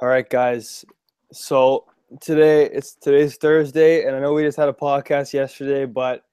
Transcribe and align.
All 0.00 0.08
right, 0.08 0.28
guys. 0.28 0.84
So 1.32 1.84
today 2.20 2.64
it's 2.64 2.96
today's 2.96 3.36
Thursday, 3.36 4.04
and 4.04 4.16
I 4.16 4.18
know 4.18 4.32
we 4.32 4.42
just 4.42 4.56
had 4.56 4.68
a 4.68 4.72
podcast 4.72 5.32
yesterday, 5.32 5.84
but 5.84 6.24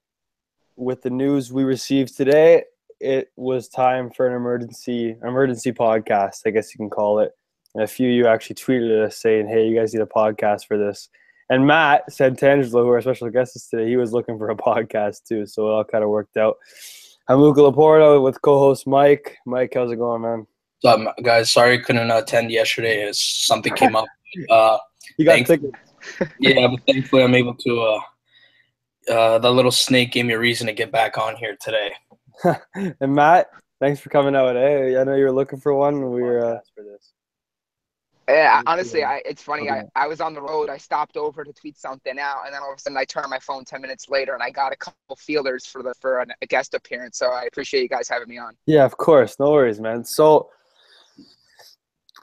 with 0.77 1.03
the 1.03 1.11
news 1.11 1.53
we 1.53 1.63
received 1.63 2.17
today, 2.17 2.63
it 2.99 3.31
was 3.35 3.69
time 3.69 4.09
for 4.09 4.27
an 4.27 4.33
emergency 4.33 5.15
emergency 5.23 5.71
podcast. 5.71 6.39
I 6.47 6.49
guess 6.49 6.73
you 6.73 6.79
can 6.79 6.89
call 6.89 7.19
it. 7.19 7.33
And 7.75 7.83
a 7.83 7.87
few 7.87 8.09
of 8.09 8.15
you 8.15 8.25
actually 8.25 8.55
tweeted 8.55 9.05
us 9.05 9.17
saying, 9.17 9.47
"Hey, 9.47 9.67
you 9.67 9.77
guys 9.77 9.93
need 9.93 10.01
a 10.01 10.07
podcast 10.07 10.65
for 10.65 10.79
this." 10.79 11.09
And 11.51 11.67
Matt 11.67 12.05
Santangelo, 12.09 12.83
who 12.83 12.89
our 12.89 13.01
special 13.01 13.29
guest 13.29 13.55
is 13.55 13.67
today, 13.67 13.87
he 13.87 13.95
was 13.95 14.11
looking 14.11 14.39
for 14.39 14.49
a 14.49 14.55
podcast 14.55 15.27
too, 15.27 15.45
so 15.45 15.67
it 15.67 15.71
all 15.71 15.83
kind 15.83 16.03
of 16.03 16.09
worked 16.09 16.35
out. 16.35 16.57
I'm 17.27 17.39
Luca 17.39 17.61
Laporta 17.61 18.23
with 18.23 18.41
co-host 18.41 18.87
Mike. 18.87 19.37
Mike, 19.45 19.73
how's 19.75 19.91
it 19.91 19.97
going, 19.97 20.23
man? 20.23 20.47
Um, 20.85 21.09
guys, 21.21 21.51
sorry 21.51 21.79
couldn't 21.79 22.09
attend 22.11 22.51
yesterday. 22.51 23.07
As 23.07 23.19
something 23.19 23.73
came 23.73 23.95
up. 23.95 24.05
Uh, 24.49 24.77
You 25.17 25.25
got 25.25 25.33
Thanks. 25.33 25.49
tickets. 25.49 25.73
yeah, 26.39 26.65
but 26.67 26.79
thankfully 26.87 27.21
I'm 27.21 27.35
able 27.35 27.53
to. 27.53 27.81
Uh, 27.81 29.11
uh, 29.11 29.39
the 29.39 29.51
little 29.51 29.71
snake 29.71 30.13
gave 30.13 30.25
me 30.25 30.33
a 30.33 30.39
reason 30.39 30.67
to 30.67 30.73
get 30.73 30.89
back 30.89 31.17
on 31.17 31.35
here 31.35 31.57
today. 31.59 31.91
and 33.01 33.13
Matt, 33.13 33.47
thanks 33.81 33.99
for 33.99 34.07
coming 34.09 34.33
out. 34.33 34.55
Hey, 34.55 34.97
I 34.97 35.03
know 35.03 35.15
you 35.15 35.25
were 35.25 35.33
looking 35.33 35.59
for 35.59 35.73
one. 35.73 35.95
and 35.95 36.11
We 36.11 36.21
were 36.21 36.39
uh, 36.45 36.59
for 36.73 36.83
this. 36.85 37.11
Yeah, 38.29 38.61
honestly. 38.65 39.03
I, 39.03 39.21
it's 39.25 39.43
funny. 39.43 39.69
I, 39.69 39.79
Okay. 39.79 39.87
I 39.95 40.07
was 40.07 40.21
on 40.21 40.33
the 40.33 40.41
road. 40.41 40.69
I 40.69 40.77
stopped 40.77 41.17
over 41.17 41.43
to 41.43 41.51
tweet 41.51 41.77
something 41.77 42.17
out, 42.17 42.43
and 42.45 42.53
then 42.53 42.61
all 42.61 42.71
of 42.71 42.77
a 42.77 42.79
sudden, 42.81 42.95
I 42.95 43.03
turned 43.03 43.29
my 43.29 43.39
phone 43.39 43.65
ten 43.65 43.81
minutes 43.81 44.07
later, 44.07 44.33
and 44.33 44.41
I 44.41 44.49
got 44.49 44.71
a 44.71 44.77
couple 44.77 45.17
feelers 45.17 45.65
for 45.65 45.83
the 45.83 45.93
for 45.99 46.19
an, 46.21 46.31
a 46.41 46.45
guest 46.47 46.73
appearance. 46.73 47.17
So 47.17 47.31
I 47.31 47.43
appreciate 47.43 47.81
you 47.81 47.89
guys 47.89 48.07
having 48.07 48.29
me 48.29 48.37
on. 48.37 48.55
Yeah, 48.65 48.85
of 48.85 48.95
course. 48.95 49.35
No 49.39 49.51
worries, 49.51 49.81
man. 49.81 50.05
So, 50.05 50.49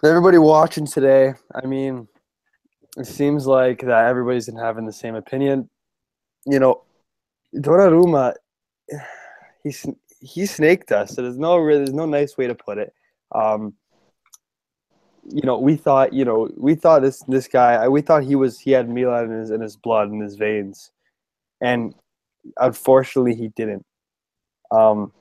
everybody 0.04 0.38
watching 0.38 0.86
today, 0.86 1.34
I 1.54 1.66
mean, 1.66 2.08
it 2.96 3.06
seems 3.06 3.46
like 3.46 3.80
that 3.80 4.06
everybody's 4.06 4.46
been 4.46 4.56
having 4.56 4.86
the 4.86 4.92
same 4.92 5.14
opinion. 5.14 5.68
You 6.46 6.60
know, 6.60 6.84
Donnarumma, 7.54 8.34
he 9.64 9.74
he 10.20 10.46
snaked 10.46 10.92
us. 10.92 11.14
So 11.14 11.22
there's 11.22 11.38
no 11.38 11.56
really, 11.56 11.84
there's 11.84 11.94
no 11.94 12.06
nice 12.06 12.36
way 12.36 12.46
to 12.46 12.54
put 12.54 12.78
it. 12.78 12.92
Um, 13.34 13.74
you 15.30 15.42
know, 15.42 15.58
we 15.58 15.76
thought, 15.76 16.12
you 16.12 16.24
know, 16.24 16.50
we 16.56 16.74
thought 16.74 17.02
this 17.02 17.22
this 17.28 17.48
guy, 17.48 17.86
we 17.88 18.00
thought 18.00 18.24
he 18.24 18.34
was 18.34 18.58
he 18.58 18.70
had 18.70 18.88
Milan 18.88 19.30
in 19.30 19.40
his 19.40 19.50
in 19.50 19.60
his 19.60 19.76
blood 19.76 20.10
in 20.10 20.20
his 20.20 20.36
veins, 20.36 20.90
and 21.60 21.94
unfortunately, 22.56 23.34
he 23.34 23.48
didn't. 23.48 23.84
Um, 24.70 25.12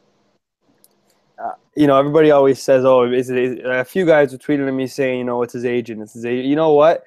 uh, 1.43 1.51
you 1.75 1.85
know, 1.85 1.97
everybody 1.97 2.31
always 2.31 2.61
says, 2.61 2.83
"Oh, 2.83 3.03
is 3.03 3.29
it?" 3.29 3.65
A 3.65 3.85
few 3.85 4.05
guys 4.05 4.31
were 4.31 4.37
tweeting 4.37 4.67
at 4.67 4.73
me 4.73 4.87
saying, 4.87 5.19
"You 5.19 5.23
know, 5.23 5.43
it's 5.43 5.53
his 5.53 5.65
agent. 5.65 6.01
It's 6.01 6.13
his 6.13 6.25
agent." 6.25 6.47
You 6.47 6.55
know 6.55 6.73
what? 6.73 7.03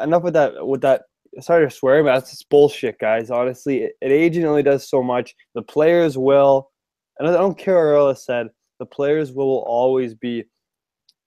Enough 0.00 0.22
with 0.22 0.34
that. 0.34 0.66
With 0.66 0.82
that. 0.82 1.04
Sorry 1.40 1.64
to 1.64 1.70
swear, 1.70 2.02
but 2.02 2.14
that's 2.14 2.42
bullshit, 2.42 2.98
guys. 2.98 3.30
Honestly, 3.30 3.84
an 3.84 3.90
agent 4.02 4.44
only 4.44 4.62
does 4.62 4.88
so 4.88 5.02
much. 5.02 5.34
The 5.54 5.62
players 5.62 6.18
will, 6.18 6.70
and 7.18 7.28
I 7.28 7.32
don't 7.32 7.56
care 7.56 7.76
what 7.76 7.82
Earl 7.82 8.14
said. 8.14 8.48
The 8.78 8.86
players 8.86 9.32
will 9.32 9.62
always 9.66 10.14
be, 10.14 10.44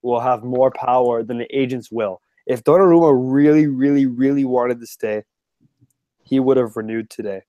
will 0.02 0.20
have 0.20 0.44
more 0.44 0.70
power 0.70 1.22
than 1.22 1.38
the 1.38 1.56
agents 1.56 1.90
will. 1.90 2.20
If 2.46 2.62
Donnarumma 2.64 3.12
really, 3.14 3.68
really, 3.68 4.06
really 4.06 4.44
wanted 4.44 4.80
to 4.80 4.86
stay, 4.86 5.22
he 6.22 6.40
would 6.40 6.56
have 6.56 6.76
renewed 6.76 7.08
today. 7.08 7.42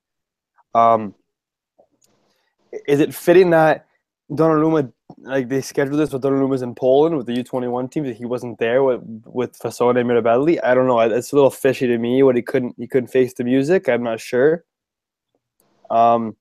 Um, 0.73 1.16
is 2.88 2.99
it 2.99 3.13
fitting 3.13 3.49
that 3.51 3.88
Donnarumma, 4.34 4.92
like 5.20 5.48
they 5.48 5.62
scheduled 5.62 6.00
this 6.00 6.12
with 6.12 6.23
Donnarumma's 6.23 6.64
in 6.64 6.73
Poland 6.73 7.16
with 7.17 7.28
the 7.28 7.36
U 7.36 7.44
twenty 7.44 7.67
one 7.67 7.88
team 7.88 8.03
that 8.06 8.16
he 8.16 8.26
wasn't 8.26 8.58
there 8.58 8.84
with 8.84 9.02
with 9.25 9.58
Fassone 9.59 9.95
Mirabelli? 9.95 10.59
I 10.64 10.73
don't 10.73 10.88
know. 10.88 11.00
It's 11.00 11.31
a 11.31 11.36
little 11.36 11.52
fishy 11.52 11.88
to 11.88 11.98
me. 11.98 12.23
What 12.23 12.36
he 12.36 12.42
couldn't 12.42 12.75
he 12.78 12.88
couldn't 12.88 13.09
face 13.09 13.34
the 13.34 13.44
music. 13.44 13.88
I'm 13.88 14.03
not 14.03 14.20
sure. 14.20 14.66
Um, 15.90 16.35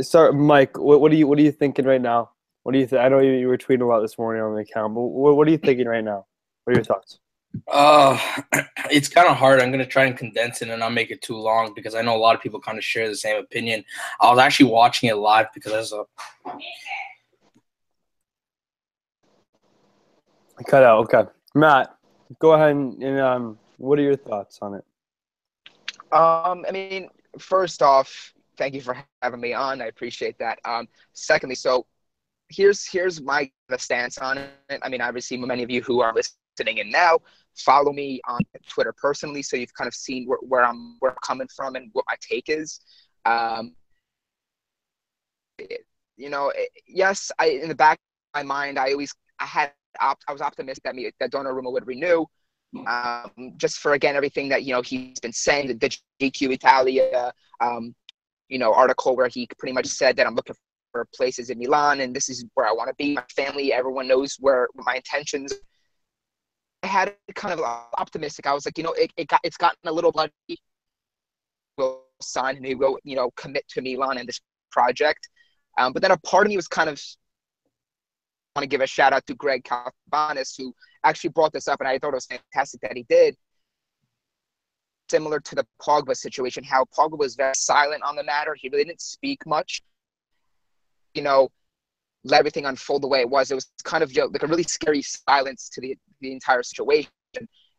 start 0.00 0.34
Mike. 0.34 0.78
What, 0.78 1.00
what 1.00 1.12
are 1.12 1.16
you 1.16 1.26
what 1.26 1.38
are 1.38 1.42
you 1.42 1.52
thinking 1.52 1.84
right 1.84 2.00
now? 2.00 2.30
What 2.62 2.72
do 2.72 2.78
you 2.78 2.86
think? 2.86 3.02
I 3.02 3.08
know 3.08 3.18
you, 3.18 3.32
you 3.32 3.48
were 3.48 3.58
tweeting 3.58 3.84
about 3.84 4.00
this 4.00 4.16
morning 4.16 4.42
on 4.42 4.54
the 4.54 4.62
account, 4.62 4.94
but 4.94 5.02
what, 5.02 5.36
what 5.36 5.46
are 5.46 5.50
you 5.50 5.58
thinking 5.58 5.86
right 5.86 6.04
now? 6.04 6.24
What 6.64 6.72
are 6.72 6.76
your 6.78 6.84
thoughts? 6.84 7.18
Uh, 7.68 8.18
it's 8.90 9.08
kind 9.08 9.28
of 9.28 9.36
hard. 9.36 9.60
I'm 9.60 9.70
gonna 9.70 9.86
try 9.86 10.04
and 10.04 10.16
condense 10.16 10.62
it 10.62 10.68
and 10.68 10.80
not 10.80 10.92
make 10.92 11.10
it 11.10 11.22
too 11.22 11.36
long 11.36 11.72
because 11.74 11.94
I 11.94 12.02
know 12.02 12.16
a 12.16 12.18
lot 12.18 12.34
of 12.34 12.42
people 12.42 12.60
kind 12.60 12.78
of 12.78 12.84
share 12.84 13.08
the 13.08 13.16
same 13.16 13.36
opinion. 13.36 13.84
I 14.20 14.30
was 14.30 14.38
actually 14.38 14.70
watching 14.70 15.08
it 15.08 15.16
live 15.16 15.46
because 15.54 15.72
as 15.72 15.92
a 15.92 16.04
Cut 20.66 20.84
out. 20.84 21.00
Okay, 21.04 21.30
Matt, 21.54 21.96
go 22.38 22.52
ahead 22.52 22.70
and, 22.70 23.02
and 23.02 23.20
um, 23.20 23.58
what 23.76 23.98
are 23.98 24.02
your 24.02 24.16
thoughts 24.16 24.60
on 24.62 24.74
it? 24.74 24.84
Um, 26.12 26.64
I 26.68 26.70
mean, 26.72 27.08
first 27.38 27.82
off, 27.82 28.32
thank 28.56 28.74
you 28.74 28.80
for 28.80 28.96
having 29.20 29.40
me 29.40 29.52
on. 29.52 29.82
I 29.82 29.86
appreciate 29.86 30.38
that. 30.38 30.60
Um, 30.64 30.86
secondly, 31.12 31.56
so 31.56 31.86
here's 32.48 32.86
here's 32.86 33.20
my 33.20 33.50
stance 33.76 34.18
on 34.18 34.38
it. 34.38 34.80
I 34.82 34.88
mean, 34.88 35.00
obviously, 35.00 35.36
many 35.36 35.64
of 35.64 35.70
you 35.70 35.82
who 35.82 36.00
are 36.00 36.14
listening 36.14 36.78
in 36.78 36.90
now 36.90 37.18
follow 37.56 37.92
me 37.92 38.20
on 38.26 38.40
Twitter 38.68 38.92
personally, 38.92 39.42
so 39.42 39.56
you've 39.56 39.74
kind 39.74 39.88
of 39.88 39.94
seen 39.94 40.26
where, 40.26 40.38
where 40.38 40.64
I'm 40.64 40.96
where 41.00 41.12
I'm 41.12 41.18
coming 41.22 41.48
from 41.54 41.76
and 41.76 41.90
what 41.92 42.04
my 42.08 42.16
take 42.20 42.48
is. 42.48 42.80
Um, 43.24 43.74
you 46.16 46.30
know, 46.30 46.52
yes, 46.86 47.30
I 47.38 47.46
in 47.46 47.68
the 47.68 47.74
back 47.74 47.98
of 48.34 48.40
my 48.40 48.42
mind, 48.42 48.78
I 48.78 48.92
always 48.92 49.14
I 49.38 49.46
had 49.46 49.72
op- 50.00 50.22
I 50.28 50.32
was 50.32 50.42
optimistic 50.42 50.84
that 50.84 50.94
me 50.94 51.10
that 51.20 51.30
Donnarumma 51.30 51.72
would 51.72 51.86
renew. 51.86 52.26
Um, 52.88 53.52
just 53.56 53.78
for 53.78 53.92
again 53.92 54.16
everything 54.16 54.48
that 54.48 54.64
you 54.64 54.74
know 54.74 54.82
he's 54.82 55.20
been 55.20 55.32
saying, 55.32 55.68
the, 55.68 55.74
the 55.74 55.96
GQ 56.20 56.54
Italia, 56.54 57.32
um, 57.60 57.94
you 58.48 58.58
know, 58.58 58.72
article 58.74 59.16
where 59.16 59.28
he 59.28 59.48
pretty 59.58 59.72
much 59.72 59.86
said 59.86 60.16
that 60.16 60.26
I'm 60.26 60.34
looking 60.34 60.56
for 60.92 61.06
places 61.14 61.50
in 61.50 61.58
Milan 61.58 62.00
and 62.00 62.14
this 62.14 62.28
is 62.28 62.44
where 62.54 62.66
I 62.66 62.72
want 62.72 62.88
to 62.88 62.94
be. 62.94 63.14
My 63.14 63.24
family, 63.34 63.72
everyone 63.72 64.08
knows 64.08 64.36
where 64.40 64.68
my 64.74 64.96
intentions. 64.96 65.52
I 66.84 66.86
had 66.86 67.16
kind 67.34 67.58
of 67.58 67.64
optimistic. 67.96 68.46
I 68.46 68.52
was 68.52 68.66
like, 68.66 68.76
you 68.76 68.84
know, 68.84 68.92
it, 68.92 69.10
it 69.16 69.26
got 69.26 69.40
it's 69.42 69.56
gotten 69.56 69.78
a 69.86 69.92
little 69.92 70.12
bloody. 70.12 70.32
Will 71.78 72.02
sign 72.20 72.56
and 72.56 72.66
he 72.66 72.74
will, 72.74 72.98
you 73.04 73.16
know, 73.16 73.30
commit 73.36 73.66
to 73.68 73.80
Milan 73.80 74.18
and 74.18 74.28
this 74.28 74.38
project. 74.70 75.30
Um, 75.78 75.94
but 75.94 76.02
then 76.02 76.10
a 76.10 76.18
part 76.18 76.46
of 76.46 76.50
me 76.50 76.56
was 76.56 76.68
kind 76.68 76.90
of 76.90 77.00
want 78.54 78.64
to 78.64 78.66
give 78.66 78.82
a 78.82 78.86
shout 78.86 79.14
out 79.14 79.26
to 79.28 79.34
Greg 79.34 79.64
Calvanis 79.64 80.54
who 80.58 80.74
actually 81.04 81.30
brought 81.30 81.54
this 81.54 81.68
up, 81.68 81.80
and 81.80 81.88
I 81.88 81.98
thought 81.98 82.12
it 82.12 82.16
was 82.16 82.26
fantastic 82.26 82.82
that 82.82 82.94
he 82.94 83.06
did. 83.08 83.34
Similar 85.10 85.40
to 85.40 85.54
the 85.54 85.66
Pogba 85.80 86.14
situation, 86.14 86.64
how 86.64 86.84
Pogba 86.96 87.18
was 87.18 87.34
very 87.34 87.54
silent 87.56 88.02
on 88.02 88.14
the 88.14 88.24
matter. 88.24 88.54
He 88.54 88.68
really 88.68 88.84
didn't 88.84 89.00
speak 89.00 89.46
much. 89.46 89.82
You 91.14 91.22
know, 91.22 91.48
let 92.24 92.38
everything 92.38 92.66
unfold 92.66 93.02
the 93.02 93.08
way 93.08 93.20
it 93.20 93.28
was. 93.28 93.50
It 93.50 93.54
was 93.54 93.70
kind 93.84 94.02
of 94.02 94.14
like 94.16 94.42
a 94.42 94.46
really 94.46 94.62
scary 94.62 95.02
silence 95.02 95.68
to 95.70 95.80
the 95.80 95.96
the 96.20 96.32
entire 96.32 96.62
situation, 96.62 97.10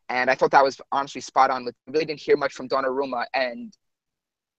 and 0.09 0.29
I 0.29 0.35
thought 0.35 0.51
that 0.51 0.63
was 0.63 0.79
honestly 0.91 1.21
spot 1.21 1.49
on. 1.49 1.65
Like, 1.65 1.75
really 1.87 2.05
didn't 2.05 2.19
hear 2.19 2.37
much 2.37 2.53
from 2.53 2.69
Donnarumma, 2.69 3.25
and 3.33 3.73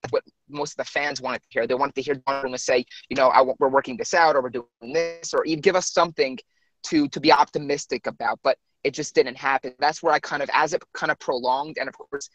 that's 0.02 0.12
what 0.12 0.24
most 0.48 0.72
of 0.72 0.78
the 0.78 0.90
fans 0.90 1.20
wanted 1.20 1.42
to 1.42 1.48
hear. 1.50 1.66
They 1.66 1.74
wanted 1.74 1.94
to 1.94 2.02
hear 2.02 2.16
Donnarumma 2.16 2.58
say, 2.58 2.84
you 3.08 3.16
know, 3.16 3.28
I, 3.28 3.42
we're 3.58 3.68
working 3.68 3.96
this 3.96 4.14
out, 4.14 4.36
or 4.36 4.42
we're 4.42 4.50
doing 4.50 4.92
this, 4.92 5.32
or 5.32 5.44
even 5.44 5.60
give 5.60 5.76
us 5.76 5.92
something 5.92 6.38
to 6.84 7.08
to 7.08 7.20
be 7.20 7.32
optimistic 7.32 8.06
about. 8.06 8.40
But 8.42 8.58
it 8.84 8.94
just 8.94 9.14
didn't 9.14 9.36
happen. 9.36 9.74
That's 9.78 10.02
where 10.02 10.12
I 10.12 10.20
kind 10.20 10.42
of, 10.42 10.50
as 10.52 10.72
it 10.72 10.82
kind 10.94 11.10
of 11.10 11.18
prolonged, 11.18 11.76
and 11.78 11.88
of 11.88 11.94
course, 11.96 12.28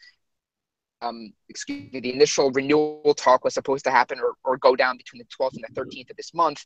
um, 1.02 1.32
excuse 1.48 1.92
me, 1.92 2.00
the 2.00 2.12
initial 2.12 2.50
renewal 2.50 3.14
talk 3.14 3.44
was 3.44 3.54
supposed 3.54 3.84
to 3.84 3.90
happen 3.90 4.18
or, 4.20 4.34
or 4.44 4.56
go 4.56 4.76
down 4.76 4.96
between 4.96 5.20
the 5.20 5.44
12th 5.44 5.54
and 5.54 5.64
the 5.68 5.80
13th 5.80 6.10
of 6.10 6.16
this 6.16 6.32
month. 6.32 6.64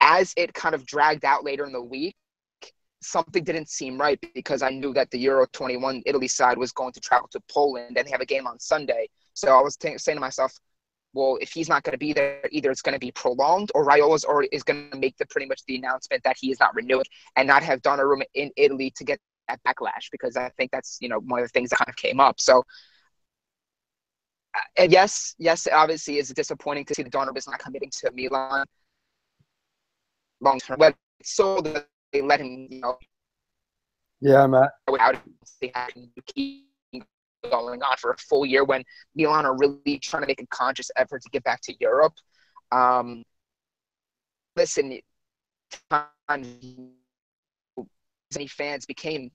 As 0.00 0.32
it 0.36 0.54
kind 0.54 0.74
of 0.74 0.86
dragged 0.86 1.24
out 1.24 1.44
later 1.44 1.64
in 1.64 1.72
the 1.72 1.82
week, 1.82 2.16
something 3.02 3.42
didn't 3.42 3.68
seem 3.68 4.00
right 4.00 4.18
because 4.34 4.62
I 4.62 4.70
knew 4.70 4.94
that 4.94 5.10
the 5.10 5.18
Euro 5.18 5.46
21 5.52 6.02
Italy 6.06 6.28
side 6.28 6.56
was 6.56 6.72
going 6.72 6.92
to 6.92 7.00
travel 7.00 7.28
to 7.32 7.40
Poland 7.50 7.98
and 7.98 8.08
have 8.08 8.20
a 8.20 8.26
game 8.26 8.46
on 8.46 8.58
Sunday. 8.58 9.08
So 9.34 9.56
I 9.56 9.60
was 9.60 9.76
t- 9.76 9.98
saying 9.98 10.16
to 10.16 10.20
myself, 10.20 10.52
well, 11.14 11.36
if 11.40 11.52
he's 11.52 11.68
not 11.68 11.82
going 11.82 11.92
to 11.92 11.98
be 11.98 12.12
there, 12.12 12.40
either 12.50 12.70
it's 12.70 12.80
going 12.80 12.94
to 12.94 12.98
be 12.98 13.10
prolonged 13.10 13.70
or 13.74 13.84
Raiola's 13.84 14.24
already 14.24 14.48
is 14.50 14.62
going 14.62 14.90
to 14.90 14.98
make 14.98 15.16
the 15.18 15.26
pretty 15.26 15.46
much 15.46 15.62
the 15.66 15.76
announcement 15.76 16.22
that 16.24 16.36
he 16.40 16.50
is 16.50 16.58
not 16.58 16.74
renewing 16.74 17.04
and 17.36 17.46
not 17.46 17.62
have 17.62 17.82
Donnarumma 17.82 18.24
in 18.34 18.50
Italy 18.56 18.92
to 18.96 19.04
get 19.04 19.18
that 19.48 19.60
backlash 19.66 20.10
because 20.10 20.36
I 20.36 20.50
think 20.56 20.70
that's 20.70 20.98
you 21.00 21.08
know 21.08 21.18
one 21.18 21.40
of 21.40 21.44
the 21.44 21.50
things 21.50 21.70
that 21.70 21.76
kind 21.76 21.88
of 21.88 21.96
came 21.96 22.20
up. 22.20 22.40
So, 22.40 22.64
yes, 24.78 25.34
yes, 25.38 25.66
obviously, 25.70 26.18
it's 26.18 26.32
disappointing 26.32 26.84
to 26.86 26.94
see 26.94 27.02
the 27.02 27.10
Donnarumma 27.10 27.38
is 27.38 27.46
not 27.48 27.58
committing 27.58 27.90
to 27.90 28.10
Milan 28.12 28.64
long 30.40 30.58
term. 30.58 30.78
But 30.78 30.94
it's 31.20 31.34
so 31.34 31.60
that 31.60 31.86
they 32.12 32.20
let 32.20 32.40
him, 32.40 32.66
you 32.70 32.80
know, 32.80 32.98
Yeah, 34.20 34.46
Matt. 34.46 34.70
without 34.90 35.16
keep 36.34 36.66
going 37.50 37.82
on 37.82 37.96
for 37.98 38.10
a 38.10 38.16
full 38.18 38.46
year 38.46 38.64
when 38.64 38.84
Milan 39.14 39.46
are 39.46 39.56
really 39.56 39.98
trying 39.98 40.22
to 40.22 40.26
make 40.26 40.40
a 40.40 40.46
conscious 40.46 40.90
effort 40.96 41.22
to 41.22 41.30
get 41.30 41.42
back 41.44 41.60
to 41.62 41.74
Europe. 41.80 42.14
Um, 42.70 43.24
listen, 44.56 44.98
many 48.34 48.46
fans 48.46 48.86
became 48.86 49.30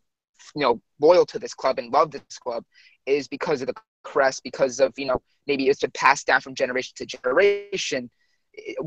you 0.56 0.62
know 0.62 0.82
loyal 1.02 1.26
to 1.26 1.40
this 1.40 1.54
club 1.54 1.80
and 1.80 1.92
love 1.92 2.12
this 2.12 2.38
club 2.40 2.64
is 3.06 3.28
because 3.28 3.62
of 3.62 3.68
the 3.68 3.74
crest, 4.12 4.40
because 4.50 4.76
of 4.86 4.90
you 5.02 5.08
know 5.10 5.20
maybe 5.50 5.64
it's 5.70 5.82
been 5.86 5.92
passed 6.06 6.26
down 6.30 6.42
from 6.42 6.54
generation 6.64 6.94
to 6.98 7.06
generation. 7.06 8.10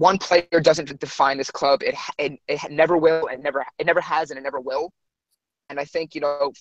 One 0.08 0.18
player 0.18 0.60
doesn't 0.68 0.98
define 1.06 1.36
this 1.38 1.50
club. 1.50 1.82
It, 1.88 1.94
it 2.18 2.32
it 2.48 2.70
never 2.70 2.96
will, 2.96 3.26
and 3.30 3.42
never 3.42 3.60
it 3.80 3.86
never 3.90 4.02
has, 4.14 4.30
and 4.30 4.38
it 4.38 4.42
never 4.42 4.60
will. 4.70 4.86
And 5.68 5.78
I 5.78 5.84
think 5.84 6.14
you 6.14 6.22
know 6.22 6.52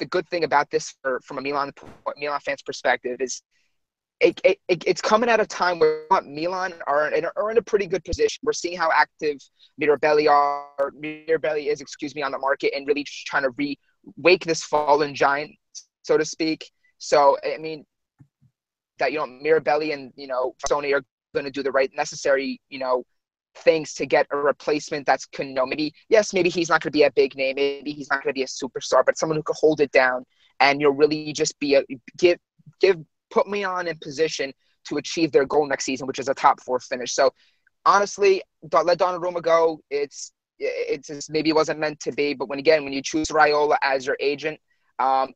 the 0.00 0.06
good 0.06 0.26
thing 0.28 0.44
about 0.44 0.70
this, 0.70 0.94
for, 1.02 1.20
from 1.26 1.38
a 1.38 1.42
Milan 1.42 1.72
Milan 2.16 2.40
fans 2.40 2.62
perspective, 2.62 3.20
is 3.20 3.42
it, 4.20 4.40
it, 4.44 4.58
it's 4.68 5.00
coming 5.00 5.28
at 5.28 5.40
a 5.40 5.46
time 5.46 5.78
where 5.78 6.06
Milan 6.24 6.74
are 6.86 7.10
in, 7.12 7.26
are 7.36 7.50
in 7.50 7.58
a 7.58 7.62
pretty 7.62 7.86
good 7.86 8.04
position. 8.04 8.40
We're 8.42 8.52
seeing 8.52 8.76
how 8.76 8.90
active 8.92 9.38
Mirabelli 9.80 10.28
are, 10.28 10.92
Mirabelli 11.00 11.70
is, 11.72 11.80
excuse 11.80 12.14
me, 12.16 12.22
on 12.22 12.32
the 12.32 12.38
market 12.38 12.72
and 12.74 12.86
really 12.86 13.04
trying 13.30 13.44
to 13.44 13.50
re 13.50 13.78
wake 14.16 14.44
this 14.44 14.62
fallen 14.64 15.14
giant, 15.14 15.52
so 16.02 16.16
to 16.16 16.24
speak. 16.24 16.60
So 16.98 17.38
I 17.44 17.58
mean, 17.58 17.84
that 18.98 19.12
you 19.12 19.18
know 19.18 19.26
Mirabelli 19.26 19.92
and 19.92 20.12
you 20.16 20.26
know 20.26 20.54
Sony 20.68 20.92
are 20.92 21.04
going 21.34 21.44
to 21.44 21.50
do 21.50 21.62
the 21.62 21.72
right 21.72 21.90
necessary 21.94 22.60
you 22.68 22.78
know 22.78 23.04
things 23.56 23.94
to 23.94 24.06
get 24.06 24.26
a 24.30 24.36
replacement 24.36 25.06
that's 25.06 25.26
can 25.26 25.48
you 25.48 25.54
know 25.54 25.66
maybe 25.66 25.92
yes 26.08 26.32
maybe 26.32 26.48
he's 26.48 26.68
not 26.68 26.80
going 26.80 26.90
to 26.92 26.96
be 26.96 27.02
a 27.02 27.10
big 27.12 27.34
name 27.34 27.56
maybe 27.56 27.92
he's 27.92 28.08
not 28.10 28.22
going 28.22 28.32
to 28.32 28.34
be 28.34 28.42
a 28.42 28.46
superstar 28.46 29.04
but 29.04 29.18
someone 29.18 29.36
who 29.36 29.42
could 29.42 29.56
hold 29.56 29.80
it 29.80 29.90
down 29.90 30.24
and 30.60 30.80
you'll 30.80 30.92
really 30.92 31.32
just 31.32 31.58
be 31.58 31.74
a 31.74 31.82
give 32.16 32.38
give 32.80 32.96
put 33.30 33.46
me 33.48 33.64
on 33.64 33.86
in 33.86 33.96
position 33.98 34.52
to 34.84 34.96
achieve 34.96 35.32
their 35.32 35.44
goal 35.44 35.66
next 35.66 35.84
season 35.84 36.06
which 36.06 36.18
is 36.18 36.28
a 36.28 36.34
top 36.34 36.60
four 36.62 36.78
finish. 36.80 37.12
So 37.12 37.30
honestly 37.84 38.42
let 38.72 38.98
Donnarumma 38.98 39.42
go. 39.42 39.80
It's 39.90 40.32
it's 40.58 41.08
just 41.08 41.30
maybe 41.30 41.50
it 41.50 41.54
wasn't 41.54 41.78
meant 41.78 42.00
to 42.00 42.12
be 42.12 42.34
but 42.34 42.48
when 42.48 42.58
again 42.58 42.84
when 42.84 42.92
you 42.92 43.02
choose 43.02 43.28
Raiola 43.28 43.76
as 43.82 44.06
your 44.06 44.16
agent 44.18 44.58
um 44.98 45.32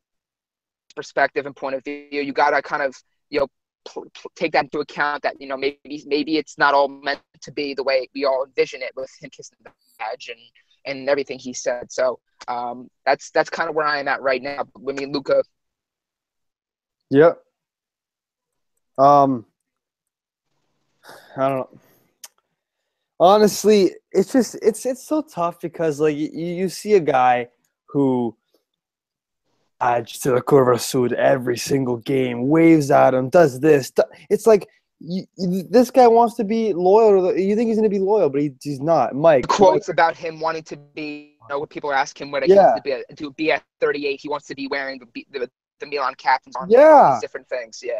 perspective 0.93 1.47
and 1.47 1.57
point 1.57 1.75
of 1.75 1.85
view 1.85 2.07
you 2.11 2.33
got 2.33 2.51
to 2.51 2.63
kind 2.63 2.83
of 2.83 2.95
you 3.31 3.41
know 3.41 3.47
pl- 3.85 4.07
pl- 4.15 4.33
take 4.37 4.53
that 4.53 4.65
into 4.65 4.81
account 4.81 5.23
that 5.23 5.41
you 5.41 5.47
know 5.47 5.57
maybe 5.57 6.03
maybe 6.07 6.37
it's 6.37 6.59
not 6.59 6.75
all 6.75 6.89
meant 6.89 7.21
to 7.41 7.53
be 7.53 7.75
the 7.75 7.83
way 7.83 8.09
we 8.15 8.25
all 8.25 8.45
envision 8.45 8.83
it 8.83 8.93
with 8.97 9.11
him 9.21 9.31
kissing 9.31 9.57
the 9.65 9.71
badge 9.99 10.29
and 10.29 10.39
and 10.85 11.09
everything 11.09 11.39
he 11.39 11.53
said. 11.53 11.91
So 11.91 12.19
um, 12.49 12.89
that's 13.07 13.31
that's 13.31 13.51
kind 13.51 13.69
of 13.69 13.75
where 13.75 13.87
I 13.87 13.99
am 13.99 14.09
at 14.09 14.23
right 14.23 14.43
now. 14.43 14.65
I 14.89 14.93
mean, 14.93 15.13
Luca. 15.13 15.43
Yep. 17.11 17.43
Um, 18.99 19.47
I 21.37 21.49
don't 21.49 21.59
know. 21.59 21.79
Honestly, 23.21 23.93
it's 24.11 24.33
just 24.33 24.57
it's 24.63 24.85
it's 24.85 25.07
so 25.07 25.23
tough 25.23 25.61
because 25.61 26.01
like 26.01 26.17
you, 26.17 26.29
you 26.33 26.69
see 26.69 26.95
a 26.95 27.01
guy 27.01 27.49
who 27.87 28.37
adds 29.83 30.19
to 30.21 30.31
the 30.31 30.41
Curva 30.41 30.81
Sud 30.81 31.13
every 31.13 31.59
single 31.59 31.97
game, 31.99 32.49
waves 32.49 32.91
at 32.91 33.15
him, 33.15 33.29
does 33.29 33.61
this. 33.61 33.93
It's 34.31 34.47
like 34.47 34.69
you, 35.01 35.27
this 35.37 35.91
guy 35.91 36.07
wants 36.07 36.37
to 36.37 36.45
be 36.45 36.73
loyal. 36.73 37.37
you 37.37 37.57
think 37.57 37.69
he's 37.69 37.77
going 37.77 37.91
to 37.91 37.95
be 37.95 37.99
loyal, 37.99 38.31
but 38.31 38.41
he, 38.41 38.53
he's 38.63 38.81
not. 38.81 39.15
Mike. 39.15 39.49
Quotes 39.49 39.89
Mike. 39.89 39.95
about 39.95 40.17
him 40.17 40.39
wanting 40.39 40.63
to 40.65 40.77
be, 40.77 41.37
you 41.41 41.49
know, 41.51 41.59
when 41.59 41.69
people 41.69 41.93
ask 41.93 42.19
him 42.21 42.31
what 42.31 42.49
yeah. 42.49 42.55
he 42.55 42.61
wants 42.61 42.77
to 42.77 42.83
be, 42.83 43.15
to 43.17 43.31
be 43.33 43.53
at 43.53 43.65
38, 43.81 44.21
he 44.21 44.29
wants 44.29 44.47
to 44.47 44.55
be 44.55 44.69
wearing 44.69 45.01
the, 45.01 45.27
the, 45.33 45.51
the 45.81 45.87
Milan 45.87 46.15
captains 46.15 46.55
on. 46.57 46.71
Yeah. 46.71 47.19
different 47.21 47.49
things. 47.49 47.81
Yeah. 47.83 47.95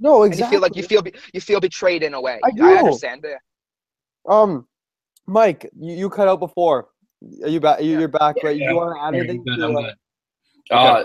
No, 0.00 0.24
exactly. 0.24 0.44
And 0.44 0.52
you 0.52 0.56
feel 0.58 0.60
like 0.60 0.76
you 0.76 0.82
feel 0.82 1.02
you 1.34 1.40
feel 1.40 1.60
betrayed 1.60 2.02
in 2.02 2.14
a 2.14 2.20
way. 2.20 2.38
I, 2.44 2.50
do. 2.52 2.64
I 2.64 2.78
understand. 2.78 3.24
Yeah. 3.26 3.36
Um, 4.28 4.66
Mike, 5.26 5.68
you, 5.76 5.94
you 5.94 6.10
cut 6.10 6.28
out 6.28 6.38
before. 6.40 6.88
Are 7.42 7.48
you 7.48 7.58
back? 7.58 7.82
You, 7.82 8.00
are 8.00 8.08
back, 8.08 8.36
right? 8.44 8.56
Yeah. 8.56 8.70
You 8.70 8.76
want 8.76 8.96
to 8.96 9.02
add 9.02 9.14
anything? 9.14 9.44
To, 9.44 9.92
uh, 10.70 10.74
uh, 10.74 11.04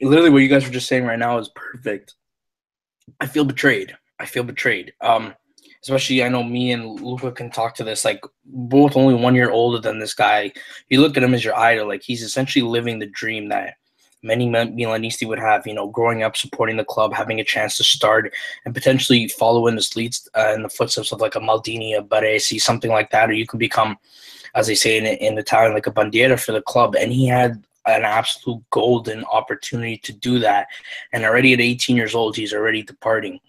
literally 0.00 0.30
what 0.30 0.42
you 0.42 0.48
guys 0.48 0.64
were 0.64 0.72
just 0.72 0.88
saying 0.88 1.04
right 1.04 1.18
now 1.18 1.38
is 1.38 1.50
perfect. 1.54 2.14
I 3.20 3.26
feel 3.26 3.44
betrayed. 3.44 3.96
I 4.18 4.26
feel 4.26 4.42
betrayed. 4.42 4.92
Um, 5.00 5.34
especially 5.82 6.22
I 6.22 6.28
know 6.28 6.42
me 6.42 6.72
and 6.72 7.00
Luca 7.00 7.32
can 7.32 7.50
talk 7.50 7.74
to 7.76 7.84
this. 7.84 8.04
Like 8.04 8.22
both 8.44 8.96
only 8.96 9.14
one 9.14 9.34
year 9.34 9.50
older 9.50 9.78
than 9.78 9.98
this 9.98 10.14
guy. 10.14 10.52
You 10.88 11.00
look 11.00 11.16
at 11.16 11.22
him 11.22 11.34
as 11.34 11.44
your 11.44 11.56
idol. 11.56 11.88
Like 11.88 12.02
he's 12.02 12.22
essentially 12.22 12.62
living 12.62 12.98
the 12.98 13.06
dream 13.06 13.48
that 13.48 13.74
many 14.22 14.48
Milanisti 14.48 15.26
would 15.26 15.38
have. 15.38 15.66
You 15.66 15.74
know, 15.74 15.88
growing 15.88 16.22
up 16.22 16.36
supporting 16.36 16.76
the 16.76 16.84
club, 16.84 17.14
having 17.14 17.40
a 17.40 17.44
chance 17.44 17.76
to 17.76 17.84
start 17.84 18.32
and 18.64 18.74
potentially 18.74 19.28
follow 19.28 19.66
in 19.66 19.76
the 19.76 19.92
leads 19.96 20.28
uh, 20.36 20.52
in 20.54 20.62
the 20.62 20.68
footsteps 20.68 21.12
of 21.12 21.20
like 21.20 21.36
a 21.36 21.40
Maldini, 21.40 21.96
a 21.96 22.02
Baresi, 22.02 22.60
something 22.60 22.90
like 22.90 23.10
that, 23.10 23.30
or 23.30 23.34
you 23.34 23.46
could 23.46 23.60
become, 23.60 23.96
as 24.54 24.66
they 24.66 24.74
say 24.74 24.98
in, 24.98 25.06
in 25.06 25.38
Italian, 25.38 25.74
like 25.74 25.86
a 25.86 25.92
bandiera 25.92 26.38
for 26.38 26.52
the 26.52 26.62
club. 26.62 26.96
And 26.96 27.12
he 27.12 27.26
had 27.26 27.62
an 27.88 28.04
absolute 28.04 28.62
golden 28.70 29.24
opportunity 29.24 29.98
to 29.98 30.12
do 30.12 30.38
that. 30.40 30.68
And 31.12 31.24
already 31.24 31.52
at 31.52 31.60
18 31.60 31.96
years 31.96 32.14
old, 32.14 32.36
he's 32.36 32.52
already 32.52 32.82
departing. 32.82 33.40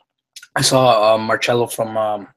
I 0.55 0.61
saw 0.61 1.13
uh, 1.13 1.17
Marcello 1.17 1.67
from 1.67 1.97
um, 1.97 2.27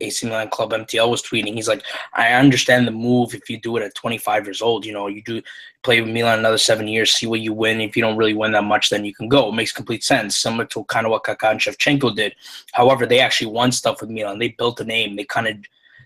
AC 0.00 0.26
Milan 0.26 0.48
Club 0.48 0.70
MTL 0.70 1.10
was 1.10 1.22
tweeting. 1.22 1.54
He's 1.54 1.68
like, 1.68 1.82
I 2.14 2.32
understand 2.32 2.86
the 2.86 2.92
move 2.92 3.34
if 3.34 3.50
you 3.50 3.60
do 3.60 3.76
it 3.76 3.82
at 3.82 3.94
25 3.94 4.46
years 4.46 4.62
old. 4.62 4.86
You 4.86 4.92
know, 4.92 5.08
you 5.08 5.22
do 5.22 5.42
play 5.82 6.00
with 6.00 6.10
Milan 6.10 6.38
another 6.38 6.58
seven 6.58 6.88
years, 6.88 7.12
see 7.12 7.26
what 7.26 7.40
you 7.40 7.52
win. 7.52 7.80
If 7.80 7.96
you 7.96 8.02
don't 8.02 8.16
really 8.16 8.34
win 8.34 8.52
that 8.52 8.64
much, 8.64 8.90
then 8.90 9.04
you 9.04 9.14
can 9.14 9.28
go. 9.28 9.48
It 9.48 9.54
makes 9.54 9.72
complete 9.72 10.04
sense, 10.04 10.36
similar 10.36 10.66
to 10.66 10.84
kind 10.84 11.06
of 11.06 11.10
what 11.10 11.24
Kaká 11.24 11.50
and 11.50 11.60
Shevchenko 11.60 12.14
did. 12.14 12.34
However, 12.72 13.06
they 13.06 13.20
actually 13.20 13.50
won 13.50 13.72
stuff 13.72 14.00
with 14.00 14.10
Milan. 14.10 14.38
They 14.38 14.48
built 14.48 14.80
a 14.80 14.84
name. 14.84 15.16
They 15.16 15.24
kind 15.24 15.48
of 15.48 15.56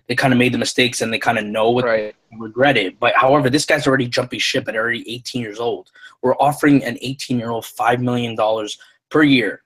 they 0.09 0.15
kind 0.15 0.33
of 0.33 0.39
made 0.39 0.53
the 0.53 0.59
mistakes 0.59 1.01
and 1.01 1.13
they 1.13 1.19
kind 1.19 1.39
of 1.39 1.45
know 1.45 1.71
what 1.71 1.85
right. 1.85 2.15
regret 2.39 2.77
it. 2.77 2.99
But 2.99 3.15
however, 3.17 3.49
this 3.49 3.65
guy's 3.65 3.87
already 3.87 4.07
jumping 4.07 4.41
ship 4.41 4.69
at 4.69 4.77
already 4.77 5.09
18 5.09 5.41
years 5.41 5.61
old. 5.61 5.91
We're 6.23 6.37
offering 6.37 6.83
an 6.85 6.99
18 7.01 7.39
year 7.39 7.51
old 7.51 7.67
five 7.67 8.01
million 8.01 8.35
dollars 8.35 8.79
per 9.11 9.23
year. 9.23 9.63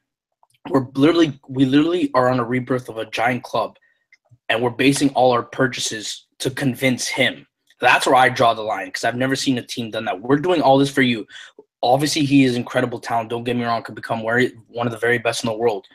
We're 0.69 0.87
literally 0.95 1.39
we 1.49 1.65
literally 1.65 2.11
are 2.15 2.29
on 2.29 2.41
a 2.41 2.45
rebirth 2.45 2.89
of 2.89 2.99
a 2.99 3.07
giant 3.07 3.45
club, 3.45 3.77
and 4.49 4.63
we're 4.63 4.71
basing 4.71 5.11
all 5.11 5.33
our 5.33 5.43
purchases 5.43 6.27
to 6.39 6.51
convince 6.51 7.07
him. 7.07 7.47
That's 7.81 8.07
where 8.07 8.17
I 8.17 8.29
draw 8.31 8.55
the 8.55 8.63
line 8.63 8.87
because 8.87 9.05
I've 9.05 9.17
never 9.17 9.37
seen 9.37 9.59
a 9.59 9.63
team 9.63 9.91
done 9.91 10.07
that. 10.07 10.21
We're 10.21 10.39
doing 10.39 10.63
all 10.63 10.79
this 10.79 10.91
for 10.91 11.03
you. 11.03 11.27
Obviously, 11.83 12.25
he 12.25 12.45
is 12.45 12.57
incredible 12.57 12.99
talent. 12.99 13.31
Don't 13.31 13.45
get 13.45 13.57
me 13.57 13.65
wrong; 13.65 13.83
could 13.83 13.95
become 13.95 14.23
one 14.23 14.87
of 14.87 14.93
the 14.93 14.99
very 14.99 15.19
best 15.19 15.45
in 15.45 15.51
the 15.51 15.57
world. 15.57 15.87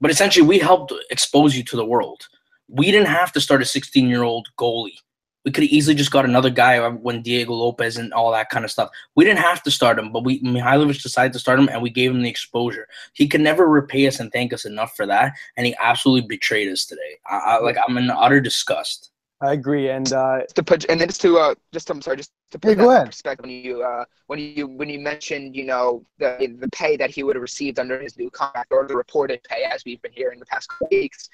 But 0.00 0.10
essentially, 0.10 0.46
we 0.46 0.58
helped 0.58 0.92
expose 1.10 1.56
you 1.56 1.64
to 1.64 1.76
the 1.76 1.84
world 1.84 2.26
we 2.68 2.90
didn't 2.90 3.08
have 3.08 3.32
to 3.32 3.40
start 3.40 3.62
a 3.62 3.64
16 3.64 4.08
year 4.08 4.22
old 4.22 4.48
goalie. 4.58 4.98
We 5.44 5.50
could 5.50 5.64
have 5.64 5.72
easily 5.72 5.96
just 5.96 6.12
got 6.12 6.24
another 6.24 6.50
guy 6.50 6.86
when 6.88 7.20
Diego 7.20 7.52
Lopez 7.52 7.96
and 7.96 8.12
all 8.12 8.30
that 8.30 8.48
kind 8.48 8.64
of 8.64 8.70
stuff. 8.70 8.90
We 9.16 9.24
didn't 9.24 9.40
have 9.40 9.60
to 9.64 9.72
start 9.72 9.98
him, 9.98 10.12
but 10.12 10.22
we 10.22 10.40
Mihailovic 10.40 11.02
decided 11.02 11.32
to 11.32 11.40
start 11.40 11.58
him, 11.58 11.68
and 11.68 11.82
we 11.82 11.90
gave 11.90 12.12
him 12.12 12.22
the 12.22 12.30
exposure. 12.30 12.86
He 13.12 13.26
can 13.26 13.42
never 13.42 13.68
repay 13.68 14.06
us 14.06 14.20
and 14.20 14.30
thank 14.30 14.52
us 14.52 14.64
enough 14.64 14.94
for 14.94 15.04
that, 15.06 15.32
and 15.56 15.66
he 15.66 15.74
absolutely 15.82 16.28
betrayed 16.28 16.70
us 16.70 16.86
today. 16.86 17.18
I, 17.28 17.38
I 17.38 17.58
like 17.58 17.76
I'm 17.86 17.98
in 17.98 18.08
utter 18.08 18.40
disgust. 18.40 19.10
I 19.42 19.54
agree, 19.54 19.88
and 19.90 20.10
uh, 20.12 20.42
to 20.54 20.62
put 20.62 20.84
and 20.88 21.00
then 21.00 21.08
just 21.08 21.20
to 21.22 21.36
uh, 21.36 21.54
just 21.72 21.90
I'm 21.90 22.00
sorry, 22.00 22.18
just 22.18 22.30
to 22.52 22.60
put 22.60 22.78
yeah, 22.78 22.86
that 22.86 23.06
perspective 23.06 23.44
when 23.44 23.50
you 23.50 23.82
uh, 23.82 24.04
when 24.28 24.38
you 24.38 24.68
when 24.68 24.88
you 24.88 25.00
mentioned 25.00 25.56
you 25.56 25.64
know 25.64 26.06
the 26.18 26.56
the 26.60 26.68
pay 26.68 26.96
that 26.96 27.10
he 27.10 27.24
would 27.24 27.34
have 27.34 27.42
received 27.42 27.80
under 27.80 27.98
his 28.00 28.16
new 28.16 28.30
contract 28.30 28.70
or 28.70 28.86
the 28.86 28.94
reported 28.94 29.42
pay 29.42 29.64
as 29.64 29.84
we've 29.84 30.00
been 30.00 30.12
hearing 30.12 30.38
the 30.38 30.46
past 30.46 30.70
weeks, 30.92 31.28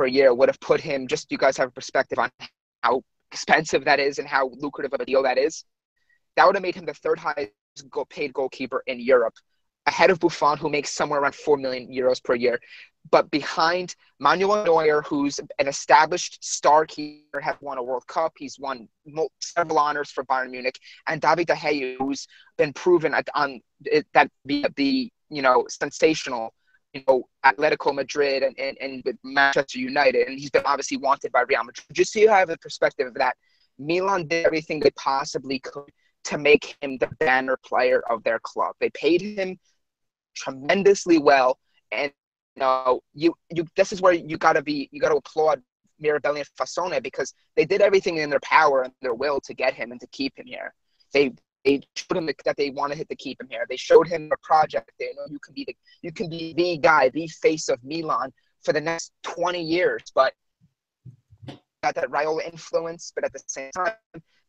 per 0.00 0.06
year 0.06 0.32
would 0.32 0.48
have 0.48 0.58
put 0.60 0.80
him 0.80 1.06
just 1.06 1.30
you 1.30 1.36
guys 1.36 1.58
have 1.58 1.68
a 1.68 1.72
perspective 1.72 2.18
on 2.18 2.30
how 2.82 3.02
expensive 3.32 3.84
that 3.84 4.00
is 4.00 4.18
and 4.18 4.26
how 4.26 4.48
lucrative 4.56 4.94
of 4.94 5.00
a 5.02 5.04
deal 5.04 5.22
that 5.22 5.36
is. 5.36 5.64
That 6.36 6.46
would 6.46 6.56
have 6.56 6.62
made 6.62 6.74
him 6.74 6.86
the 6.86 6.94
third 6.94 7.18
highest 7.18 7.52
paid 8.08 8.32
goalkeeper 8.32 8.82
in 8.86 8.98
Europe, 8.98 9.34
ahead 9.84 10.08
of 10.08 10.18
Buffon, 10.18 10.56
who 10.56 10.70
makes 10.70 10.88
somewhere 10.88 11.20
around 11.20 11.34
four 11.34 11.58
million 11.58 11.92
euros 11.92 12.24
per 12.24 12.34
year. 12.34 12.58
But 13.10 13.30
behind 13.30 13.94
Manuel 14.18 14.64
Neuer, 14.64 15.02
who's 15.02 15.38
an 15.38 15.68
established 15.68 16.42
star 16.42 16.86
keeper, 16.86 17.40
has 17.40 17.56
won 17.60 17.76
a 17.76 17.82
World 17.82 18.06
Cup. 18.06 18.32
He's 18.38 18.58
won 18.58 18.88
several 19.42 19.78
honors 19.78 20.10
for 20.10 20.24
Bayern 20.24 20.50
Munich, 20.50 20.78
and 21.08 21.20
David 21.20 21.46
De 21.46 21.54
Gea, 21.54 21.96
who's 21.98 22.26
been 22.56 22.72
proven 22.72 23.14
on 23.34 23.60
that 24.14 24.30
be 24.46 24.64
the 24.76 25.12
you 25.28 25.42
know 25.42 25.66
sensational 25.68 26.54
you 26.92 27.02
know, 27.06 27.28
Atletico 27.44 27.94
Madrid 27.94 28.42
and, 28.42 28.58
and, 28.58 28.76
and 28.80 29.02
with 29.04 29.16
Manchester 29.22 29.78
United, 29.78 30.26
and 30.28 30.38
he's 30.38 30.50
been 30.50 30.62
obviously 30.64 30.96
wanted 30.96 31.32
by 31.32 31.42
Real 31.42 31.64
Madrid. 31.64 31.86
Just 31.92 32.12
so 32.12 32.20
you 32.20 32.28
have 32.28 32.50
a 32.50 32.56
perspective 32.58 33.06
of 33.06 33.14
that, 33.14 33.36
Milan 33.78 34.26
did 34.26 34.44
everything 34.44 34.80
they 34.80 34.90
possibly 34.92 35.60
could 35.60 35.90
to 36.24 36.38
make 36.38 36.76
him 36.80 36.98
the 36.98 37.08
banner 37.18 37.56
player 37.64 38.02
of 38.10 38.22
their 38.24 38.38
club. 38.40 38.74
They 38.80 38.90
paid 38.90 39.22
him 39.22 39.58
tremendously 40.34 41.18
well, 41.18 41.58
and 41.90 42.12
you 42.56 42.60
know, 42.60 43.00
you 43.14 43.34
you 43.54 43.66
this 43.76 43.92
is 43.92 44.02
where 44.02 44.12
you 44.12 44.36
gotta 44.36 44.62
be 44.62 44.88
you 44.92 45.00
gotta 45.00 45.16
applaud 45.16 45.62
Mirabelli 46.02 46.38
and 46.38 46.48
Fassone 46.58 47.02
because 47.02 47.34
they 47.56 47.64
did 47.64 47.80
everything 47.80 48.18
in 48.18 48.30
their 48.30 48.40
power 48.40 48.82
and 48.82 48.92
their 49.00 49.14
will 49.14 49.40
to 49.42 49.54
get 49.54 49.74
him 49.74 49.92
and 49.92 50.00
to 50.00 50.06
keep 50.08 50.36
him 50.38 50.46
here. 50.46 50.74
They 51.12 51.32
they 51.64 51.82
showed 51.94 52.16
him 52.16 52.26
that 52.44 52.56
they 52.56 52.70
wanted 52.70 53.08
to 53.08 53.16
keep 53.16 53.40
him 53.40 53.48
here. 53.50 53.66
They 53.68 53.76
showed 53.76 54.08
him 54.08 54.30
a 54.32 54.36
project. 54.46 54.90
They 54.98 55.10
know 55.16 55.26
you 55.28 55.38
can 55.38 55.54
be 55.54 55.64
the 55.64 55.76
you 56.02 56.12
can 56.12 56.28
be 56.28 56.54
the 56.54 56.78
guy, 56.78 57.08
the 57.10 57.26
face 57.28 57.68
of 57.68 57.78
Milan 57.84 58.32
for 58.62 58.72
the 58.72 58.80
next 58.80 59.12
20 59.22 59.62
years. 59.62 60.02
But 60.14 60.32
got 61.82 61.94
that 61.94 62.10
Raiola 62.10 62.44
influence, 62.44 63.12
but 63.14 63.24
at 63.24 63.32
the 63.32 63.42
same 63.46 63.70
time, 63.72 63.92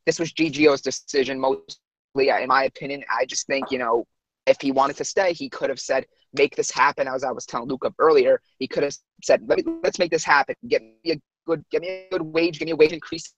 this 0.06 0.20
was 0.20 0.34
Gigio's 0.34 0.82
decision 0.82 1.40
mostly. 1.40 1.76
in 2.16 2.48
my 2.48 2.66
opinion, 2.66 3.04
I 3.12 3.26
just 3.26 3.48
think 3.48 3.72
you 3.72 3.78
know 3.78 4.06
if 4.46 4.58
he 4.62 4.72
wanted 4.72 4.98
to 4.98 5.06
stay, 5.06 5.34
he 5.34 5.50
could 5.50 5.70
have 5.70 5.80
said, 5.80 6.06
"Make 6.34 6.56
this 6.56 6.72
happen." 6.72 7.08
As 7.08 7.24
I 7.24 7.32
was 7.32 7.46
telling 7.46 7.68
Luca 7.68 7.94
earlier, 8.00 8.42
he 8.60 8.68
could 8.68 8.84
have 8.84 8.96
said, 9.24 9.48
Let 9.48 9.58
me, 9.58 9.80
"Let's 9.84 10.00
make 10.00 10.12
this 10.12 10.24
happen. 10.24 10.56
Get 10.68 10.82
me 10.82 11.12
a 11.12 11.22
good, 11.46 11.64
get 11.70 11.82
me 11.82 11.90
a 11.90 12.10
good 12.10 12.22
wage, 12.22 12.60
give 12.60 12.66
me 12.68 12.72
a 12.72 12.76
wage 12.76 12.94
increase." 12.94 13.34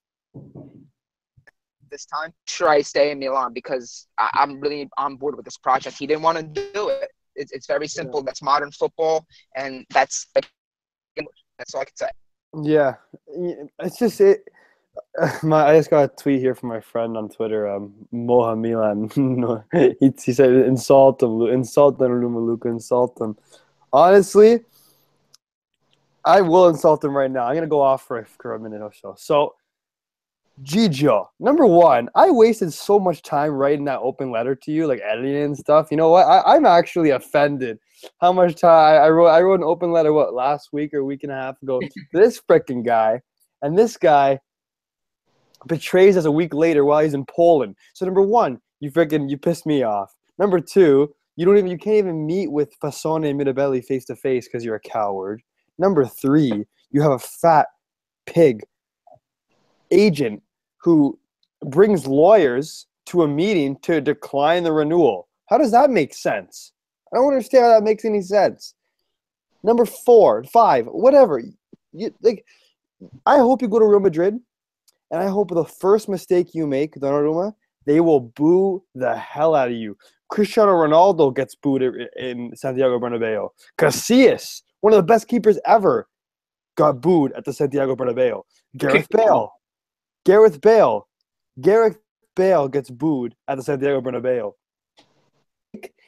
This 1.94 2.06
time, 2.08 2.34
sure, 2.48 2.70
I 2.70 2.82
stay 2.82 3.12
in 3.12 3.20
Milan 3.20 3.54
because 3.54 4.08
I, 4.18 4.32
am 4.42 4.60
really 4.60 4.90
on 4.98 5.16
board 5.16 5.36
with 5.36 5.46
this 5.46 5.58
project. 5.58 5.96
He 5.96 6.08
didn't 6.08 6.24
want 6.24 6.40
to 6.40 6.44
do 6.74 6.90
it. 6.90 7.10
It's, 7.36 7.52
it's 7.52 7.68
very 7.68 7.88
simple. 7.88 8.22
Yeah. 8.22 8.24
That's 8.26 8.42
modern 8.42 8.72
football, 8.72 9.28
and 9.56 9.86
that's 9.92 10.26
that's 10.34 10.48
all 11.76 11.82
I 11.82 11.86
can 11.86 11.96
say. 11.96 12.10
Yeah, 12.64 12.96
it's 13.80 14.00
just 14.00 14.20
it. 14.22 14.44
My, 15.44 15.68
I 15.68 15.78
just 15.78 15.92
got 15.92 16.06
a 16.06 16.08
tweet 16.08 16.40
here 16.40 16.56
from 16.56 16.70
my 16.70 16.80
friend 16.80 17.16
on 17.16 17.30
Twitter, 17.30 17.68
um, 17.68 17.94
Moha 18.12 18.58
Milan. 18.60 19.64
he, 20.00 20.12
he 20.24 20.34
said, 20.34 20.50
"Insult 20.50 21.22
him, 21.22 21.44
insult 21.44 22.00
Donnarumma, 22.00 22.44
Luca, 22.44 22.70
insult 22.70 23.18
them." 23.18 23.38
Honestly, 23.92 24.62
I 26.26 26.42
will 26.42 26.70
insult 26.70 27.04
him 27.04 27.16
right 27.16 27.30
now. 27.30 27.46
I'm 27.46 27.54
gonna 27.54 27.68
go 27.68 27.82
off 27.82 28.08
for, 28.08 28.26
for 28.42 28.56
a 28.56 28.60
minute 28.60 28.82
or 28.82 28.94
so. 28.94 29.14
So, 29.16 29.54
Gigio, 30.62 31.26
number 31.40 31.66
one, 31.66 32.10
I 32.14 32.30
wasted 32.30 32.72
so 32.72 33.00
much 33.00 33.24
time 33.24 33.52
writing 33.52 33.86
that 33.86 34.00
open 34.00 34.30
letter 34.30 34.54
to 34.56 34.72
you, 34.72 34.86
like 34.86 35.02
editing 35.04 35.36
and 35.36 35.58
stuff. 35.58 35.88
You 35.90 35.98
know 35.98 36.10
what? 36.10 36.28
I, 36.28 36.56
I'm 36.56 36.66
actually 36.66 37.10
offended 37.10 37.80
how 38.22 38.32
much 38.34 38.62
time 38.62 39.02
I 39.02 39.10
wrote. 39.10 39.30
I 39.30 39.42
wrote 39.42 39.60
an 39.60 39.66
open 39.66 39.92
letter 39.92 40.14
what 40.14 40.36
last 40.36 40.70
week 40.72 40.94
or 40.94 41.00
a 41.00 41.06
week 41.06 41.24
and 41.24 41.32
a 41.32 41.36
half 41.36 41.62
ago. 41.64 41.82
this 42.14 42.40
freaking 42.40 42.86
guy, 42.86 43.20
and 43.64 43.76
this 43.76 43.98
guy 43.98 44.40
betrays 45.68 46.18
us 46.18 46.26
a 46.26 46.32
week 46.32 46.54
later 46.54 46.86
while 46.86 47.04
he's 47.04 47.16
in 47.16 47.26
Poland. 47.26 47.76
So 47.94 48.06
number 48.06 48.22
one, 48.22 48.62
you 48.80 48.92
freaking 48.92 49.30
you 49.32 49.40
pissed 49.40 49.66
me 49.66 49.82
off. 49.82 50.14
Number 50.38 50.60
two, 50.60 51.16
you 51.36 51.46
don't 51.46 51.58
even 51.58 51.72
you 51.72 51.80
can't 51.80 51.98
even 51.98 52.28
meet 52.28 52.52
with 52.52 52.80
Fassone 52.80 53.28
and 53.28 53.40
Mirabelli 53.40 53.84
face 53.84 54.06
to 54.06 54.16
face 54.16 54.48
because 54.48 54.64
you're 54.64 54.76
a 54.76 54.80
coward. 54.80 55.42
Number 55.80 56.06
three, 56.06 56.66
you 56.92 57.02
have 57.02 57.14
a 57.14 57.20
fat 57.20 57.68
pig 58.28 58.62
agent 59.94 60.42
who 60.78 61.18
brings 61.66 62.08
lawyers 62.08 62.88
to 63.06 63.24
a 63.24 63.28
meeting 63.28 63.78
to 63.84 64.02
decline 64.02 64.64
the 64.64 64.72
renewal. 64.72 65.28
How 65.50 65.58
does 65.58 65.72
that 65.72 65.90
make 65.90 66.14
sense? 66.14 66.72
I 67.14 67.18
don't 67.18 67.28
understand 67.28 67.66
how 67.66 67.70
that 67.70 67.84
makes 67.84 68.06
any 68.06 68.22
sense. 68.22 68.74
Number 69.64 69.86
four, 69.86 70.44
five, 70.46 70.86
whatever. 70.88 71.42
You 71.94 72.14
like 72.22 72.46
I 73.26 73.38
hope 73.38 73.62
you 73.62 73.68
go 73.68 73.80
to 73.80 73.86
Real 73.86 74.00
Madrid 74.00 74.40
and 75.12 75.22
I 75.22 75.28
hope 75.28 75.50
the 75.52 75.64
first 75.64 76.10
mistake 76.10 76.56
you 76.56 76.66
make, 76.66 76.96
Donnarumma, 76.96 77.54
they 77.86 78.00
will 78.00 78.20
boo 78.20 78.84
the 78.96 79.16
hell 79.16 79.56
out 79.56 79.68
of 79.68 79.76
you. 79.76 79.98
Cristiano 80.30 80.72
Ronaldo 80.72 81.36
gets 81.36 81.54
booed 81.54 81.84
in 82.18 82.56
Santiago 82.56 83.00
Bernabeu. 83.00 83.50
Casillas, 83.78 84.64
one 84.82 84.92
of 84.92 84.98
the 84.98 85.04
best 85.04 85.28
keepers 85.28 85.60
ever, 85.66 86.08
got 86.76 87.02
booed 87.02 87.32
at 87.34 87.46
the 87.46 87.54
Santiago 87.54 87.96
Bernabeu. 87.96 88.42
Gareth 88.76 89.08
Bale, 89.10 89.52
Gareth 90.26 90.62
Bale, 90.62 91.08
Gareth 91.62 91.98
Bale 92.36 92.68
gets 92.68 92.90
booed 92.90 93.36
at 93.48 93.58
the 93.58 93.64
Santiago 93.64 94.02
Bernabeu. 94.02 94.54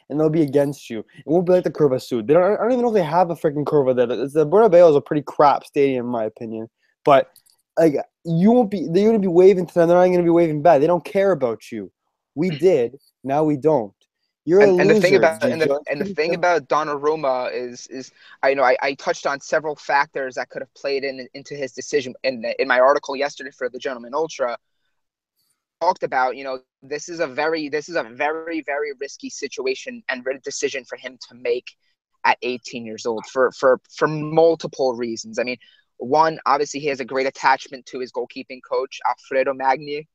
And 0.10 0.20
they'll 0.20 0.30
be 0.30 0.44
against 0.44 0.90
you. 0.90 1.00
It 1.00 1.26
won't 1.26 1.48
be 1.48 1.54
like 1.54 1.64
the 1.64 1.72
Curva 1.72 2.00
Sud. 2.00 2.28
They 2.28 2.36
don't, 2.36 2.44
I 2.44 2.58
don't 2.58 2.72
even 2.72 2.84
know 2.84 2.90
if 2.90 2.94
they 2.94 3.02
have 3.02 3.32
a 3.32 3.36
freaking 3.36 3.66
Curva 3.66 3.96
there. 3.96 4.06
The 4.06 4.46
Bernabeu 4.46 4.90
is 4.90 4.96
a 4.96 5.02
pretty 5.02 5.24
crap 5.24 5.66
stadium, 5.66 6.06
in 6.06 6.12
my 6.12 6.26
opinion. 6.26 6.70
But 7.04 7.32
like 7.78 7.96
you 8.24 8.52
won't 8.52 8.72
be 8.72 8.88
they're 8.90 9.08
gonna 9.08 9.20
be 9.20 9.28
waving 9.28 9.66
to 9.66 9.74
them, 9.74 9.88
they're 9.88 9.98
not 9.98 10.06
gonna 10.06 10.24
be 10.24 10.30
waving 10.30 10.62
back. 10.62 10.80
They 10.80 10.88
don't 10.88 11.04
care 11.04 11.32
about 11.32 11.72
you. 11.72 11.92
We 12.36 12.52
did, 12.52 12.98
now 13.24 13.44
we 13.44 13.58
don't. 13.58 13.94
You're 14.46 14.62
and, 14.62 14.80
a 14.80 14.82
and 14.82 14.90
loser, 14.90 14.94
the 14.94 15.02
thing 15.02 15.16
about 15.16 15.44
and 15.44 15.62
the, 15.62 15.80
and 15.90 16.02
the 16.02 16.14
thing 16.14 16.36
about 16.36 16.68
Donnarumma 16.68 17.52
is 17.52 17.88
is 17.88 18.12
I 18.44 18.54
know 18.54 18.64
I, 18.64 18.78
I 18.82 18.94
touched 18.94 19.26
on 19.26 19.42
several 19.42 19.76
factors 19.76 20.36
that 20.36 20.50
could 20.50 20.62
have 20.62 20.74
played 20.76 21.04
in 21.04 21.28
into 21.34 21.56
his 21.56 21.72
decision 21.72 22.14
in 22.24 22.46
in 22.60 22.68
my 22.68 22.80
article 22.80 23.16
yesterday 23.16 23.52
for 23.52 23.70
the 23.70 23.80
Gentleman 23.80 24.14
Ultra 24.14 24.58
talked 25.82 26.04
about 26.04 26.38
you 26.38 26.44
know 26.44 26.60
this 26.84 27.10
is 27.10 27.20
a 27.20 27.28
very 27.28 27.70
this 27.70 27.90
is 27.90 27.96
a 27.96 28.04
very 28.04 28.62
very 28.62 28.94
risky 29.00 29.30
situation 29.30 30.04
and 30.10 30.24
decision 30.44 30.86
for 30.86 30.96
him 30.96 31.18
to 31.28 31.36
make 31.36 31.76
at 32.26 32.38
18 32.42 32.86
years 32.86 33.06
old 33.06 33.26
for 33.28 33.52
for 33.52 33.80
for 33.90 34.08
multiple 34.08 34.96
reasons. 34.96 35.40
I 35.40 35.44
mean, 35.44 35.58
one, 35.98 36.40
obviously, 36.46 36.80
he 36.80 36.88
has 36.88 37.00
a 37.00 37.06
great 37.06 37.28
attachment 37.28 37.86
to 37.88 38.00
his 38.00 38.12
goalkeeping 38.12 38.60
coach, 38.68 39.00
Alfredo 39.08 39.54
Magni. 39.54 40.08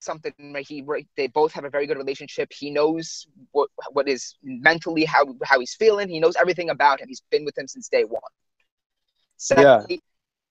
Something 0.00 0.34
where 0.38 0.62
he 0.62 0.84
they 1.16 1.28
both 1.28 1.52
have 1.52 1.64
a 1.64 1.70
very 1.70 1.86
good 1.86 1.96
relationship. 1.96 2.52
He 2.52 2.70
knows 2.70 3.26
what 3.52 3.70
what 3.92 4.08
is 4.08 4.36
mentally 4.42 5.04
how 5.04 5.34
how 5.44 5.60
he's 5.60 5.74
feeling. 5.74 6.08
He 6.08 6.20
knows 6.20 6.36
everything 6.36 6.70
about 6.70 7.00
him. 7.00 7.08
He's 7.08 7.22
been 7.30 7.44
with 7.44 7.56
him 7.56 7.66
since 7.66 7.88
day 7.88 8.04
one. 8.04 8.20
Secondly, 9.36 9.86
yeah. 9.88 9.96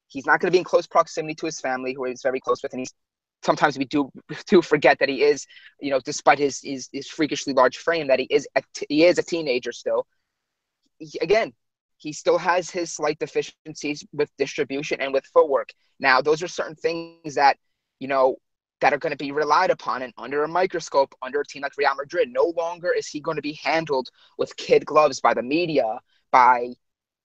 he's 0.08 0.26
not 0.26 0.40
going 0.40 0.48
to 0.48 0.52
be 0.52 0.58
in 0.58 0.64
close 0.64 0.88
proximity 0.88 1.36
to 1.36 1.46
his 1.46 1.60
family, 1.60 1.94
who 1.94 2.06
he's 2.06 2.24
very 2.24 2.40
close 2.40 2.64
with, 2.64 2.74
and 2.74 2.80
he's 2.80 2.94
sometimes 3.44 3.78
we 3.78 3.86
do 3.86 4.12
do 4.48 4.62
forget 4.62 4.98
that 5.00 5.10
he 5.10 5.22
is, 5.24 5.46
you 5.80 5.92
know, 5.92 6.00
despite 6.00 6.40
his 6.40 6.60
his, 6.62 6.90
his 6.92 7.08
freakishly 7.08 7.54
large 7.54 7.78
frame, 7.78 8.08
that 8.08 8.20
he 8.20 8.26
is 8.30 8.48
a, 8.56 8.64
he 8.90 9.06
is 9.06 9.18
a 9.18 9.24
teenager 9.24 9.72
still. 9.72 10.08
He, 10.98 11.20
again, 11.22 11.54
he 11.98 12.14
still 12.14 12.38
has 12.38 12.70
his 12.70 12.94
slight 12.94 13.20
deficiencies 13.20 14.06
with 14.14 14.30
distribution 14.38 15.00
and 15.02 15.14
with 15.14 15.26
footwork. 15.34 15.70
Now, 16.00 16.22
those 16.22 16.44
are 16.44 16.48
certain 16.48 16.76
things 16.76 17.36
that, 17.36 17.58
you 18.00 18.08
know, 18.08 18.38
that 18.84 18.94
are 18.94 18.98
going 18.98 19.12
to 19.12 19.18
be 19.18 19.32
relied 19.32 19.70
upon 19.70 20.02
and 20.02 20.14
under 20.18 20.44
a 20.44 20.48
microscope 20.48 21.16
under 21.22 21.40
a 21.40 21.46
team 21.46 21.62
like 21.62 21.72
Real 21.78 21.96
Madrid. 21.96 22.28
No 22.30 22.54
longer 22.58 22.92
is 22.92 23.08
he 23.08 23.22
going 23.22 23.38
to 23.38 23.42
be 23.42 23.58
handled 23.64 24.10
with 24.38 24.58
kid 24.58 24.86
gloves 24.86 25.22
by 25.22 25.34
the 25.34 25.42
media, 25.42 26.02
by, 26.34 26.68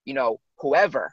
you 0.04 0.14
know, 0.14 0.38
whoever. 0.60 1.12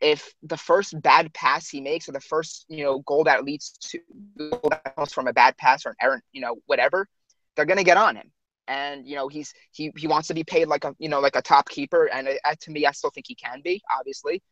If 0.00 0.32
the 0.44 0.56
first 0.56 1.02
bad 1.02 1.34
pass 1.34 1.68
he 1.68 1.80
makes 1.80 2.08
or 2.08 2.12
the 2.12 2.20
first, 2.20 2.66
you 2.68 2.84
know, 2.84 3.00
goal 3.00 3.24
that 3.24 3.44
leads 3.44 3.72
to 3.90 3.98
that 4.36 4.94
comes 4.94 5.12
from 5.12 5.26
a 5.26 5.32
bad 5.32 5.56
pass 5.56 5.84
or 5.84 5.90
an 5.90 5.96
errant, 6.00 6.22
you 6.30 6.40
know, 6.40 6.54
whatever, 6.66 7.08
they're 7.56 7.66
going 7.66 7.78
to 7.78 7.84
get 7.84 7.96
on 7.96 8.14
him 8.14 8.30
and 8.68 9.08
you 9.08 9.16
know 9.16 9.26
he's 9.26 9.52
he 9.72 9.90
he 9.96 10.06
wants 10.06 10.28
to 10.28 10.34
be 10.34 10.44
paid 10.44 10.68
like 10.68 10.84
a 10.84 10.94
you 10.98 11.08
know 11.08 11.20
like 11.20 11.34
a 11.36 11.42
top 11.42 11.68
keeper 11.70 12.08
and 12.12 12.28
uh, 12.28 12.54
to 12.60 12.70
me 12.70 12.84
i 12.84 12.92
still 12.92 13.08
think 13.08 13.24
he 13.26 13.34
can 13.34 13.62
be 13.62 13.80
obviously 13.98 14.42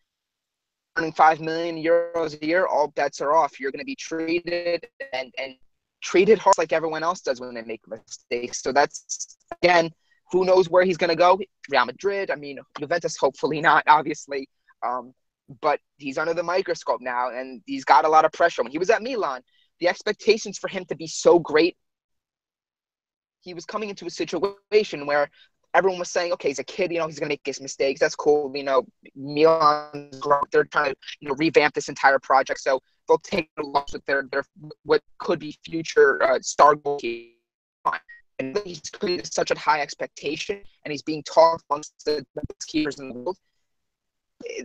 earning 0.96 1.12
5 1.12 1.40
million 1.40 1.76
euros 1.76 2.40
a 2.40 2.46
year 2.46 2.66
all 2.66 2.88
bets 2.88 3.20
are 3.20 3.34
off. 3.34 3.60
You're 3.60 3.70
going 3.70 3.80
to 3.80 3.86
be 3.86 3.96
treated 3.96 4.86
and 5.12 5.32
and 5.38 5.54
treated 6.02 6.38
hard 6.38 6.58
like 6.58 6.72
everyone 6.72 7.02
else 7.02 7.20
does 7.20 7.40
when 7.40 7.54
they 7.54 7.62
make 7.62 7.80
mistakes. 7.88 8.62
So 8.62 8.72
that's 8.72 9.36
again 9.62 9.90
who 10.32 10.44
knows 10.44 10.68
where 10.68 10.84
he's 10.84 10.96
going 10.96 11.10
to 11.10 11.16
go? 11.16 11.38
Real 11.70 11.86
madrid 11.86 12.30
i 12.30 12.36
mean 12.36 12.58
juventus 12.78 13.16
hopefully 13.16 13.60
not 13.60 13.84
obviously. 13.88 14.48
Um, 14.86 15.12
but 15.62 15.78
he's 15.96 16.18
under 16.18 16.34
the 16.34 16.42
microscope 16.42 17.00
now 17.00 17.30
and 17.30 17.62
he's 17.66 17.84
got 17.84 18.04
a 18.04 18.08
lot 18.08 18.24
of 18.24 18.32
pressure. 18.32 18.62
When 18.62 18.72
he 18.72 18.78
was 18.78 18.90
at 18.90 19.02
milan 19.02 19.42
the 19.80 19.88
expectations 19.88 20.58
for 20.58 20.68
him 20.68 20.84
to 20.86 20.96
be 20.96 21.06
so 21.06 21.38
great 21.38 21.76
he 23.42 23.54
was 23.54 23.64
coming 23.64 23.90
into 23.90 24.06
a 24.06 24.10
situation 24.10 25.06
where 25.06 25.30
everyone 25.74 25.98
was 25.98 26.10
saying, 26.10 26.32
okay, 26.32 26.48
he's 26.48 26.58
a 26.58 26.64
kid, 26.64 26.92
you 26.92 26.98
know, 26.98 27.06
he's 27.06 27.18
gonna 27.18 27.28
make 27.28 27.42
his 27.44 27.60
mistakes. 27.60 28.00
That's 28.00 28.14
cool. 28.14 28.52
You 28.54 28.64
know, 28.64 28.86
Milan, 29.14 30.10
they're 30.50 30.64
trying 30.64 30.92
to 30.92 30.96
you 31.20 31.28
know 31.28 31.34
revamp 31.38 31.74
this 31.74 31.88
entire 31.88 32.18
project, 32.18 32.60
so 32.60 32.80
they'll 33.08 33.18
take 33.18 33.50
a 33.58 33.62
loss 33.62 33.92
with 33.92 34.04
their 34.06 34.24
their 34.30 34.44
what 34.84 35.02
could 35.18 35.38
be 35.38 35.56
future 35.64 36.22
uh, 36.22 36.38
star 36.40 36.74
goalkeeper. 36.74 37.32
And 38.38 38.58
he's 38.64 38.82
created 38.82 39.32
such 39.32 39.50
a 39.50 39.58
high 39.58 39.80
expectation, 39.80 40.60
and 40.84 40.92
he's 40.92 41.02
being 41.02 41.22
taught 41.22 41.62
amongst 41.70 41.94
the 42.04 42.26
best 42.34 42.66
keepers 42.68 42.98
in 42.98 43.08
the 43.08 43.14
world. 43.14 43.38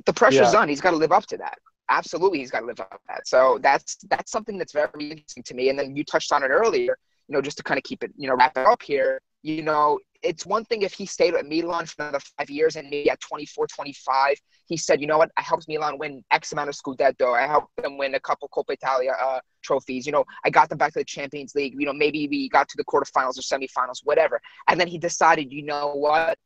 The 0.06 0.14
pressure's 0.14 0.52
yeah. 0.52 0.60
on. 0.60 0.68
He's 0.68 0.82
got 0.82 0.92
to 0.92 0.98
live 0.98 1.14
up 1.14 1.26
to 1.28 1.38
that. 1.38 1.58
Absolutely, 1.90 2.40
he's 2.40 2.52
got 2.52 2.62
to 2.62 2.66
live 2.66 2.82
up 2.82 2.92
to 2.92 3.00
that. 3.08 3.28
So 3.28 3.60
that's 3.62 3.98
that's 4.10 4.30
something 4.30 4.58
that's 4.58 4.74
very 4.74 5.12
interesting 5.12 5.44
to 5.44 5.54
me. 5.54 5.70
And 5.70 5.80
then 5.80 5.96
you 5.96 6.04
touched 6.04 6.34
on 6.34 6.44
it 6.44 6.48
earlier 6.48 6.98
you 7.32 7.38
know, 7.38 7.42
just 7.42 7.56
to 7.56 7.64
kind 7.64 7.78
of 7.78 7.84
keep 7.86 8.04
it, 8.04 8.12
you 8.18 8.28
know, 8.28 8.36
wrap 8.36 8.58
it 8.58 8.68
up 8.68 8.82
here, 8.82 9.22
you 9.42 9.62
know, 9.62 9.98
it's 10.24 10.46
one 10.46 10.66
thing 10.66 10.84
if 10.84 10.94
he 10.94 11.06
stayed 11.06 11.34
at 11.34 11.46
Milan 11.46 11.86
for 11.86 12.04
another 12.04 12.20
five 12.38 12.50
years 12.50 12.76
and 12.76 12.90
maybe 12.90 13.10
at 13.10 13.20
24, 13.22 13.68
25, 13.68 14.36
he 14.68 14.78
said, 14.78 15.02
you 15.02 15.08
know 15.08 15.18
what, 15.18 15.32
I 15.38 15.42
helped 15.42 15.68
Milan 15.68 15.98
win 15.98 16.24
X 16.32 16.52
amount 16.52 16.70
of 16.70 16.76
Scudetto. 16.76 17.36
I 17.36 17.48
helped 17.48 17.76
them 17.82 17.98
win 17.98 18.16
a 18.16 18.20
couple 18.20 18.48
Coppa 18.50 18.74
Italia 18.74 19.14
uh, 19.20 19.40
trophies. 19.64 20.06
You 20.06 20.12
know, 20.12 20.26
I 20.46 20.50
got 20.50 20.70
them 20.70 20.78
back 20.78 20.94
to 20.94 21.00
the 21.00 21.06
Champions 21.06 21.56
League. 21.56 21.74
You 21.78 21.86
know, 21.86 21.94
maybe 21.94 22.28
we 22.28 22.50
got 22.50 22.70
to 22.70 22.78
the 22.78 22.84
quarterfinals 22.84 23.38
or 23.38 23.42
semifinals, 23.42 24.02
whatever. 24.04 24.40
And 24.68 24.80
then 24.80 24.88
he 24.88 24.98
decided, 24.98 25.52
you 25.52 25.64
know 25.64 25.94
what, 25.94 26.38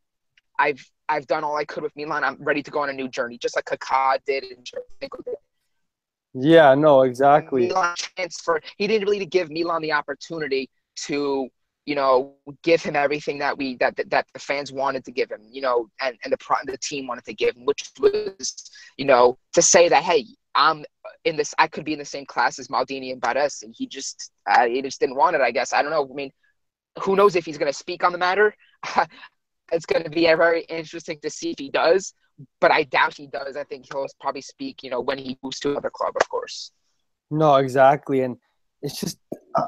I've 0.57 0.83
I've 1.07 1.27
done 1.27 1.43
all 1.43 1.55
I 1.55 1.65
could 1.65 1.83
with 1.83 1.95
Milan. 1.95 2.23
I'm 2.23 2.37
ready 2.39 2.63
to 2.63 2.71
go 2.71 2.79
on 2.79 2.89
a 2.89 2.93
new 2.93 3.07
journey, 3.07 3.37
just 3.37 3.55
like 3.55 3.65
Kaká 3.65 4.17
did 4.25 4.43
and 4.43 4.65
did. 4.65 5.09
Yeah, 6.33 6.73
no, 6.75 7.03
exactly. 7.03 7.67
Milan 7.67 7.95
transfer. 7.97 8.59
He 8.77 8.87
didn't 8.87 9.07
really 9.07 9.25
give 9.25 9.49
Milan 9.49 9.81
the 9.81 9.93
opportunity 9.93 10.69
to, 11.07 11.47
you 11.85 11.95
know, 11.95 12.33
give 12.63 12.81
him 12.81 12.95
everything 12.95 13.39
that 13.39 13.57
we 13.57 13.75
that 13.77 13.95
that 14.09 14.25
the 14.33 14.39
fans 14.39 14.71
wanted 14.71 15.05
to 15.05 15.11
give 15.11 15.31
him, 15.31 15.41
you 15.49 15.61
know, 15.61 15.87
and 16.01 16.17
and 16.23 16.33
the 16.33 16.37
pro, 16.37 16.57
the 16.65 16.77
team 16.77 17.07
wanted 17.07 17.25
to 17.25 17.33
give 17.33 17.55
him, 17.55 17.65
which 17.65 17.91
was, 17.99 18.71
you 18.97 19.05
know, 19.05 19.37
to 19.53 19.61
say 19.61 19.89
that 19.89 20.03
hey, 20.03 20.25
I'm 20.55 20.85
in 21.25 21.35
this, 21.35 21.53
I 21.57 21.67
could 21.67 21.85
be 21.85 21.93
in 21.93 21.99
the 21.99 22.05
same 22.05 22.25
class 22.25 22.57
as 22.59 22.69
Maldini 22.69 23.11
and 23.11 23.21
Baresi, 23.21 23.63
and 23.63 23.75
he 23.77 23.85
just, 23.87 24.31
uh, 24.49 24.65
he 24.65 24.81
just 24.81 24.99
didn't 24.99 25.17
want 25.17 25.35
it. 25.35 25.41
I 25.41 25.51
guess 25.51 25.73
I 25.73 25.81
don't 25.81 25.91
know. 25.91 26.07
I 26.09 26.13
mean, 26.13 26.31
who 27.01 27.15
knows 27.15 27.35
if 27.35 27.45
he's 27.45 27.57
going 27.57 27.71
to 27.71 27.77
speak 27.77 28.03
on 28.03 28.13
the 28.13 28.17
matter? 28.17 28.55
it's 29.71 29.85
going 29.85 30.03
to 30.03 30.09
be 30.09 30.23
very 30.25 30.63
interesting 30.63 31.19
to 31.21 31.29
see 31.29 31.51
if 31.51 31.59
he 31.59 31.69
does, 31.69 32.13
but 32.61 32.71
I 32.71 32.83
doubt 32.83 33.15
he 33.15 33.27
does. 33.27 33.57
I 33.57 33.65
think 33.65 33.85
he'll 33.91 34.07
probably 34.19 34.41
speak, 34.41 34.81
you 34.81 34.89
know, 34.89 35.01
when 35.01 35.17
he 35.17 35.37
moves 35.43 35.59
to 35.61 35.71
another 35.71 35.91
club, 35.91 36.13
of 36.19 36.27
course. 36.29 36.71
No, 37.29 37.55
exactly, 37.55 38.21
and 38.21 38.37
it's 38.81 38.99
just, 38.99 39.17
uh, 39.55 39.67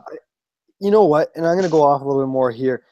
you 0.79 0.91
know 0.91 1.05
what? 1.05 1.31
And 1.35 1.45
I'm 1.45 1.55
going 1.55 1.65
to 1.65 1.71
go 1.71 1.83
off 1.83 2.01
a 2.01 2.05
little 2.05 2.23
bit 2.23 2.29
more 2.29 2.51
here. 2.51 2.83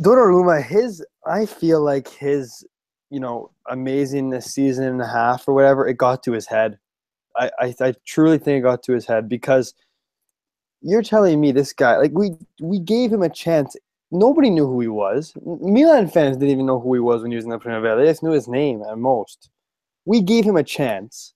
Donnarumma, 0.00 0.64
his, 0.64 1.04
I 1.26 1.46
feel 1.46 1.82
like 1.82 2.08
his, 2.08 2.64
you 3.10 3.20
know, 3.20 3.50
amazing 3.68 4.30
this 4.30 4.52
season 4.52 4.84
and 4.84 5.02
a 5.02 5.06
half 5.06 5.46
or 5.46 5.54
whatever, 5.54 5.86
it 5.86 5.98
got 5.98 6.22
to 6.24 6.32
his 6.32 6.46
head. 6.46 6.78
I, 7.36 7.50
I, 7.58 7.74
I 7.80 7.94
truly 8.06 8.38
think 8.38 8.58
it 8.58 8.62
got 8.62 8.82
to 8.84 8.92
his 8.92 9.06
head 9.06 9.28
because 9.28 9.74
you're 10.80 11.02
telling 11.02 11.40
me 11.40 11.52
this 11.52 11.72
guy, 11.72 11.96
like 11.96 12.12
we, 12.12 12.32
we 12.60 12.78
gave 12.78 13.12
him 13.12 13.22
a 13.22 13.28
chance 13.28 13.76
nobody 14.14 14.48
knew 14.48 14.66
who 14.66 14.80
he 14.80 14.88
was. 14.88 15.34
Milan 15.44 16.08
fans 16.08 16.36
didn't 16.36 16.52
even 16.52 16.66
know 16.66 16.80
who 16.80 16.94
he 16.94 17.00
was 17.00 17.22
when 17.22 17.30
he 17.30 17.36
was 17.36 17.44
in 17.44 17.50
the 17.50 17.58
Primavera. 17.58 17.96
They 17.96 18.08
just 18.08 18.22
knew 18.22 18.30
his 18.30 18.48
name 18.48 18.82
at 18.88 18.96
most. 18.96 19.50
We 20.04 20.22
gave 20.22 20.44
him 20.44 20.56
a 20.56 20.62
chance, 20.62 21.34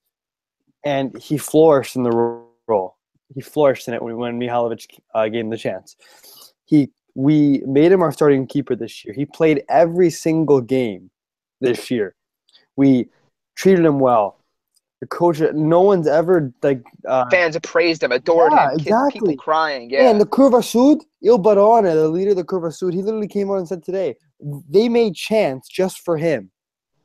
and 0.84 1.16
he 1.18 1.38
flourished 1.38 1.96
in 1.96 2.04
the 2.04 2.44
role. 2.66 2.97
He 3.34 3.40
flourished 3.40 3.88
in 3.88 3.94
it 3.94 4.02
when, 4.02 4.16
when 4.16 4.40
Mihailovic 4.40 4.98
uh, 5.14 5.28
gave 5.28 5.44
him 5.44 5.50
the 5.50 5.58
chance. 5.58 5.96
He 6.64 6.90
we 7.14 7.62
made 7.66 7.90
him 7.90 8.02
our 8.02 8.12
starting 8.12 8.46
keeper 8.46 8.76
this 8.76 9.04
year. 9.04 9.12
He 9.12 9.26
played 9.26 9.64
every 9.68 10.10
single 10.10 10.60
game 10.60 11.10
this 11.60 11.90
year. 11.90 12.14
We 12.76 13.08
treated 13.56 13.84
him 13.84 13.98
well 13.98 14.38
the 15.00 15.06
coach. 15.06 15.40
No 15.54 15.80
one's 15.80 16.06
ever 16.06 16.52
like 16.62 16.82
uh, 17.06 17.28
fans 17.30 17.56
appraised 17.56 18.02
him, 18.02 18.12
adored 18.12 18.52
yeah, 18.52 18.70
him, 18.70 18.80
exactly. 18.80 19.20
people 19.20 19.36
crying. 19.36 19.90
Yeah, 19.90 20.10
and 20.10 20.20
the 20.20 20.26
Curva 20.26 20.62
Sud, 20.64 21.04
Il 21.22 21.38
Barone, 21.38 21.84
the 21.84 22.08
leader 22.08 22.30
of 22.30 22.36
the 22.36 22.44
Curva 22.44 22.72
Sud, 22.72 22.94
he 22.94 23.02
literally 23.02 23.28
came 23.28 23.50
out 23.50 23.56
and 23.56 23.68
said 23.68 23.84
today 23.84 24.16
they 24.68 24.88
made 24.88 25.14
chance 25.14 25.68
just 25.68 26.00
for 26.00 26.16
him. 26.16 26.50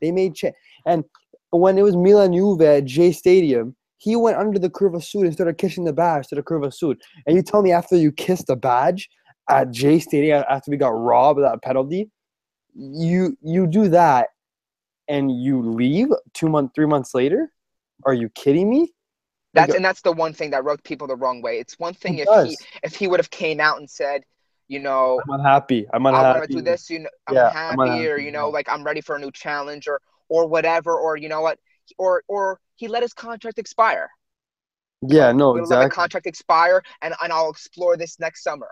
They 0.01 0.11
made 0.11 0.35
chance, 0.35 0.55
and 0.85 1.03
when 1.51 1.77
it 1.77 1.83
was 1.83 1.95
Milan 1.95 2.33
Juve 2.33 2.61
at 2.61 2.85
J 2.85 3.11
Stadium, 3.11 3.75
he 3.97 4.15
went 4.15 4.37
under 4.37 4.59
the 4.59 4.69
Curva 4.69 5.03
Sud 5.03 5.23
and 5.23 5.33
started 5.33 5.57
kissing 5.57 5.85
the 5.85 5.93
badge 5.93 6.27
to 6.27 6.35
the 6.35 6.43
Curva 6.43 6.73
Sud. 6.73 6.97
And 7.25 7.35
you 7.35 7.41
tell 7.41 7.61
me 7.61 7.71
after 7.71 7.95
you 7.95 8.11
kissed 8.11 8.47
the 8.47 8.55
badge 8.55 9.09
at 9.49 9.71
J 9.71 9.99
Stadium 9.99 10.43
after 10.49 10.71
we 10.71 10.77
got 10.77 10.89
robbed 10.89 11.39
of 11.39 11.49
that 11.49 11.61
penalty, 11.61 12.09
you 12.75 13.37
you 13.41 13.67
do 13.67 13.87
that 13.89 14.29
and 15.07 15.31
you 15.31 15.61
leave 15.61 16.09
two 16.33 16.49
months, 16.49 16.71
three 16.75 16.87
months 16.87 17.13
later 17.13 17.51
are 18.05 18.13
you 18.13 18.29
kidding 18.29 18.69
me? 18.69 18.93
That's 19.53 19.69
like, 19.69 19.75
and 19.75 19.85
that's 19.85 20.01
the 20.01 20.11
one 20.11 20.33
thing 20.33 20.51
that 20.51 20.63
rubbed 20.63 20.83
people 20.83 21.07
the 21.07 21.15
wrong 21.15 21.41
way. 21.41 21.59
It's 21.59 21.77
one 21.77 21.93
thing 21.93 22.17
if 22.17 22.25
does. 22.25 22.49
he 22.49 22.57
if 22.81 22.95
he 22.95 23.07
would 23.07 23.19
have 23.19 23.29
came 23.29 23.59
out 23.59 23.77
and 23.77 23.89
said, 23.89 24.23
you 24.67 24.79
know, 24.79 25.21
I'm 25.27 25.39
unhappy. 25.39 25.85
I'm 25.93 26.05
unhappy. 26.05 26.25
I 26.25 26.31
want 26.33 26.49
to 26.49 26.55
do 26.57 26.61
this. 26.61 26.89
You 26.89 26.99
know, 26.99 27.09
I'm 27.27 27.35
yeah, 27.35 27.51
happy, 27.51 27.73
I'm 27.73 27.79
unhappy, 27.79 28.07
or 28.07 28.17
you 28.17 28.31
know, 28.31 28.49
like 28.49 28.67
I'm 28.67 28.83
ready 28.83 29.01
for 29.01 29.15
a 29.15 29.19
new 29.19 29.31
challenge, 29.31 29.87
or 29.87 30.01
or 30.27 30.47
whatever, 30.47 30.97
or 30.97 31.17
you 31.17 31.29
know 31.29 31.41
what, 31.41 31.59
or 31.99 32.23
or 32.27 32.59
he 32.83 32.89
let 32.89 33.01
his 33.03 33.13
contract 33.13 33.57
expire. 33.59 34.09
Yeah, 35.01 35.31
no, 35.31 35.55
exactly. 35.55 35.77
Let 35.77 35.89
the 35.89 35.95
contract 35.95 36.27
expire, 36.27 36.83
and 37.01 37.13
and 37.21 37.33
I'll 37.33 37.49
explore 37.49 37.97
this 37.97 38.19
next 38.19 38.43
summer. 38.43 38.69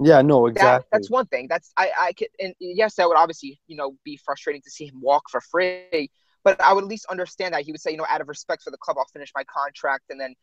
Yeah, 0.00 0.22
no, 0.22 0.46
exactly. 0.46 0.78
That, 0.78 0.86
that's 0.90 1.10
one 1.10 1.26
thing. 1.26 1.46
That's 1.48 1.72
I 1.76 1.90
I 2.00 2.12
could 2.12 2.28
and 2.38 2.54
yes, 2.58 2.96
that 2.96 3.08
would 3.08 3.16
obviously 3.16 3.60
you 3.66 3.76
know 3.76 3.96
be 4.04 4.16
frustrating 4.16 4.62
to 4.62 4.70
see 4.70 4.86
him 4.86 5.00
walk 5.00 5.24
for 5.30 5.40
free. 5.40 6.10
But 6.44 6.60
I 6.60 6.72
would 6.72 6.84
at 6.84 6.90
least 6.90 7.06
understand 7.08 7.54
that 7.54 7.62
he 7.62 7.70
would 7.70 7.80
say, 7.80 7.92
you 7.92 7.96
know, 7.96 8.06
out 8.08 8.20
of 8.20 8.28
respect 8.28 8.62
for 8.64 8.70
the 8.72 8.76
club, 8.78 8.96
I'll 8.98 9.06
finish 9.12 9.30
my 9.34 9.44
contract, 9.44 10.04
and 10.10 10.20
then. 10.20 10.34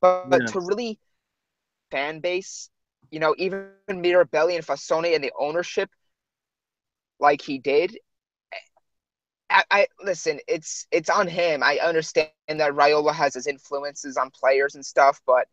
But, 0.00 0.28
but 0.30 0.46
to 0.46 0.60
really 0.60 0.98
fan 1.90 2.20
base, 2.20 2.70
you 3.10 3.20
know, 3.20 3.34
even 3.38 3.68
Mirabelli 3.88 4.56
and 4.56 4.66
Fassone 4.66 5.14
and 5.14 5.22
the 5.22 5.32
ownership, 5.38 5.90
like 7.20 7.42
he 7.42 7.58
did. 7.58 7.96
I, 9.50 9.64
I 9.70 9.86
listen. 10.02 10.40
It's 10.46 10.86
it's 10.90 11.10
on 11.10 11.26
him. 11.26 11.62
I 11.62 11.78
understand 11.78 12.30
that 12.48 12.72
Raiola 12.72 13.14
has 13.14 13.34
his 13.34 13.46
influences 13.46 14.16
on 14.16 14.30
players 14.30 14.74
and 14.74 14.84
stuff, 14.84 15.20
but 15.26 15.46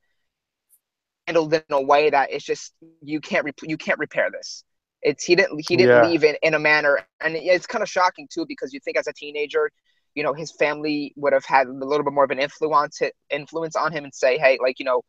handled 1.28 1.54
in 1.54 1.64
a 1.72 1.82
way 1.82 2.10
that 2.10 2.32
it's 2.32 2.46
just 2.46 2.74
you 3.02 3.20
can't 3.20 3.46
rep- 3.46 3.60
you 3.64 3.78
can't 3.78 4.00
repair 4.00 4.30
this. 4.32 4.64
It's 5.02 5.24
he 5.24 5.36
didn't 5.36 5.64
he 5.68 5.78
didn't 5.78 6.04
yeah. 6.04 6.10
leave 6.10 6.24
in, 6.24 6.36
in 6.42 6.54
a 6.56 6.60
manner, 6.60 7.00
and 7.22 7.36
it's 7.36 7.68
kind 7.68 7.82
of 7.84 7.90
shocking 7.90 8.28
too 8.32 8.46
because 8.48 8.74
you 8.74 8.80
think 8.80 8.98
as 8.98 9.08
a 9.08 9.14
teenager, 9.14 9.72
you 10.14 10.24
know, 10.24 10.34
his 10.34 10.52
family 10.52 11.14
would 11.16 11.34
have 11.34 11.46
had 11.46 11.68
a 11.68 11.72
little 11.72 12.04
bit 12.04 12.14
more 12.14 12.24
of 12.24 12.32
an 12.32 12.40
influence 12.40 13.02
influence 13.30 13.76
on 13.76 13.92
him 13.92 14.04
and 14.04 14.14
say, 14.14 14.38
hey, 14.38 14.58
like 14.62 14.80
you 14.80 14.86
know, 14.86 15.02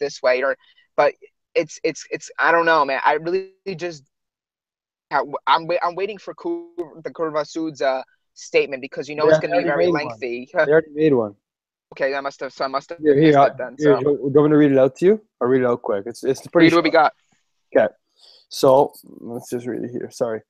this 0.00 0.22
way 0.22 0.42
or, 0.42 0.56
but 0.96 1.14
it's 1.54 1.78
it's 1.84 2.06
it's 2.10 2.30
I 2.38 2.52
don't 2.52 2.66
know, 2.66 2.84
man. 2.84 3.00
I 3.04 3.14
really 3.14 3.52
just 3.76 4.02
I'm 5.10 5.68
I'm 5.82 5.94
waiting 5.94 6.18
for 6.18 6.34
the 6.36 7.10
Curva 7.10 7.46
Sud's 7.46 7.82
uh, 7.82 8.02
statement 8.34 8.82
because 8.82 9.08
you 9.08 9.14
know 9.14 9.24
yeah, 9.24 9.30
it's 9.30 9.40
going 9.40 9.52
to 9.52 9.58
be 9.58 9.64
very 9.64 9.86
lengthy. 9.86 10.48
they 10.52 10.60
already 10.60 10.90
made 10.92 11.14
one. 11.14 11.34
Okay, 11.92 12.16
I 12.16 12.20
must 12.20 12.40
have. 12.40 12.52
So 12.52 12.64
I 12.64 12.68
must 12.68 12.90
have. 12.90 12.98
Here, 12.98 13.16
here, 13.16 13.32
then, 13.56 13.76
here, 13.78 13.96
so. 13.96 14.00
Do 14.00 14.10
you 14.10 14.30
want 14.34 14.46
me 14.46 14.50
to 14.50 14.56
read 14.56 14.72
it 14.72 14.78
out 14.78 14.96
to 14.96 15.06
you? 15.06 15.20
I'll 15.40 15.46
read 15.46 15.62
it 15.62 15.66
out 15.66 15.82
quick. 15.82 16.02
It's 16.06 16.24
it's 16.24 16.44
pretty. 16.48 16.66
Read 16.66 16.74
what 16.74 16.82
we 16.82 16.90
got. 16.90 17.14
Okay. 17.74 17.86
So 18.48 18.92
let's 19.04 19.50
just 19.50 19.66
read 19.66 19.84
it 19.84 19.90
here. 19.92 20.10
Sorry. 20.10 20.42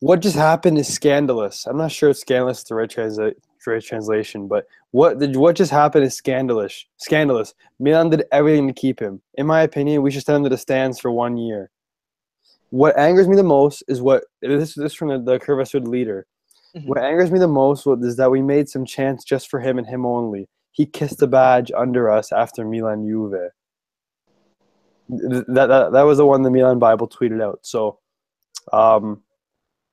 What 0.00 0.20
just 0.20 0.36
happened 0.36 0.76
is 0.76 0.92
scandalous. 0.92 1.66
I'm 1.66 1.78
not 1.78 1.92
sure 1.92 2.10
it's 2.10 2.20
scandalous 2.20 2.58
is 2.58 2.64
the 2.64 2.74
right, 2.74 2.90
translate, 2.90 3.36
translation, 3.58 4.48
but 4.48 4.66
what 4.90 5.18
did 5.18 5.34
what 5.34 5.56
just 5.56 5.70
happened 5.70 6.04
is 6.04 6.14
scandalous. 6.14 6.84
Scandalous. 6.98 7.54
Milan 7.78 8.10
did 8.10 8.24
everything 8.30 8.66
to 8.66 8.74
keep 8.74 9.00
him. 9.00 9.22
In 9.34 9.46
my 9.46 9.62
opinion, 9.62 10.02
we 10.02 10.10
should 10.10 10.24
send 10.24 10.36
him 10.36 10.42
to 10.44 10.50
the 10.50 10.58
stands 10.58 11.00
for 11.00 11.10
one 11.10 11.38
year. 11.38 11.70
What 12.70 12.98
angers 12.98 13.28
me 13.28 13.36
the 13.36 13.42
most 13.42 13.82
is 13.88 14.00
what 14.00 14.24
this 14.40 14.74
this 14.74 14.94
from 14.94 15.08
the, 15.08 15.18
the 15.18 15.80
leader. 15.80 16.26
Mm-hmm. 16.76 16.86
What 16.86 16.98
angers 16.98 17.30
me 17.30 17.38
the 17.38 17.48
most 17.48 17.86
is 17.86 18.16
that 18.16 18.30
we 18.30 18.42
made 18.42 18.68
some 18.68 18.84
chance 18.84 19.24
just 19.24 19.50
for 19.50 19.60
him 19.60 19.78
and 19.78 19.86
him 19.86 20.06
only. 20.06 20.48
He 20.70 20.86
kissed 20.86 21.18
the 21.18 21.26
badge 21.26 21.72
under 21.76 22.08
us 22.10 22.30
after 22.30 22.64
Milan 22.64 23.04
Juve 23.04 23.50
that, 25.10 25.68
that 25.68 25.92
that 25.92 26.02
was 26.02 26.18
the 26.18 26.26
one 26.26 26.42
the 26.42 26.50
Milan 26.50 26.78
Bible 26.78 27.08
tweeted 27.08 27.42
out. 27.42 27.60
So, 27.62 27.98
um, 28.72 29.22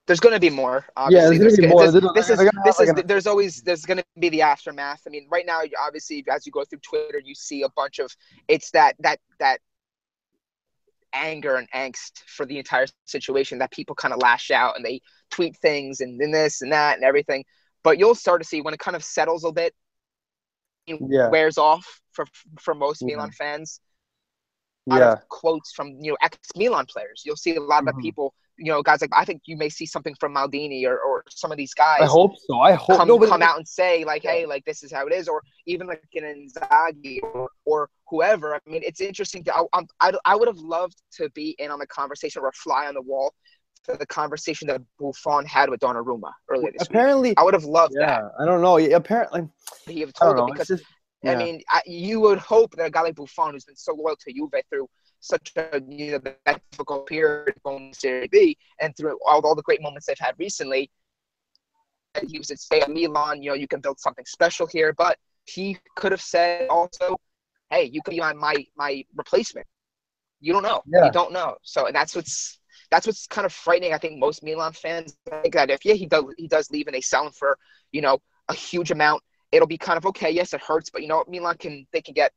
there's 0.06 0.20
going 0.20 0.34
to 0.34 0.40
be 0.40 0.50
more. 0.50 0.86
Obviously. 0.96 1.36
Yeah, 1.36 1.40
there's, 1.40 1.58
there's 1.58 1.70
going 1.70 1.70
to 1.70 1.92
be 1.92 2.02
more. 2.02 2.14
This, 2.14 2.30
this 2.30 2.40
is 2.40 2.52
this 2.64 2.80
is 2.80 3.04
there's 3.06 3.28
always 3.28 3.62
there's 3.62 3.86
going 3.86 3.98
to 3.98 4.06
be 4.20 4.30
the 4.30 4.42
aftermath. 4.42 5.02
I 5.06 5.10
mean, 5.10 5.28
right 5.30 5.46
now, 5.46 5.62
obviously, 5.86 6.24
as 6.32 6.46
you 6.46 6.52
go 6.52 6.64
through 6.64 6.80
Twitter, 6.80 7.22
you 7.24 7.36
see 7.36 7.64
a 7.64 7.70
bunch 7.70 8.00
of 8.00 8.16
it's 8.48 8.72
that 8.72 8.96
that 9.00 9.20
that 9.40 9.60
anger 11.18 11.56
and 11.56 11.70
angst 11.72 12.24
for 12.26 12.46
the 12.46 12.58
entire 12.58 12.86
situation 13.06 13.60
that 13.60 13.72
people 13.72 13.96
kind 13.96 14.14
of 14.14 14.22
lash 14.22 14.52
out 14.52 14.76
and 14.76 14.86
they 14.86 15.02
tweet 15.32 15.58
things 15.58 16.00
and, 16.00 16.22
and 16.22 16.34
this 16.34 16.62
and 16.62 16.72
that 16.72 16.96
and 16.96 17.04
everything. 17.04 17.44
But 17.84 18.00
you'll 18.00 18.16
start 18.16 18.42
to 18.42 18.48
see 18.48 18.62
when 18.62 18.74
it 18.74 18.80
kind 18.80 18.96
of 18.96 19.04
settles 19.04 19.44
a 19.44 19.52
bit, 19.52 19.74
yeah. 20.88 21.30
wears 21.30 21.58
off 21.58 22.02
for 22.12 22.26
for 22.60 22.74
most 22.74 23.02
mm-hmm. 23.02 23.16
Milan 23.16 23.32
fans 23.32 23.82
yeah. 24.88 25.14
of 25.14 25.30
quotes 25.30 25.72
from 25.72 25.98
you 26.00 26.12
know 26.12 26.18
ex 26.22 26.38
Milan 26.56 26.86
players. 26.86 27.24
You'll 27.26 27.36
see 27.36 27.56
a 27.56 27.62
lot 27.62 27.84
mm-hmm. 27.84 27.98
of 27.98 28.02
people, 28.02 28.34
you 28.58 28.72
know, 28.72 28.82
guys 28.82 29.02
like 29.02 29.12
I 29.14 29.24
think 29.24 29.44
you 29.46 29.56
may 29.56 29.70
see 29.70 29.86
something 29.86 30.16
from 30.20 30.34
Maldini 30.34 30.86
or, 30.86 31.00
or 31.00 31.24
some 31.30 31.52
of 31.52 31.58
these 31.58 31.74
guys. 31.74 32.02
I 32.02 32.06
hope 32.06 32.34
so. 32.48 32.60
I 32.60 32.74
hope 32.74 32.98
come, 32.98 33.28
come 33.28 33.42
out 33.42 33.58
and 33.58 33.68
say 33.68 34.04
like, 34.04 34.24
hey, 34.24 34.46
like 34.46 34.66
this 34.66 34.84
is 34.84 34.92
how 34.92 35.06
it 35.06 35.14
is, 35.14 35.28
or 35.28 35.42
even 35.66 35.88
like 35.88 36.04
an 36.16 36.24
Inzaghi 36.24 37.20
or, 37.22 37.50
or 37.66 37.90
whoever. 38.10 38.56
I 38.56 38.60
mean, 38.66 38.82
it's 38.84 39.02
interesting. 39.02 39.44
To, 39.46 39.56
I, 39.74 39.82
I 40.02 40.12
I 40.26 40.36
would 40.36 40.48
have 40.48 40.58
loved 40.58 40.96
to 41.14 41.30
be 41.32 41.56
in 41.60 41.72
on 41.72 41.80
the 41.80 41.88
conversation 41.88 42.42
or 42.42 42.48
a 42.48 42.54
fly 42.54 42.88
on 42.88 42.96
the 42.96 43.02
wall 43.02 43.34
for 43.84 43.96
the 43.96 44.06
conversation 44.08 44.68
that 44.68 44.82
Buffon 45.00 45.46
had 45.46 45.70
with 45.70 45.80
Donnarumma 45.80 46.32
earlier 46.50 46.72
this 46.72 46.88
apparently, 46.88 47.30
week. 47.30 47.40
I 47.40 47.44
would 47.44 47.54
have 47.54 47.66
loved 47.66 47.94
yeah, 48.00 48.22
that. 48.22 48.32
I 48.40 48.46
don't 48.46 48.62
know. 48.62 48.78
Apparently, 48.78 49.48
he 49.88 50.02
have 50.02 50.14
told 50.14 50.40
him 50.40 50.48
because. 50.48 50.68
Just, 50.68 50.84
yeah. 51.28 51.34
I 51.34 51.44
mean, 51.44 51.62
I, 51.70 51.82
you 51.86 52.20
would 52.22 52.40
hope 52.40 52.76
that 52.76 52.86
a 52.86 52.90
guy 52.90 53.02
like 53.02 53.16
Buffon, 53.16 53.54
who's 53.54 53.66
been 53.66 53.76
so 53.76 53.94
loyal 53.94 54.16
to 54.16 54.34
Juve 54.34 54.62
through 54.70 54.88
such 55.20 55.52
a 55.58 55.82
you 55.88 56.12
know 56.12 56.20
that 56.46 56.62
difficult 56.72 57.08
period 57.08 57.54
going 57.64 57.92
to 57.92 58.00
Serie 58.00 58.28
B 58.32 58.58
and 58.80 58.96
through 58.96 59.18
all, 59.26 59.42
all 59.42 59.56
the 59.56 59.64
great 59.64 59.82
moments 59.82 60.06
they've 60.06 60.18
had 60.20 60.36
recently. 60.38 60.92
He 62.28 62.38
was 62.38 62.50
at 62.50 62.60
stay 62.60 62.82
at 62.82 62.90
Milan, 62.90 63.44
you 63.44 63.52
know, 63.52 63.56
you 63.56 63.68
can 63.68 63.80
build 63.80 64.00
something 64.00 64.26
special 64.26 64.66
here, 64.66 64.94
but 64.94 65.18
he 65.46 65.78
could 65.96 66.12
have 66.12 66.22
said 66.22 66.68
also, 66.68 67.20
hey, 67.70 67.84
you 67.84 68.02
could 68.02 68.12
be 68.12 68.22
on 68.22 68.38
my 68.38 68.56
my 68.76 69.04
replacement. 69.16 69.68
You 70.40 70.54
don't 70.54 70.64
know. 70.64 70.82
Yeah. 70.88 71.06
You 71.06 71.12
don't 71.12 71.32
know. 71.34 71.58
So 71.64 71.88
and 71.88 71.96
that's 71.96 72.16
what's 72.16 72.60
that's 72.90 73.06
what's 73.06 73.28
kind 73.28 73.46
of 73.46 73.54
frightening. 73.54 73.94
I 73.94 73.98
think 73.98 74.20
most 74.20 74.44
Milan 74.44 74.74
fans 74.74 75.16
think 75.42 75.54
that 75.54 75.70
if 75.70 75.84
yeah 75.84 75.94
he 75.94 76.06
does 76.06 76.26
he 76.38 76.48
does 76.48 76.72
leave 76.72 76.88
and 76.88 76.96
they 76.96 77.02
sell 77.02 77.26
him 77.26 77.34
for 77.34 77.58
you 77.92 78.02
know 78.02 78.20
a 78.50 78.54
huge 78.54 78.92
amount, 78.92 79.22
it'll 79.52 79.68
be 79.68 79.78
kind 79.78 79.98
of 79.98 80.06
okay. 80.08 80.30
Yes, 80.32 80.54
it 80.54 80.62
hurts, 80.62 80.90
but 80.90 81.02
you 81.02 81.08
know 81.08 81.24
Milan 81.28 81.58
can 81.58 81.88
they 81.94 82.02
can 82.02 82.14
get 82.14 82.32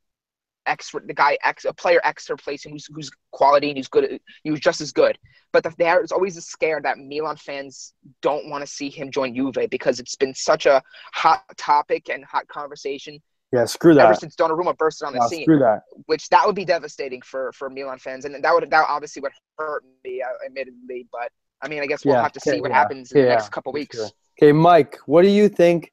X, 0.66 0.92
the 0.92 1.14
guy 1.14 1.38
X, 1.42 1.64
a 1.64 1.72
player 1.72 2.00
X 2.04 2.26
to 2.26 2.34
replace 2.34 2.64
him 2.64 2.72
who's, 2.72 2.86
who's 2.92 3.10
quality 3.32 3.68
and 3.70 3.78
who's 3.78 3.88
good, 3.88 4.20
he 4.44 4.50
was 4.50 4.60
just 4.60 4.80
as 4.80 4.92
good. 4.92 5.18
But 5.52 5.64
the, 5.64 5.74
there's 5.78 6.12
always 6.12 6.36
a 6.36 6.42
scare 6.42 6.80
that 6.82 6.98
Milan 6.98 7.36
fans 7.36 7.92
don't 8.22 8.48
want 8.48 8.62
to 8.62 8.70
see 8.70 8.88
him 8.88 9.10
join 9.10 9.34
Juve 9.34 9.68
because 9.70 9.98
it's 9.98 10.14
been 10.16 10.34
such 10.34 10.66
a 10.66 10.82
hot 11.14 11.42
topic 11.56 12.08
and 12.08 12.24
hot 12.24 12.46
conversation. 12.48 13.20
Yeah, 13.52 13.64
screw 13.64 13.94
that. 13.94 14.04
Ever 14.04 14.14
since 14.14 14.36
Donnarumma 14.36 14.76
bursted 14.78 15.06
on 15.06 15.14
the 15.14 15.20
No, 15.20 15.26
scene, 15.26 15.42
screw 15.42 15.58
that. 15.58 15.82
which 16.06 16.28
that 16.28 16.46
would 16.46 16.54
be 16.54 16.64
devastating 16.64 17.20
for 17.22 17.52
for 17.52 17.68
Milan 17.68 17.98
fans, 17.98 18.24
and 18.24 18.42
that 18.44 18.54
would 18.54 18.70
that 18.70 18.86
obviously 18.88 19.22
would 19.22 19.32
hurt 19.58 19.82
me, 20.04 20.22
uh, 20.22 20.28
admittedly. 20.46 21.08
But 21.10 21.32
I 21.60 21.68
mean, 21.68 21.82
I 21.82 21.86
guess 21.86 22.06
we'll 22.06 22.14
Yeah, 22.14 22.22
have 22.22 22.32
to 22.32 22.40
see 22.40 22.52
okay, 22.52 22.60
what 22.60 22.70
happens 22.70 23.10
in 23.12 23.18
the 23.18 23.26
next 23.26 23.48
couple 23.48 23.72
weeks. 23.72 23.96
sure. 23.96 24.10
Okay, 24.38 24.52
Mike, 24.52 24.98
what 25.06 25.22
do 25.22 25.28
you 25.28 25.48
think? 25.48 25.92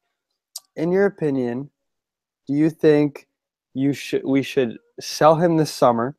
In 0.78 0.92
your 0.92 1.08
opinion, 1.08 1.72
do 2.48 2.54
you 2.54 2.70
think 2.70 3.28
you 3.74 3.94
should 3.94 4.24
we 4.24 4.44
should 4.44 4.78
sell 5.00 5.36
him 5.36 5.58
this 5.58 5.72
summer, 5.72 6.16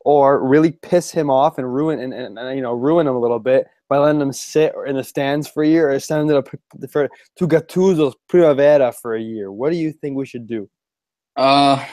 or 0.00 0.46
really 0.46 0.72
piss 0.72 1.12
him 1.12 1.30
off 1.30 1.58
and 1.58 1.72
ruin 1.72 2.00
and, 2.00 2.12
and, 2.12 2.38
and 2.38 2.56
you 2.56 2.62
know 2.62 2.72
ruin 2.72 3.06
him 3.06 3.14
a 3.14 3.20
little 3.20 3.38
bit 3.38 3.68
by 3.88 3.98
letting 3.98 4.20
him 4.20 4.32
sit 4.32 4.74
in 4.86 4.96
the 4.96 5.04
stands 5.04 5.48
for 5.48 5.62
a 5.62 5.68
year, 5.68 5.90
or 5.90 6.00
send 6.00 6.28
it 6.28 6.36
up 6.36 6.48
for 6.90 7.08
to 7.36 7.46
Gattuso's 7.46 8.16
Primavera 8.28 8.92
for 8.92 9.14
a 9.14 9.22
year? 9.22 9.50
What 9.52 9.70
do 9.70 9.76
you 9.76 9.92
think 9.92 10.16
we 10.16 10.26
should 10.26 10.48
do? 10.48 10.68
Uh, 11.36 11.84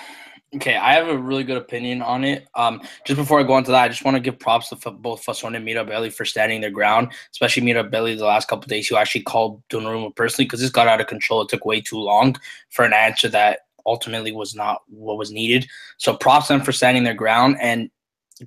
okay, 0.56 0.76
I 0.76 0.94
have 0.94 1.08
a 1.08 1.18
really 1.18 1.44
good 1.44 1.58
opinion 1.58 2.02
on 2.02 2.24
it. 2.24 2.48
Um, 2.56 2.82
just 3.06 3.18
before 3.18 3.40
I 3.40 3.44
go 3.44 3.58
into 3.58 3.72
that, 3.72 3.84
I 3.84 3.88
just 3.88 4.06
want 4.06 4.16
to 4.16 4.22
give 4.22 4.40
props 4.40 4.70
to 4.70 4.76
f- 4.76 4.96
both 4.98 5.26
Fassone 5.26 5.56
and 5.56 5.68
Mirabelli 5.68 6.14
for 6.14 6.26
standing 6.26 6.62
their 6.62 6.72
ground, 6.72 7.12
especially 7.32 7.64
Mirabelli 7.64 8.18
the 8.18 8.26
last 8.26 8.48
couple 8.48 8.68
days, 8.68 8.88
who 8.88 8.96
actually 8.96 9.24
called 9.24 9.62
Donnarumma 9.70 10.16
personally 10.16 10.46
because 10.46 10.62
this 10.62 10.70
got 10.70 10.88
out 10.88 11.02
of 11.02 11.08
control. 11.08 11.42
It 11.42 11.50
took 11.50 11.66
way 11.66 11.82
too 11.82 12.00
long 12.00 12.36
for 12.70 12.86
an 12.86 12.94
answer 12.94 13.28
that 13.30 13.60
ultimately 13.86 14.32
was 14.32 14.56
not 14.56 14.82
what 14.88 15.18
was 15.18 15.32
needed. 15.32 15.68
So 15.98 16.16
props 16.16 16.48
to 16.48 16.54
them 16.54 16.62
for 16.62 16.72
standing 16.72 17.04
their 17.04 17.14
ground 17.14 17.58
and 17.62 17.90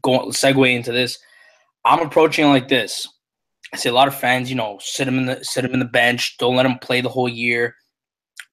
going 0.03 0.31
segue 0.31 0.75
into 0.75 0.92
this. 0.92 1.18
I'm 1.85 2.01
approaching 2.01 2.47
it 2.47 2.49
like 2.49 2.68
this. 2.68 3.07
I 3.73 3.77
see 3.77 3.88
a 3.88 3.94
lot 3.94 4.09
of 4.09 4.18
fans, 4.18 4.49
you 4.49 4.57
know, 4.57 4.79
sit 4.81 5.07
him 5.07 5.18
in 5.18 5.27
the 5.27 5.44
sit 5.44 5.64
him 5.64 5.75
in 5.75 5.79
the 5.79 5.85
bench, 5.85 6.38
don't 6.38 6.57
let 6.57 6.66
him 6.66 6.79
play 6.79 7.01
the 7.01 7.09
whole 7.09 7.29
year 7.29 7.77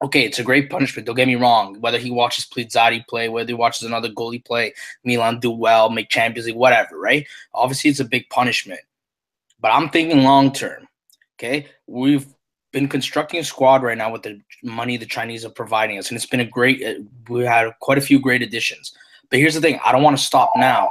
okay, 0.02 0.24
it's 0.24 0.38
a 0.38 0.44
great 0.44 0.70
punishment. 0.70 1.06
Don't 1.06 1.16
get 1.16 1.28
me 1.28 1.36
wrong. 1.36 1.80
Whether 1.80 1.98
he 1.98 2.10
watches 2.10 2.46
Plizzari 2.46 3.06
play, 3.06 3.28
whether 3.28 3.48
he 3.48 3.54
watches 3.54 3.82
another 3.82 4.08
goalie 4.08 4.44
play, 4.44 4.74
Milan 5.04 5.40
do 5.40 5.50
well, 5.50 5.90
make 5.90 6.08
Champions 6.08 6.46
League, 6.46 6.56
whatever, 6.56 6.98
right? 6.98 7.26
Obviously, 7.54 7.90
it's 7.90 8.00
a 8.00 8.04
big 8.04 8.28
punishment. 8.30 8.80
But 9.60 9.72
I'm 9.72 9.88
thinking 9.90 10.22
long 10.22 10.52
term. 10.52 10.86
Okay, 11.38 11.66
we've 11.86 12.26
been 12.72 12.88
constructing 12.88 13.40
a 13.40 13.44
squad 13.44 13.82
right 13.82 13.96
now 13.96 14.10
with 14.10 14.22
the 14.22 14.40
money 14.62 14.96
the 14.96 15.06
Chinese 15.06 15.44
are 15.44 15.50
providing 15.50 15.98
us, 15.98 16.08
and 16.08 16.16
it's 16.16 16.26
been 16.26 16.40
a 16.40 16.44
great. 16.44 16.82
uh, 16.84 17.00
We 17.28 17.44
had 17.44 17.70
quite 17.80 17.98
a 17.98 18.02
few 18.02 18.18
great 18.18 18.42
additions. 18.42 18.92
But 19.30 19.38
here's 19.38 19.54
the 19.54 19.60
thing: 19.60 19.80
I 19.84 19.92
don't 19.92 20.02
want 20.02 20.16
to 20.16 20.22
stop 20.22 20.50
now. 20.56 20.88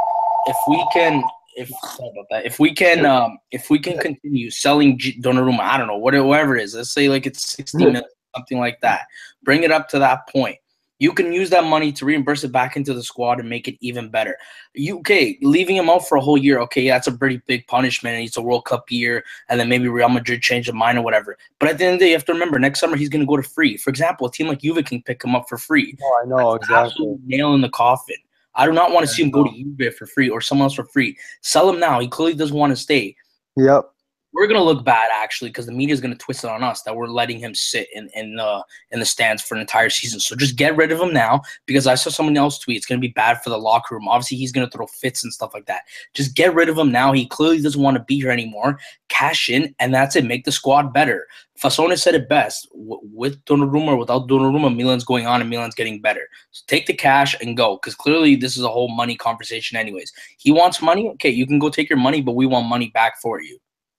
If 0.48 0.58
we 0.68 0.86
can, 0.94 1.24
if 1.56 1.70
about 1.70 2.26
that, 2.30 2.46
if 2.46 2.60
we 2.60 2.74
can, 2.74 3.06
um, 3.06 3.40
if 3.52 3.70
we 3.70 3.80
can 3.80 3.98
continue 3.98 4.52
selling 4.52 5.00
G- 5.00 5.20
Donnarumma, 5.20 5.62
I 5.62 5.78
don't 5.78 5.88
know 5.88 5.98
whatever, 5.98 6.26
whatever 6.26 6.58
it 6.58 6.64
is. 6.64 6.76
Let's 6.76 6.92
say 6.92 7.10
like 7.10 7.26
it's 7.26 7.42
sixty 7.48 7.78
million 7.78 8.04
something 8.36 8.60
like 8.60 8.80
that. 8.82 9.02
Bring 9.44 9.64
it 9.64 9.72
up 9.72 9.90
to 9.90 10.00
that 10.00 10.28
point. 10.30 10.58
You 10.98 11.12
can 11.12 11.34
use 11.34 11.50
that 11.50 11.66
money 11.66 11.92
to 11.92 12.06
reimburse 12.06 12.46
it 12.46 12.54
back 12.54 12.78
into 12.78 12.94
the 12.94 13.04
squad 13.04 13.42
and 13.42 13.50
make 13.50 13.68
it 13.68 13.76
even 13.82 14.10
better. 14.10 14.38
You 14.74 15.00
okay, 15.00 15.38
leaving 15.42 15.76
him 15.76 15.90
out 15.90 16.08
for 16.08 16.18
a 16.18 16.22
whole 16.22 16.38
year, 16.38 16.60
okay, 16.62 16.88
that's 16.88 17.08
a 17.08 17.12
pretty 17.12 17.42
big 17.48 17.68
punishment. 17.68 18.16
And 18.16 18.26
it's 18.26 18.38
a 18.38 18.42
World 18.42 18.64
Cup 18.64 18.90
year, 18.90 19.26
and 19.50 19.60
then 19.60 19.68
maybe 19.68 19.90
Real 19.90 20.08
Madrid 20.08 20.42
change 20.42 20.68
their 20.68 20.76
mind 20.76 20.98
or 20.98 21.02
whatever. 21.02 21.38
But 21.60 21.68
at 21.68 21.78
the 21.78 21.86
end 21.86 21.96
of 21.96 22.00
the 22.00 22.06
day, 22.06 22.10
you 22.12 22.16
have 22.16 22.24
to 22.26 22.34
remember 22.34 22.60
next 22.60 22.80
summer 22.80 22.96
he's 22.96 23.10
gonna 23.10 23.26
go 23.26 23.36
to 23.36 23.44
free. 23.44 23.76
For 23.76 23.90
example, 23.90 24.28
a 24.28 24.32
team 24.32 24.48
like 24.48 24.62
Juve 24.62 24.86
can 24.86 25.02
pick 25.02 25.22
him 25.22 25.36
up 25.36 25.50
for 25.50 25.58
free. 25.58 25.98
Oh, 26.02 26.22
I 26.24 26.28
know 26.30 26.54
That's 26.54 26.64
exactly. 26.64 27.18
nail 27.26 27.54
in 27.56 27.62
the 27.62 27.70
coffin. 27.70 28.16
I 28.56 28.66
do 28.66 28.72
not 28.72 28.94
want 28.94 29.06
to 29.06 29.12
see 29.14 29.22
him 29.22 29.32
go 29.32 29.44
to 29.44 29.52
Juve 29.52 29.94
for 29.96 30.06
free 30.06 30.30
or 30.30 30.40
someone 30.40 30.68
else 30.68 30.76
for 30.76 30.86
free. 30.86 31.18
Sell 31.42 31.70
him 31.70 31.78
now. 31.78 32.00
He 32.00 32.08
clearly 32.08 32.36
doesn't 32.36 32.56
want 32.56 32.72
to 32.72 32.78
stay 32.78 33.18
Yep. 33.58 33.90
We're 34.36 34.48
gonna 34.48 34.62
look 34.62 34.84
bad 34.84 35.12
actually 35.14 35.50
because 35.50 35.66
the 35.66 35.72
media 35.72 35.94
is 35.94 36.02
gonna 36.02 36.16
twist 36.16 36.44
it 36.44 36.50
on 36.50 36.62
us 36.62 36.82
that 36.82 36.94
we're 36.94 37.08
letting 37.08 37.40
him 37.40 37.56
sit 37.56 37.88
in 37.94 38.10
in 38.14 38.36
the 38.36 38.66
in 38.92 39.00
the 39.00 39.06
stands 39.06 39.42
for 39.42 39.56
an 39.56 39.62
entire 39.62 39.90
season. 39.90 40.20
So 40.20 40.36
just 40.36 40.58
get 40.58 40.76
rid 40.76 40.92
of 40.92 41.00
him 41.00 41.14
now 41.14 41.42
because 41.66 41.88
I 41.88 41.96
saw 41.96 42.10
someone 42.10 42.36
else 42.36 42.60
tweet 42.60 42.76
it's 42.76 42.86
gonna 42.86 43.00
be 43.00 43.08
bad 43.08 43.42
for 43.42 43.50
the 43.50 43.58
locker 43.58 43.96
room. 43.96 44.10
Obviously, 44.10 44.38
he's 44.38 44.52
gonna 44.52 44.70
throw 44.70 44.88
fits 44.88 45.24
and 45.24 45.32
stuff 45.32 45.54
like 45.54 45.68
that. 45.68 45.84
Just 46.14 46.36
get 46.36 46.54
rid 46.54 46.68
of 46.68 46.78
him 46.78 46.92
now. 46.92 47.14
He 47.14 47.26
clearly 47.26 47.62
doesn't 47.62 47.82
want 47.82 47.96
to 47.96 48.04
be 48.04 48.16
here 48.16 48.30
anymore. 48.30 48.78
Cash 49.08 49.48
in, 49.48 49.74
and 49.80 49.94
that's 49.94 50.18
it. 50.18 50.26
Make 50.26 50.44
the 50.44 50.52
squad 50.52 50.94
better. 50.94 51.28
Fassone 51.58 51.98
said 51.98 52.16
it 52.16 52.28
best. 52.28 52.68
With 52.74 53.44
Donnarumma 53.46 53.90
or 53.90 53.96
without 53.96 54.28
Donnarumma, 54.28 54.76
Milan's 54.76 55.06
going 55.06 55.26
on 55.26 55.40
and 55.40 55.50
Milan's 55.50 55.76
getting 55.76 56.02
better. 56.02 56.28
So 56.52 56.64
take 56.68 56.86
the 56.86 56.94
cash 56.94 57.36
and 57.40 57.56
go 57.56 57.78
because 57.78 57.96
clearly 57.96 58.36
this 58.36 58.58
is 58.58 58.64
a 58.64 58.70
whole 58.70 58.90
money 58.90 59.16
conversation, 59.16 59.78
anyways. 59.78 60.12
He 60.38 60.52
wants 60.52 60.82
money. 60.82 61.08
Okay, 61.12 61.30
you 61.30 61.48
can 61.48 61.60
go 61.60 61.70
take 61.70 61.90
your 61.90 62.00
money, 62.00 62.22
but 62.22 62.36
we 62.36 62.46
want 62.46 62.68
money 62.68 62.90
back 62.90 63.22
for 63.22 63.42
you. 63.42 63.58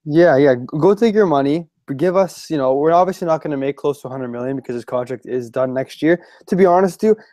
Yeah, 0.09 0.37
yeah. 0.37 0.55
Go 0.55 0.95
take 0.95 1.13
your 1.13 1.25
money. 1.25 1.67
Give 1.97 2.15
us, 2.15 2.49
you 2.49 2.57
know, 2.57 2.73
we're 2.73 2.93
obviously 2.93 3.27
not 3.27 3.41
going 3.43 3.51
to 3.51 3.57
make 3.57 3.75
close 3.75 4.01
to 4.01 4.07
100 4.07 4.29
million 4.29 4.55
because 4.55 4.73
his 4.73 4.85
contract 4.85 5.25
is 5.25 5.49
done 5.49 5.73
next 5.73 6.01
year. 6.01 6.23
To 6.47 6.55
be 6.55 6.65
honest, 6.65 7.01
with 7.01 7.09
you, 7.09 7.23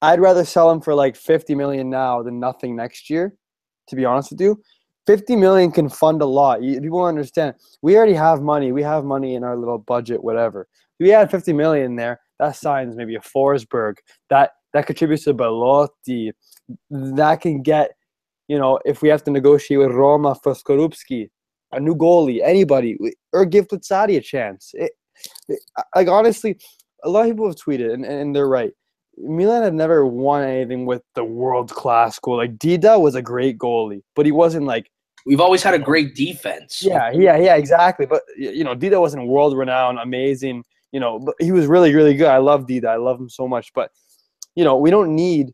I'd 0.00 0.20
rather 0.20 0.44
sell 0.44 0.70
him 0.70 0.80
for 0.80 0.94
like 0.94 1.14
50 1.14 1.54
million 1.54 1.90
now 1.90 2.22
than 2.22 2.40
nothing 2.40 2.74
next 2.74 3.10
year. 3.10 3.34
To 3.88 3.96
be 3.96 4.06
honest 4.06 4.30
with 4.30 4.40
you, 4.40 4.62
50 5.06 5.36
million 5.36 5.70
can 5.70 5.90
fund 5.90 6.22
a 6.22 6.26
lot. 6.26 6.60
People 6.60 7.04
understand. 7.04 7.54
We 7.82 7.96
already 7.96 8.14
have 8.14 8.40
money. 8.40 8.72
We 8.72 8.82
have 8.82 9.04
money 9.04 9.34
in 9.34 9.44
our 9.44 9.56
little 9.56 9.78
budget, 9.78 10.24
whatever. 10.24 10.68
If 10.98 11.04
we 11.04 11.10
had 11.10 11.30
50 11.30 11.52
million 11.52 11.96
there, 11.96 12.20
that 12.38 12.56
signs 12.56 12.96
maybe 12.96 13.14
a 13.14 13.20
Forsberg. 13.20 13.96
That 14.30 14.52
that 14.72 14.86
contributes 14.86 15.24
to 15.24 15.34
Belotti. 15.34 16.32
That 16.90 17.42
can 17.42 17.62
get, 17.62 17.92
you 18.48 18.58
know, 18.58 18.78
if 18.86 19.02
we 19.02 19.10
have 19.10 19.22
to 19.24 19.30
negotiate 19.30 19.80
with 19.80 19.92
Roma 19.92 20.34
for 20.42 20.54
Skorupski, 20.54 21.28
a 21.76 21.80
new 21.80 21.94
goalie, 21.94 22.40
anybody, 22.42 22.98
or 23.32 23.44
give 23.44 23.68
Plizzari 23.68 24.16
a 24.16 24.20
chance. 24.20 24.72
It, 24.74 24.92
it, 25.48 25.60
like 25.94 26.08
honestly, 26.08 26.58
a 27.04 27.08
lot 27.08 27.22
of 27.22 27.28
people 27.28 27.46
have 27.46 27.56
tweeted, 27.56 27.92
and, 27.92 28.04
and 28.04 28.34
they're 28.34 28.48
right. 28.48 28.72
Milan 29.18 29.62
had 29.62 29.74
never 29.74 30.04
won 30.04 30.42
anything 30.42 30.84
with 30.84 31.02
the 31.14 31.24
world 31.24 31.70
class 31.70 32.18
goal. 32.18 32.36
Like 32.36 32.58
Dida 32.58 33.00
was 33.00 33.14
a 33.14 33.22
great 33.22 33.58
goalie, 33.58 34.02
but 34.14 34.26
he 34.26 34.32
wasn't 34.32 34.66
like 34.66 34.90
We've 35.26 35.40
always 35.40 35.62
had 35.62 35.74
a 35.74 35.78
great 35.78 36.14
defense. 36.14 36.80
yeah, 36.82 37.10
yeah, 37.10 37.36
yeah, 37.36 37.56
exactly. 37.56 38.06
But 38.06 38.22
you 38.38 38.62
know, 38.62 38.76
Dida 38.76 39.00
wasn't 39.00 39.26
world 39.26 39.56
renowned, 39.58 39.98
amazing. 39.98 40.62
You 40.92 41.00
know, 41.00 41.18
but 41.18 41.34
he 41.40 41.50
was 41.50 41.66
really, 41.66 41.92
really 41.92 42.14
good. 42.14 42.28
I 42.28 42.38
love 42.38 42.66
Dida. 42.66 42.86
I 42.86 42.96
love 42.96 43.20
him 43.20 43.28
so 43.28 43.48
much. 43.48 43.72
But 43.74 43.90
you 44.54 44.62
know, 44.64 44.76
we 44.76 44.90
don't 44.90 45.14
need, 45.14 45.52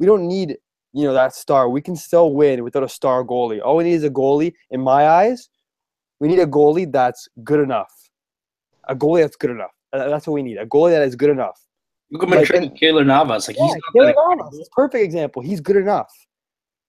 we 0.00 0.06
don't 0.06 0.26
need, 0.26 0.58
you 0.92 1.04
know, 1.04 1.12
that 1.12 1.32
star. 1.32 1.68
We 1.68 1.80
can 1.80 1.94
still 1.94 2.32
win 2.32 2.64
without 2.64 2.82
a 2.82 2.88
star 2.88 3.22
goalie. 3.24 3.62
All 3.64 3.76
we 3.76 3.84
need 3.84 3.94
is 3.94 4.04
a 4.04 4.10
goalie. 4.10 4.52
In 4.72 4.80
my 4.80 5.06
eyes, 5.06 5.48
we 6.20 6.28
need 6.28 6.38
a 6.38 6.46
goalie 6.46 6.90
that's 6.90 7.28
good 7.42 7.60
enough. 7.60 7.92
A 8.88 8.94
goalie 8.94 9.22
that's 9.22 9.36
good 9.36 9.50
enough. 9.50 9.70
Uh, 9.92 10.08
That's 10.08 10.26
what 10.26 10.34
we 10.34 10.42
need. 10.42 10.56
A 10.58 10.66
goalie 10.66 10.90
that 10.90 11.02
is 11.02 11.14
good 11.16 11.30
enough. 11.30 11.58
Look 12.10 12.22
at 12.24 12.28
Like- 12.28 12.40
Madrid 12.40 12.62
and 12.64 12.72
Keylor 12.78 13.06
Navas. 13.06 13.48
Like 13.48 13.56
Yeah, 13.56 13.64
he's 13.66 13.74
not 13.74 13.82
Keylor 13.94 14.14
that 14.14 14.36
Navas 14.38 14.54
is 14.58 14.68
perfect 14.72 15.04
example. 15.04 15.40
He's 15.42 15.60
good 15.60 15.76
enough. 15.76 16.12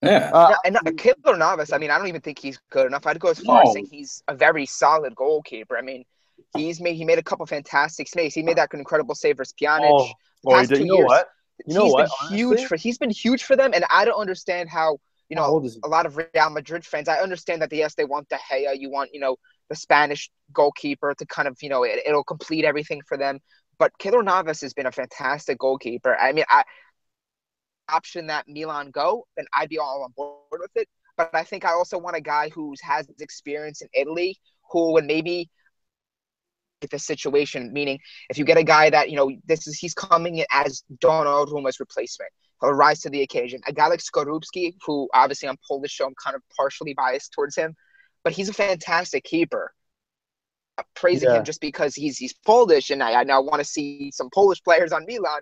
Yeah. 0.02 0.30
Uh, 0.34 0.50
No, 0.50 0.56
and 0.66 0.74
not, 0.74 0.84
Keylor 0.86 1.38
Navas, 1.38 1.72
I 1.72 1.78
mean, 1.78 1.90
I 1.92 1.98
don't 1.98 2.08
even 2.08 2.22
think 2.22 2.38
he's 2.40 2.60
good 2.70 2.86
enough. 2.88 3.06
I'd 3.08 3.20
go 3.20 3.30
as 3.30 3.40
far 3.40 3.64
No. 3.64 3.70
as 3.70 3.74
saying 3.74 3.88
he's 3.92 4.24
a 4.28 4.36
very 4.36 4.66
solid 4.66 5.16
goalkeeper. 5.16 5.78
I 5.78 5.82
mean, 5.82 6.04
he's 6.58 6.82
made 6.82 6.96
he 6.96 7.06
made 7.06 7.18
a 7.20 7.24
couple 7.24 7.46
fantastic 7.46 8.08
saves. 8.08 8.36
He 8.36 8.44
made 8.44 8.58
that 8.58 8.74
incredible 8.74 9.16
save 9.16 9.38
versus 9.38 9.54
Pjanic. 9.60 9.90
oh, 9.90 10.10
past 10.52 10.72
you 10.72 10.78
two 10.78 10.86
know 10.86 10.96
years, 10.98 11.06
what? 11.08 11.28
You 11.66 11.74
know 11.76 11.84
he's 11.86 11.94
what? 11.94 12.10
been 12.30 12.38
huge 12.38 12.48
honestly? 12.48 12.68
for 12.68 12.76
he's 12.76 12.98
been 12.98 13.10
huge 13.10 13.44
for 13.44 13.56
them, 13.56 13.72
and 13.74 13.86
I 13.90 14.04
don't 14.04 14.20
understand 14.20 14.70
how 14.70 14.98
you 15.30 15.36
know 15.36 15.44
old 15.44 15.66
is 15.66 15.76
he? 15.76 15.82
a 15.84 15.88
lot 15.88 16.06
of 16.06 16.18
Real 16.18 16.50
Madrid 16.50 16.86
fans. 16.86 17.08
I 17.08 17.18
understand 17.18 17.62
that 17.62 17.74
yes, 17.74 17.96
they 17.96 18.06
want 18.06 18.30
De 18.30 18.38
Gea, 18.38 18.80
you 18.80 18.90
want 18.90 19.12
you 19.14 19.20
know 19.20 19.38
the 19.70 19.76
Spanish 19.76 20.30
goalkeeper 20.54 21.14
to 21.18 21.26
kind 21.26 21.48
of 21.48 21.58
you 21.62 21.70
know 21.70 21.84
it, 21.84 22.00
it'll 22.06 22.24
complete 22.24 22.66
everything 22.66 23.02
for 23.08 23.18
them. 23.18 23.40
But 23.78 23.92
Keylor 24.00 24.24
Navas 24.24 24.62
has 24.62 24.74
been 24.74 24.86
a 24.86 24.92
fantastic 24.92 25.60
goalkeeper. 25.60 26.16
I 26.18 26.32
mean, 26.32 26.46
I 26.50 26.64
option 27.90 28.28
that 28.28 28.48
Milan 28.48 28.92
go, 28.92 29.28
then 29.38 29.46
I'd 29.54 29.70
be 29.70 29.80
all 29.80 30.04
on 30.04 30.12
board 30.16 30.60
with 30.60 30.72
it. 30.76 30.88
But 31.18 31.30
I 31.34 31.44
think 31.44 31.66
I 31.66 31.72
also 31.72 31.98
want 31.98 32.16
a 32.16 32.22
guy 32.22 32.50
who 32.50 32.74
has 32.82 33.08
experience 33.20 33.82
in 33.82 33.88
Italy, 33.94 34.38
who 34.72 34.94
would 34.94 35.06
maybe 35.06 35.50
the 36.82 37.00
situation. 37.00 37.72
Meaning, 37.74 38.00
if 38.30 38.38
you 38.38 38.46
get 38.46 38.58
a 38.58 38.64
guy 38.64 38.90
that 38.90 39.10
you 39.10 39.16
know 39.16 39.32
this 39.46 39.68
is 39.68 39.78
he's 39.78 39.94
coming 39.94 40.38
in 40.38 40.46
as 40.52 40.84
Donnarumma's 41.04 41.80
replacement, 41.80 42.32
he'll 42.62 42.72
rise 42.74 43.02
to 43.02 43.10
the 43.10 43.22
occasion. 43.22 43.62
A 43.68 43.74
guy 43.74 43.88
like 43.88 44.00
Skorupski, 44.02 44.76
who 44.86 45.10
obviously 45.14 45.50
I'm 45.50 45.58
Polish, 45.68 45.98
so 45.98 46.06
I'm 46.06 46.16
kind 46.24 46.36
of 46.36 46.42
partially 46.56 46.94
biased 46.94 47.34
towards 47.34 47.56
him, 47.56 47.76
but 48.24 48.34
he's 48.34 48.50
a 48.50 48.54
fantastic 48.54 49.24
keeper. 49.24 49.74
I'm 50.78 50.86
praising 50.96 51.30
Yeah. 51.30 51.32
him 51.32 51.44
just 51.44 51.62
because 51.62 51.96
he's 51.96 52.18
he's 52.18 52.34
Polish, 52.34 52.90
and 52.90 53.02
I, 53.02 53.22
I 53.22 53.24
now 53.24 53.42
want 53.42 53.60
to 53.60 53.66
see 53.66 54.12
some 54.12 54.30
Polish 54.34 54.62
players 54.64 54.92
on 54.92 55.06
Milan. 55.08 55.42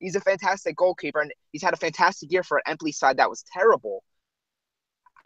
He's 0.00 0.16
a 0.16 0.20
fantastic 0.20 0.76
goalkeeper, 0.76 1.20
and 1.20 1.32
he's 1.52 1.62
had 1.62 1.74
a 1.74 1.78
fantastic 1.78 2.32
year 2.32 2.42
for 2.42 2.58
an 2.58 2.64
Empoli 2.66 2.92
side 2.92 3.18
that 3.18 3.30
was 3.30 3.44
terrible. 3.52 4.04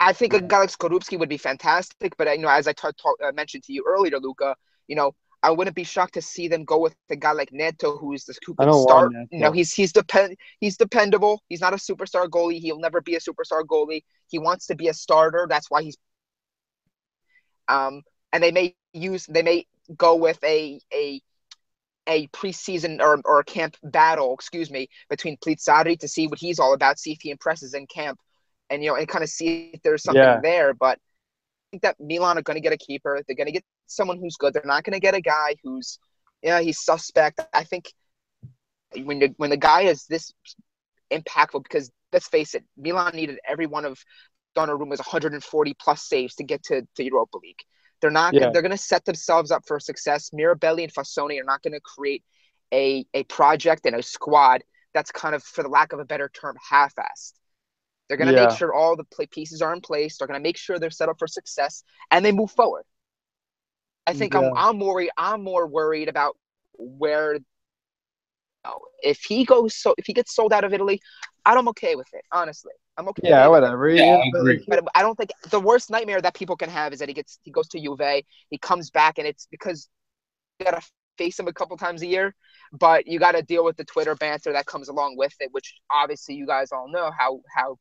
I 0.00 0.12
think 0.12 0.32
a 0.32 0.40
guy 0.40 0.60
like 0.60 0.70
Skorupski 0.70 1.18
would 1.18 1.28
be 1.28 1.38
fantastic, 1.38 2.16
but 2.16 2.28
you 2.36 2.42
know, 2.42 2.48
as 2.48 2.68
I 2.68 2.72
t- 2.72 2.88
t- 2.88 3.24
uh, 3.24 3.32
mentioned 3.32 3.64
to 3.64 3.72
you 3.72 3.84
earlier, 3.86 4.18
Luca, 4.20 4.54
you 4.86 4.94
know, 4.96 5.12
I 5.42 5.50
wouldn't 5.50 5.76
be 5.76 5.84
shocked 5.84 6.14
to 6.14 6.22
see 6.22 6.48
them 6.48 6.64
go 6.64 6.78
with 6.80 6.96
a 7.10 7.16
guy 7.16 7.32
like 7.32 7.52
Neto, 7.52 7.96
who's 7.96 8.24
the 8.24 8.34
who 8.44 8.54
can 8.56 8.72
start. 8.72 9.14
You 9.30 9.40
know, 9.40 9.52
he's 9.52 9.72
he's 9.72 9.92
depend 9.92 10.36
he's 10.60 10.76
dependable. 10.76 11.42
He's 11.48 11.60
not 11.60 11.72
a 11.74 11.76
superstar 11.76 12.28
goalie. 12.28 12.60
He'll 12.60 12.80
never 12.80 13.00
be 13.00 13.14
a 13.16 13.20
superstar 13.20 13.62
goalie. 13.64 14.02
He 14.28 14.38
wants 14.38 14.66
to 14.66 14.74
be 14.76 14.88
a 14.88 14.94
starter. 14.94 15.46
That's 15.48 15.70
why 15.70 15.82
he's. 15.82 15.96
Um, 17.68 18.02
and 18.32 18.42
they 18.42 18.50
may 18.52 18.74
use 18.92 19.26
they 19.26 19.42
may 19.42 19.66
go 19.96 20.16
with 20.16 20.42
a 20.44 20.80
a 20.92 21.20
a 22.08 22.26
preseason 22.28 23.00
or 23.00 23.20
or 23.24 23.40
a 23.40 23.44
camp 23.44 23.76
battle, 23.82 24.34
excuse 24.34 24.70
me, 24.70 24.88
between 25.08 25.36
Plizzari 25.38 25.98
to 26.00 26.08
see 26.08 26.26
what 26.26 26.38
he's 26.38 26.58
all 26.58 26.74
about, 26.74 26.98
see 26.98 27.12
if 27.12 27.20
he 27.20 27.30
impresses 27.30 27.74
in 27.74 27.86
camp, 27.86 28.18
and 28.70 28.82
you 28.82 28.90
know, 28.90 28.96
and 28.96 29.06
kind 29.08 29.22
of 29.22 29.30
see 29.30 29.70
if 29.74 29.82
there's 29.82 30.02
something 30.02 30.22
Yeah. 30.22 30.40
there. 30.42 30.74
But 30.74 30.98
I 30.98 31.66
think 31.70 31.82
that 31.82 31.96
Milan 32.00 32.38
are 32.38 32.42
going 32.42 32.56
to 32.56 32.60
get 32.62 32.72
a 32.72 32.78
keeper. 32.78 33.20
They're 33.26 33.36
going 33.36 33.46
to 33.46 33.52
get 33.52 33.64
someone 33.88 34.18
who's 34.18 34.36
good. 34.36 34.54
They're 34.54 34.62
not 34.64 34.84
going 34.84 34.94
to 34.94 35.00
get 35.00 35.14
a 35.14 35.20
guy 35.20 35.56
who's, 35.62 35.98
yeah, 36.42 36.60
he's 36.60 36.80
suspect. 36.80 37.40
I 37.52 37.64
think 37.64 37.92
when 39.04 39.18
the 39.18 39.34
when 39.36 39.50
the 39.50 39.56
guy 39.56 39.82
is 39.82 40.06
this 40.06 40.32
impactful, 41.10 41.62
because 41.64 41.90
let's 42.12 42.28
face 42.28 42.54
it, 42.54 42.64
Milan 42.76 43.14
needed 43.16 43.38
every 43.46 43.66
one 43.66 43.84
of 43.84 43.98
Donnarumma's 44.56 44.98
140 45.00 45.74
plus 45.80 46.02
saves 46.02 46.36
to 46.36 46.44
get 46.44 46.62
to, 46.64 46.86
to 46.96 47.04
Europa 47.04 47.38
League. 47.38 47.58
They're 48.00 48.10
not. 48.10 48.34
Yeah. 48.34 48.50
They're 48.50 48.62
going 48.62 48.70
to 48.70 48.78
set 48.78 49.04
themselves 49.04 49.50
up 49.50 49.64
for 49.66 49.80
success. 49.80 50.30
Mirabelli 50.30 50.84
and 50.84 50.92
Fassone 50.94 51.40
are 51.40 51.44
not 51.44 51.62
going 51.62 51.74
to 51.74 51.80
create 51.80 52.22
a 52.72 53.06
a 53.14 53.24
project 53.24 53.86
and 53.86 53.96
a 53.96 54.02
squad 54.02 54.62
that's 54.94 55.10
kind 55.10 55.34
of, 55.34 55.42
for 55.42 55.62
the 55.62 55.68
lack 55.68 55.92
of 55.92 55.98
a 56.00 56.04
better 56.04 56.28
term, 56.28 56.56
half-assed. 56.70 57.34
They're 58.08 58.16
going 58.16 58.28
to 58.28 58.34
Yeah. 58.34 58.46
make 58.46 58.56
sure 58.56 58.72
all 58.72 58.96
the 58.96 59.04
play 59.04 59.26
pieces 59.26 59.60
are 59.60 59.72
in 59.74 59.80
place. 59.80 60.16
They're 60.16 60.26
going 60.26 60.40
to 60.40 60.42
make 60.42 60.56
sure 60.56 60.78
they're 60.78 60.90
set 60.90 61.08
up 61.08 61.18
for 61.18 61.26
success, 61.26 61.82
and 62.10 62.24
they 62.24 62.32
move 62.32 62.50
forward. 62.52 62.84
I 64.08 64.14
think 64.14 64.34
Yeah. 64.34 64.40
I'm 64.40 64.52
I'm 64.56 64.78
worried. 64.80 65.10
I'm 65.16 65.42
more 65.44 65.66
worried 65.66 66.08
about 66.08 66.36
where. 66.74 67.38
oh, 68.64 68.80
If 69.02 69.20
he 69.28 69.44
goes 69.44 69.74
so 69.74 69.94
if 69.98 70.06
he 70.06 70.12
gets 70.12 70.34
sold 70.34 70.52
out 70.52 70.64
of 70.64 70.72
Italy, 70.72 71.00
I'm 71.44 71.68
okay 71.68 71.94
with 71.96 72.08
it. 72.12 72.24
Honestly, 72.32 72.72
I'm 72.96 73.08
okay. 73.08 73.22
Yeah, 73.28 73.46
with 73.48 73.48
it. 73.48 73.50
whatever. 73.50 73.88
Yeah, 73.88 74.16
I 74.16 74.30
but, 74.32 74.40
agree. 74.40 74.64
But 74.66 74.84
I 74.94 75.02
don't 75.02 75.16
think 75.16 75.30
the 75.50 75.60
worst 75.60 75.90
nightmare 75.90 76.20
that 76.20 76.34
people 76.34 76.56
can 76.56 76.70
have 76.70 76.92
is 76.92 76.98
that 77.00 77.08
he 77.08 77.14
gets 77.14 77.38
he 77.42 77.50
goes 77.50 77.68
to 77.68 77.80
Juve, 77.80 78.24
he 78.50 78.58
comes 78.58 78.90
back, 78.90 79.18
and 79.18 79.26
it's 79.26 79.46
because 79.50 79.88
you 80.60 80.66
gotta 80.66 80.82
face 81.18 81.38
him 81.38 81.48
a 81.48 81.52
couple 81.52 81.76
times 81.76 82.02
a 82.02 82.06
year, 82.06 82.34
but 82.72 83.06
you 83.06 83.18
gotta 83.18 83.42
deal 83.42 83.64
with 83.64 83.76
the 83.76 83.84
Twitter 83.84 84.14
banter 84.14 84.52
that 84.52 84.66
comes 84.66 84.88
along 84.88 85.16
with 85.16 85.34
it, 85.40 85.50
which 85.52 85.74
obviously 85.90 86.34
you 86.36 86.46
guys 86.46 86.72
all 86.72 86.88
know 86.90 87.10
how 87.18 87.40
how 87.54 87.78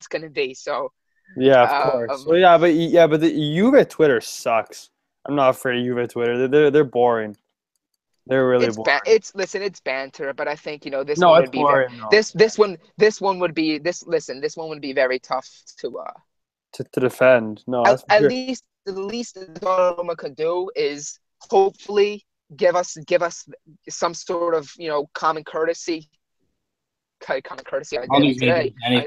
it's 0.00 0.08
gonna 0.08 0.30
be. 0.30 0.54
So 0.54 0.92
Yeah, 1.36 1.62
of 1.64 1.70
Uh, 1.70 1.90
course. 1.90 2.10
um, 2.20 2.26
well, 2.26 2.38
yeah, 2.38 2.58
but 2.58 2.74
yeah, 2.74 3.06
but 3.06 3.20
the 3.20 3.30
Juve 3.32 3.88
Twitter 3.88 4.20
sucks. 4.20 4.90
I'm 5.26 5.34
not 5.34 5.50
afraid 5.50 5.78
of 5.80 5.84
Juve 5.84 6.08
Twitter. 6.08 6.38
They're 6.38 6.48
they're, 6.48 6.70
they're 6.70 6.84
boring. 6.84 7.36
They're 8.26 8.48
really 8.48 8.66
it's 8.66 8.76
boring. 8.76 9.00
ba- 9.04 9.10
it's 9.10 9.34
listen, 9.34 9.62
it's 9.62 9.80
banter, 9.80 10.32
but 10.32 10.48
I 10.48 10.56
think 10.56 10.84
you 10.84 10.90
know 10.90 11.04
this 11.04 11.18
no, 11.18 11.30
one 11.30 11.42
it's 11.42 11.48
would 11.48 11.52
be 11.52 11.58
very, 11.58 11.86
boring. 11.88 11.98
though. 12.00 12.08
this 12.10 12.32
this 12.32 12.58
one 12.58 12.78
this 12.96 13.20
one 13.20 13.38
would 13.38 13.54
be 13.54 13.78
this 13.78 14.02
listen 14.06 14.40
this 14.40 14.56
one 14.56 14.68
would 14.68 14.80
be 14.80 14.92
very 14.92 15.18
tough 15.18 15.48
to 15.78 15.98
uh 15.98 16.10
to, 16.74 16.84
to 16.84 17.00
defend. 17.00 17.62
No, 17.66 17.82
at, 17.82 17.84
that's 17.84 18.02
for 18.02 18.12
at 18.12 18.20
sure. 18.20 18.28
least 18.30 18.64
the 18.86 18.92
least 18.92 19.34
that 19.36 19.54
Donnarumma 19.54 20.16
could 20.16 20.36
do 20.36 20.70
is 20.74 21.18
hopefully 21.38 22.24
give 22.56 22.76
us 22.76 22.96
give 23.06 23.22
us 23.22 23.48
some 23.88 24.14
sort 24.14 24.54
of 24.54 24.70
you 24.76 24.88
know 24.88 25.08
common 25.14 25.44
courtesy. 25.44 26.10
Common 27.20 27.64
courtesy. 27.64 27.98
I 27.98 28.06
did 28.20 28.38
today. 28.38 28.74
I- 28.86 29.06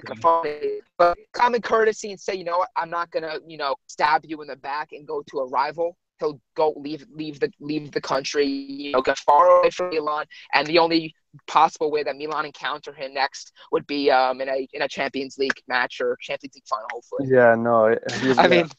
But 0.98 1.18
common 1.34 1.62
courtesy 1.62 2.10
and 2.10 2.20
say, 2.20 2.34
you 2.34 2.44
know 2.44 2.58
what, 2.58 2.70
I'm 2.76 2.90
not 2.90 3.12
gonna, 3.12 3.38
you 3.46 3.58
know, 3.58 3.76
stab 3.86 4.26
you 4.26 4.42
in 4.42 4.48
the 4.48 4.56
back 4.56 4.92
and 4.92 5.08
go 5.08 5.22
to 5.30 5.40
a 5.40 5.48
rival. 5.48 5.96
He'll 6.20 6.42
go 6.56 6.74
leave 6.76 7.06
leave 7.14 7.40
the 7.40 7.52
leave 7.60 7.92
the 7.92 8.02
country, 8.02 8.46
you 8.46 8.92
know, 8.92 9.02
get 9.02 9.20
far 9.20 9.60
away 9.60 9.70
from 9.70 9.90
Milan. 9.90 10.26
And 10.54 10.68
the 10.68 10.80
only 10.80 11.16
possible 11.46 11.92
way 11.92 12.04
that 12.04 12.16
Milan 12.16 12.46
encounter 12.46 12.94
him 12.94 13.14
next 13.14 13.52
would 13.72 13.86
be 13.88 14.10
um 14.10 14.42
in 14.42 14.50
a 14.50 14.68
in 14.74 14.82
a 14.82 14.88
Champions 14.88 15.38
League 15.38 15.62
match 15.68 16.02
or 16.02 16.18
Champions 16.22 16.56
League 16.56 16.68
final, 16.68 16.88
hopefully. 16.92 17.30
Yeah, 17.30 17.56
no. 17.56 17.86
It, 17.86 18.04
I 18.38 18.44
yeah, 18.44 18.48
mean, 18.48 18.70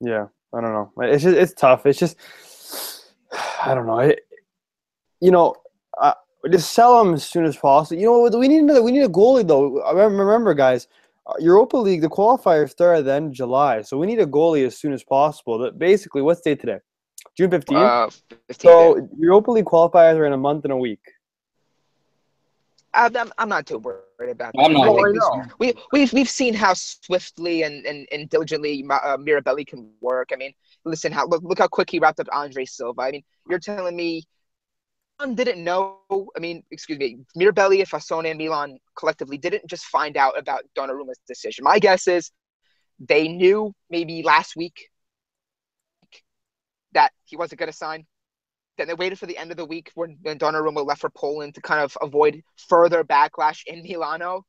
yeah. 0.00 0.26
I 0.52 0.60
don't 0.60 0.72
know. 0.72 0.92
It's 0.98 1.22
just 1.22 1.36
it's 1.36 1.54
tough. 1.54 1.86
It's 1.86 1.98
just 1.98 2.16
I 3.64 3.74
don't 3.74 3.86
know. 3.86 4.00
It, 4.00 4.20
you 5.20 5.30
know, 5.30 5.54
uh, 6.00 6.14
just 6.50 6.72
sell 6.72 7.02
them 7.02 7.14
as 7.14 7.24
soon 7.24 7.44
as 7.44 7.56
possible. 7.56 8.00
You 8.00 8.06
know? 8.06 8.38
We 8.38 8.48
need 8.48 8.62
another. 8.62 8.82
We 8.82 8.92
need 8.92 9.02
a 9.02 9.08
goalie 9.08 9.46
though. 9.46 9.80
I 9.82 9.92
remember 9.92 10.54
guys. 10.54 10.88
Europa 11.38 11.76
League, 11.76 12.00
the 12.02 12.08
qualifiers 12.08 12.70
start 12.70 12.98
at 12.98 13.04
the 13.04 13.12
end 13.12 13.26
of 13.28 13.32
July, 13.32 13.82
so 13.82 13.98
we 13.98 14.06
need 14.06 14.20
a 14.20 14.26
goalie 14.26 14.66
as 14.66 14.78
soon 14.78 14.92
as 14.92 15.04
possible. 15.04 15.58
That 15.58 15.78
basically, 15.78 16.22
what's 16.22 16.40
date 16.40 16.60
today? 16.60 16.78
June 17.36 17.50
fifteenth. 17.50 17.80
uh, 17.80 18.10
15 18.48 18.70
so 18.70 19.08
Europa 19.18 19.50
League 19.50 19.64
qualifiers 19.64 20.16
are 20.16 20.26
in 20.26 20.32
a 20.32 20.38
month 20.38 20.64
and 20.64 20.72
a 20.72 20.76
week. 20.76 21.00
I'm, 22.92 23.16
I'm, 23.16 23.32
I'm 23.38 23.48
not 23.48 23.66
too 23.66 23.78
worried 23.78 24.30
about 24.30 24.52
that. 24.54 24.62
I'm 24.64 24.72
not 24.72 24.92
worried. 24.94 25.12
think 25.12 25.24
I 25.24 25.48
we, 25.58 25.74
we've, 25.92 26.12
we've 26.12 26.28
seen 26.28 26.54
how 26.54 26.74
swiftly 26.74 27.62
and, 27.62 27.86
and, 27.86 28.06
and 28.10 28.28
diligently 28.28 28.82
Ma- 28.82 28.96
uh, 28.96 29.16
Mirabelli 29.16 29.66
can 29.66 29.90
work. 30.00 30.30
I 30.32 30.36
mean, 30.36 30.52
listen, 30.84 31.12
how 31.12 31.26
look, 31.26 31.42
look 31.44 31.58
how 31.58 31.68
quick 31.68 31.90
he 31.90 31.98
wrapped 32.00 32.18
up 32.20 32.26
Andre 32.32 32.64
Silva. 32.64 33.02
I 33.02 33.10
mean, 33.12 33.22
you're 33.48 33.60
telling 33.60 33.94
me 33.94 34.24
Milan 34.24 34.24
didn't 35.26 35.62
know. 35.62 35.98
I 36.10 36.40
mean, 36.40 36.62
excuse 36.70 36.98
me, 36.98 37.18
Mirabelli 37.36 37.80
and 37.80 37.88
Fassone 37.88 38.28
and 38.28 38.38
Milan 38.38 38.78
collectively 38.96 39.38
didn't 39.38 39.66
just 39.66 39.84
find 39.84 40.16
out 40.16 40.38
about 40.38 40.62
Donnarumma's 40.76 41.20
decision. 41.26 41.64
My 41.64 41.78
guess 41.78 42.08
is 42.08 42.30
they 42.98 43.28
knew 43.28 43.72
maybe 43.88 44.22
last 44.22 44.56
week 44.56 44.88
that 46.92 47.12
he 47.24 47.36
wasn't 47.36 47.58
going 47.58 47.70
to 47.70 47.76
sign. 47.76 48.06
Then 48.76 48.88
they 48.88 48.94
waited 48.94 49.18
for 49.18 49.26
the 49.26 49.36
end 49.36 49.50
of 49.50 49.56
the 49.56 49.64
week 49.66 49.90
when, 49.94 50.18
when 50.22 50.38
Donnarumma 50.38 50.86
left 50.86 51.02
for 51.02 51.10
Poland 51.10 51.54
to 51.54 51.60
kind 51.60 51.82
of 51.82 51.96
avoid 52.00 52.42
further 52.68 53.04
backlash 53.04 53.62
in 53.66 53.82
Milano. 53.82 54.44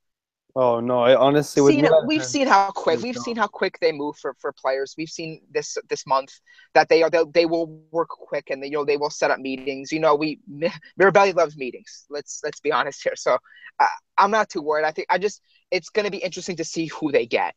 Oh 0.55 0.79
no! 0.79 0.99
I 0.99 1.15
honestly 1.15 1.61
with 1.61 1.75
Seen 1.75 1.85
it, 1.85 1.89
Milan 1.89 2.07
we've 2.07 2.25
seen 2.25 2.47
how 2.47 2.71
quick 2.71 3.01
we've 3.01 3.17
seen 3.17 3.35
how 3.37 3.47
quick 3.47 3.77
they 3.79 3.91
move 3.91 4.17
for, 4.17 4.35
for 4.39 4.51
players. 4.51 4.95
We've 4.97 5.09
seen 5.09 5.41
this 5.49 5.77
this 5.89 6.05
month 6.05 6.33
that 6.73 6.89
they 6.89 7.03
are 7.03 7.09
they, 7.09 7.23
they 7.33 7.45
will 7.45 7.67
work 7.91 8.09
quick 8.09 8.49
and 8.49 8.61
they 8.61 8.67
you 8.67 8.73
know 8.73 8.85
they 8.85 8.97
will 8.97 9.09
set 9.09 9.31
up 9.31 9.39
meetings. 9.39 9.91
You 9.91 9.99
know 9.99 10.15
we 10.15 10.39
Mirabelli 10.99 11.33
loves 11.33 11.55
meetings. 11.55 12.05
Let's 12.09 12.41
let's 12.43 12.59
be 12.59 12.71
honest 12.71 13.01
here. 13.03 13.15
So 13.15 13.37
uh, 13.79 13.85
I'm 14.17 14.31
not 14.31 14.49
too 14.49 14.61
worried. 14.61 14.85
I 14.85 14.91
think 14.91 15.07
I 15.09 15.17
just 15.17 15.41
it's 15.71 15.89
going 15.89 16.05
to 16.05 16.11
be 16.11 16.17
interesting 16.17 16.57
to 16.57 16.65
see 16.65 16.87
who 16.87 17.11
they 17.11 17.25
get 17.25 17.55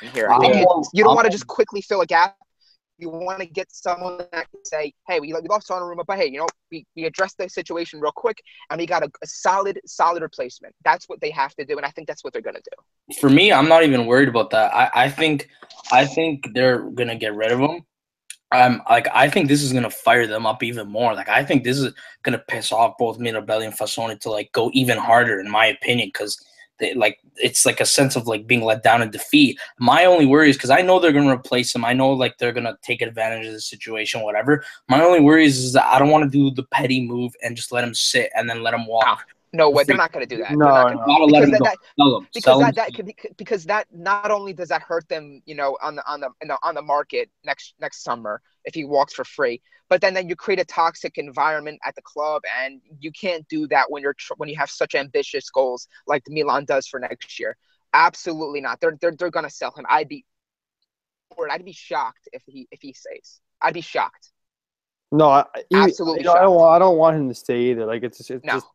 here. 0.00 0.30
I 0.30 0.38
think 0.38 0.54
I'm 0.54 0.62
it- 0.62 0.68
you 0.94 1.04
don't 1.04 1.14
want 1.14 1.26
to 1.26 1.30
just 1.30 1.46
quickly 1.46 1.82
fill 1.82 2.00
a 2.00 2.06
gap. 2.06 2.36
You 2.98 3.08
want 3.08 3.40
to 3.40 3.46
get 3.46 3.72
someone 3.72 4.18
that 4.18 4.50
can 4.50 4.64
say, 4.64 4.92
"Hey, 5.08 5.18
we, 5.18 5.32
we 5.32 5.48
lost 5.48 5.68
Donnarumma, 5.68 6.04
but 6.06 6.18
hey, 6.18 6.26
you 6.26 6.38
know, 6.38 6.46
we, 6.70 6.86
we 6.94 7.04
addressed 7.04 7.38
the 7.38 7.48
situation 7.48 8.00
real 8.00 8.12
quick, 8.12 8.42
and 8.70 8.78
we 8.78 8.86
got 8.86 9.02
a, 9.02 9.10
a 9.22 9.26
solid 9.26 9.80
solid 9.86 10.22
replacement." 10.22 10.74
That's 10.84 11.08
what 11.08 11.20
they 11.20 11.30
have 11.30 11.54
to 11.56 11.64
do, 11.64 11.76
and 11.76 11.86
I 11.86 11.90
think 11.90 12.06
that's 12.06 12.22
what 12.22 12.32
they're 12.32 12.42
going 12.42 12.56
to 12.56 12.62
do. 12.62 13.14
For 13.20 13.28
me, 13.28 13.52
I'm 13.52 13.68
not 13.68 13.82
even 13.82 14.06
worried 14.06 14.28
about 14.28 14.50
that. 14.50 14.74
I, 14.74 14.90
I 15.04 15.08
think 15.08 15.48
I 15.90 16.06
think 16.06 16.48
they're 16.54 16.82
gonna 16.90 17.16
get 17.16 17.34
rid 17.34 17.52
of 17.52 17.60
him. 17.60 17.84
Um, 18.52 18.82
like 18.88 19.08
I 19.12 19.28
think 19.30 19.48
this 19.48 19.62
is 19.62 19.72
gonna 19.72 19.90
fire 19.90 20.26
them 20.26 20.46
up 20.46 20.62
even 20.62 20.88
more. 20.88 21.14
Like 21.14 21.28
I 21.28 21.44
think 21.44 21.64
this 21.64 21.78
is 21.78 21.92
gonna 22.22 22.42
piss 22.46 22.70
off 22.70 22.98
both 22.98 23.18
Mirabelli 23.18 23.64
and 23.64 23.74
Fassone 23.74 24.18
to 24.20 24.30
like 24.30 24.52
go 24.52 24.70
even 24.74 24.98
harder, 24.98 25.40
in 25.40 25.50
my 25.50 25.66
opinion, 25.66 26.08
because 26.08 26.38
they 26.78 26.94
like 26.94 27.18
it's 27.36 27.64
like 27.64 27.80
a 27.80 27.86
sense 27.86 28.16
of 28.16 28.26
like 28.26 28.46
being 28.46 28.62
let 28.62 28.82
down 28.82 29.02
and 29.02 29.12
defeat. 29.12 29.58
My 29.78 30.04
only 30.04 30.26
worry 30.26 30.50
is 30.50 30.56
because 30.56 30.70
I 30.70 30.82
know 30.82 30.98
they're 30.98 31.12
gonna 31.12 31.32
replace 31.32 31.74
him. 31.74 31.84
I 31.84 31.92
know 31.92 32.10
like 32.10 32.38
they're 32.38 32.52
gonna 32.52 32.76
take 32.82 33.02
advantage 33.02 33.46
of 33.46 33.52
the 33.52 33.60
situation, 33.60 34.22
whatever. 34.22 34.64
My 34.88 35.02
only 35.02 35.20
worry 35.20 35.44
is, 35.44 35.58
is 35.58 35.72
that 35.74 35.86
I 35.86 35.98
don't 35.98 36.10
want 36.10 36.24
to 36.24 36.30
do 36.30 36.54
the 36.54 36.66
petty 36.68 37.06
move 37.06 37.32
and 37.42 37.56
just 37.56 37.72
let 37.72 37.84
him 37.84 37.94
sit 37.94 38.30
and 38.34 38.48
then 38.48 38.62
let 38.62 38.74
him 38.74 38.86
walk. 38.86 39.26
No 39.54 39.68
way, 39.68 39.84
they're 39.84 39.96
not 39.98 40.12
going 40.12 40.26
to 40.26 40.34
do 40.36 40.42
that. 40.42 40.52
No, 40.52 40.64
not 40.64 40.92
no. 40.94 40.96
gonna- 40.96 41.26
Because 41.26 41.50
that, 41.50 41.60
that, 41.62 42.26
because 42.32 42.60
that, 42.60 42.74
that 42.76 42.94
could 42.94 43.04
be, 43.06 43.16
because 43.36 43.64
that 43.66 43.86
not 43.92 44.30
only 44.30 44.54
does 44.54 44.68
that 44.70 44.80
hurt 44.80 45.06
them, 45.10 45.42
you 45.44 45.54
know, 45.54 45.76
on 45.82 45.96
the 45.96 46.10
on 46.10 46.20
the, 46.20 46.30
you 46.40 46.48
know, 46.48 46.56
on 46.62 46.74
the 46.74 46.80
market 46.80 47.28
next 47.44 47.74
next 47.78 48.02
summer 48.02 48.40
if 48.64 48.74
he 48.74 48.84
walks 48.84 49.12
for 49.12 49.24
free, 49.24 49.60
but 49.90 50.00
then 50.00 50.14
then 50.14 50.26
you 50.28 50.36
create 50.36 50.58
a 50.58 50.64
toxic 50.64 51.18
environment 51.18 51.78
at 51.84 51.94
the 51.96 52.00
club, 52.02 52.40
and 52.62 52.80
you 52.98 53.12
can't 53.12 53.46
do 53.48 53.66
that 53.68 53.90
when 53.90 54.02
you're 54.02 54.14
tr- 54.14 54.32
when 54.38 54.48
you 54.48 54.56
have 54.56 54.70
such 54.70 54.94
ambitious 54.94 55.50
goals 55.50 55.86
like 56.06 56.22
Milan 56.28 56.64
does 56.64 56.86
for 56.86 56.98
next 56.98 57.38
year. 57.38 57.56
Absolutely 57.92 58.62
not. 58.62 58.80
They're 58.80 58.96
they're 59.02 59.12
they're 59.18 59.30
gonna 59.30 59.50
sell 59.50 59.72
him. 59.76 59.84
I'd 59.86 60.08
be, 60.08 60.24
or 61.36 61.50
I'd 61.52 61.62
be 61.62 61.72
shocked 61.72 62.26
if 62.32 62.42
he 62.46 62.68
if 62.70 62.80
he 62.80 62.94
stays. 62.94 63.40
I'd 63.60 63.74
be 63.74 63.82
shocked. 63.82 64.30
No, 65.10 65.28
I, 65.28 65.44
he- 65.68 65.76
Absolutely 65.76 66.20
you 66.20 66.24
know, 66.24 66.32
I 66.32 66.40
don't 66.40 66.54
want. 66.56 66.74
I 66.74 66.78
don't 66.78 66.96
want 66.96 67.16
him 67.18 67.28
to 67.28 67.34
stay 67.34 67.64
either. 67.64 67.84
Like 67.84 68.02
it's 68.02 68.16
just, 68.16 68.30
it's 68.30 68.44
No, 68.46 68.54
just 68.54 68.66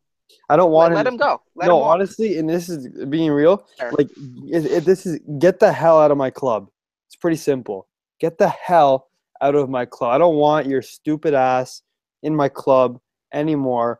I 0.49 0.55
don't 0.55 0.71
want 0.71 0.93
let 0.93 1.07
him. 1.07 1.13
Let 1.13 1.13
him 1.13 1.17
go. 1.17 1.41
Let 1.55 1.67
no, 1.67 1.77
him 1.79 1.87
honestly, 1.87 2.37
and 2.37 2.49
this 2.49 2.69
is 2.69 2.87
being 3.05 3.31
real. 3.31 3.65
Fair. 3.77 3.91
Like, 3.91 4.09
it, 4.47 4.65
it, 4.65 4.85
this 4.85 5.05
is 5.05 5.19
get 5.39 5.59
the 5.59 5.71
hell 5.71 5.99
out 5.99 6.11
of 6.11 6.17
my 6.17 6.29
club. 6.29 6.67
It's 7.07 7.15
pretty 7.15 7.37
simple. 7.37 7.87
Get 8.19 8.37
the 8.37 8.49
hell 8.49 9.07
out 9.41 9.55
of 9.55 9.69
my 9.69 9.85
club. 9.85 10.13
I 10.13 10.17
don't 10.17 10.35
want 10.35 10.67
your 10.67 10.81
stupid 10.81 11.33
ass 11.33 11.81
in 12.23 12.35
my 12.35 12.49
club 12.49 12.99
anymore. 13.33 13.99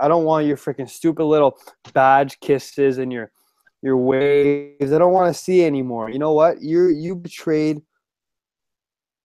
I 0.00 0.08
don't 0.08 0.24
want 0.24 0.46
your 0.46 0.56
freaking 0.56 0.90
stupid 0.90 1.24
little 1.24 1.58
badge 1.92 2.38
kisses 2.40 2.98
and 2.98 3.12
your 3.12 3.30
your 3.82 3.96
waves. 3.96 4.92
I 4.92 4.98
don't 4.98 5.12
want 5.12 5.32
to 5.34 5.40
see 5.40 5.64
anymore. 5.64 6.10
You 6.10 6.18
know 6.18 6.32
what? 6.32 6.60
You 6.60 6.88
you 6.88 7.14
betrayed. 7.14 7.82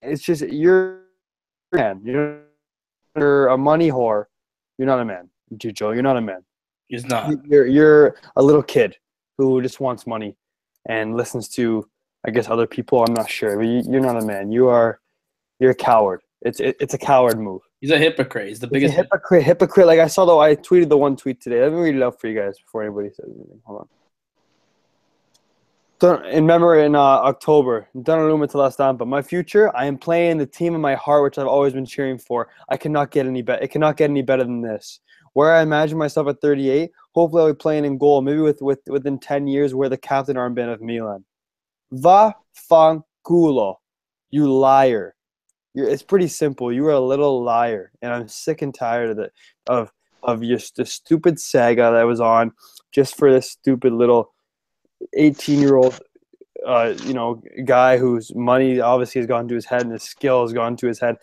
It's 0.04 0.22
just 0.22 0.44
you're 0.44 1.02
man. 1.72 2.02
You're, 2.04 2.42
you're 3.16 3.48
a 3.48 3.58
money 3.58 3.90
whore. 3.90 4.26
You're 4.78 4.88
not 4.88 5.00
a 5.00 5.06
man. 5.06 5.31
Joe, 5.58 5.92
you're 5.92 6.04
not 6.04 6.18
a 6.18 6.22
man. 6.22 6.44
He's 6.88 7.06
not. 7.06 7.34
You're 7.46 7.68
you're 7.68 8.16
a 8.36 8.44
little 8.44 8.64
kid 8.64 8.98
who 9.38 9.62
just 9.62 9.80
wants 9.80 10.06
money 10.06 10.36
and 10.88 11.16
listens 11.16 11.48
to, 11.50 11.88
I 12.26 12.32
guess, 12.32 12.50
other 12.50 12.68
people. 12.68 13.04
I'm 13.04 13.14
not 13.14 13.30
sure, 13.30 13.56
but 13.58 13.66
you, 13.66 13.82
you're 13.90 14.02
not 14.02 14.22
a 14.22 14.26
man. 14.26 14.52
You 14.52 14.68
are, 14.68 15.00
you're 15.60 15.72
a 15.72 15.76
coward. 15.76 16.22
It's 16.42 16.60
it, 16.60 16.76
it's 16.80 16.94
a 16.94 16.98
coward 16.98 17.40
move. 17.40 17.62
He's 17.80 17.92
a 17.92 17.98
hypocrite. 17.98 18.48
He's 18.50 18.60
the 18.60 18.68
biggest. 18.68 18.94
hypocrite. 18.94 19.44
Hypocrite. 19.44 19.88
Like 19.88 20.00
I 20.00 20.08
saw 20.08 20.26
though, 20.26 20.42
I 20.42 20.56
tweeted 20.56 20.90
the 20.90 20.98
one 20.98 21.16
tweet 21.16 21.42
today. 21.42 21.62
Let 21.62 21.72
me 21.72 21.80
read 21.80 21.96
it 21.96 22.04
out 22.04 22.20
for 22.20 22.28
you 22.28 22.40
guys 22.40 22.58
before 22.60 22.84
anybody 22.84 23.10
says 23.10 23.26
anything. 23.26 23.62
Hold 23.66 23.82
on. 23.82 23.88
In 26.26 26.48
memory 26.48 26.84
in 26.84 26.96
uh, 26.96 27.00
October, 27.00 27.88
Donnarumma 27.96 28.50
to 28.50 28.58
last 28.58 28.78
time, 28.78 28.98
but 28.98 29.08
my 29.08 29.22
future, 29.22 29.76
I 29.78 29.86
am 29.86 30.00
playing 30.00 30.40
the 30.40 30.48
team 30.48 30.74
in 30.74 30.82
my 30.82 30.96
heart, 30.96 31.22
which 31.22 31.38
I've 31.38 31.46
always 31.46 31.74
been 31.74 31.86
cheering 31.86 32.18
for. 32.18 32.50
I 32.70 32.78
cannot 32.78 33.12
get 33.12 33.28
any 33.28 33.44
better. 33.44 33.64
It 33.64 33.70
cannot 33.70 33.98
get 33.98 34.10
any 34.10 34.24
better 34.24 34.44
than 34.44 34.62
this. 34.62 35.00
Where 35.34 35.54
I 35.54 35.62
imagine 35.62 35.98
myself 35.98 36.28
at 36.28 36.42
38, 36.42 36.92
hopefully 37.14 37.42
I'll 37.44 37.54
be 37.54 37.58
playing 37.58 37.86
in 37.86 37.98
goal, 37.98 38.22
maybe 38.22 38.40
with, 38.40 38.62
with 38.62 38.80
within 38.88 39.18
10 39.18 39.48
years, 39.48 39.74
wear 39.74 39.90
the 39.90 39.98
captain 39.98 40.36
armband 40.36 40.74
of 40.74 40.82
Milan. 40.82 41.24
Va 41.92 42.36
fanculo, 42.70 43.76
you 44.30 44.52
liar. 44.52 45.16
You're, 45.74 45.88
it's 45.88 46.04
pretty 46.04 46.28
simple. 46.28 46.72
You 46.72 46.86
are 46.88 46.92
a 46.92 47.00
little 47.00 47.44
liar, 47.44 47.92
and 48.02 48.12
I'm 48.12 48.28
sick 48.28 48.62
and 48.62 48.74
tired 48.74 49.10
of 49.10 49.20
it. 49.20 49.32
Of 49.68 49.92
of 50.24 50.42
just 50.42 50.76
the 50.76 50.86
stupid 50.86 51.40
saga 51.40 51.92
that 51.92 52.04
was 52.04 52.20
on, 52.20 52.52
just 52.92 53.18
for 53.18 53.32
this 53.32 53.52
stupid 53.52 53.94
little 53.94 54.34
18 55.16 55.60
year 55.60 55.78
old, 55.78 56.00
uh, 56.66 56.94
you 57.06 57.14
know, 57.14 57.42
guy 57.66 57.98
whose 57.98 58.34
money 58.36 58.80
obviously 58.80 59.20
has 59.20 59.28
gone 59.28 59.48
to 59.48 59.56
his 59.56 59.66
head 59.66 59.82
and 59.82 59.92
his 59.92 60.04
skill 60.04 60.44
has 60.44 60.54
gone 60.54 60.76
to 60.78 60.88
his 60.88 61.00
head. 61.00 61.18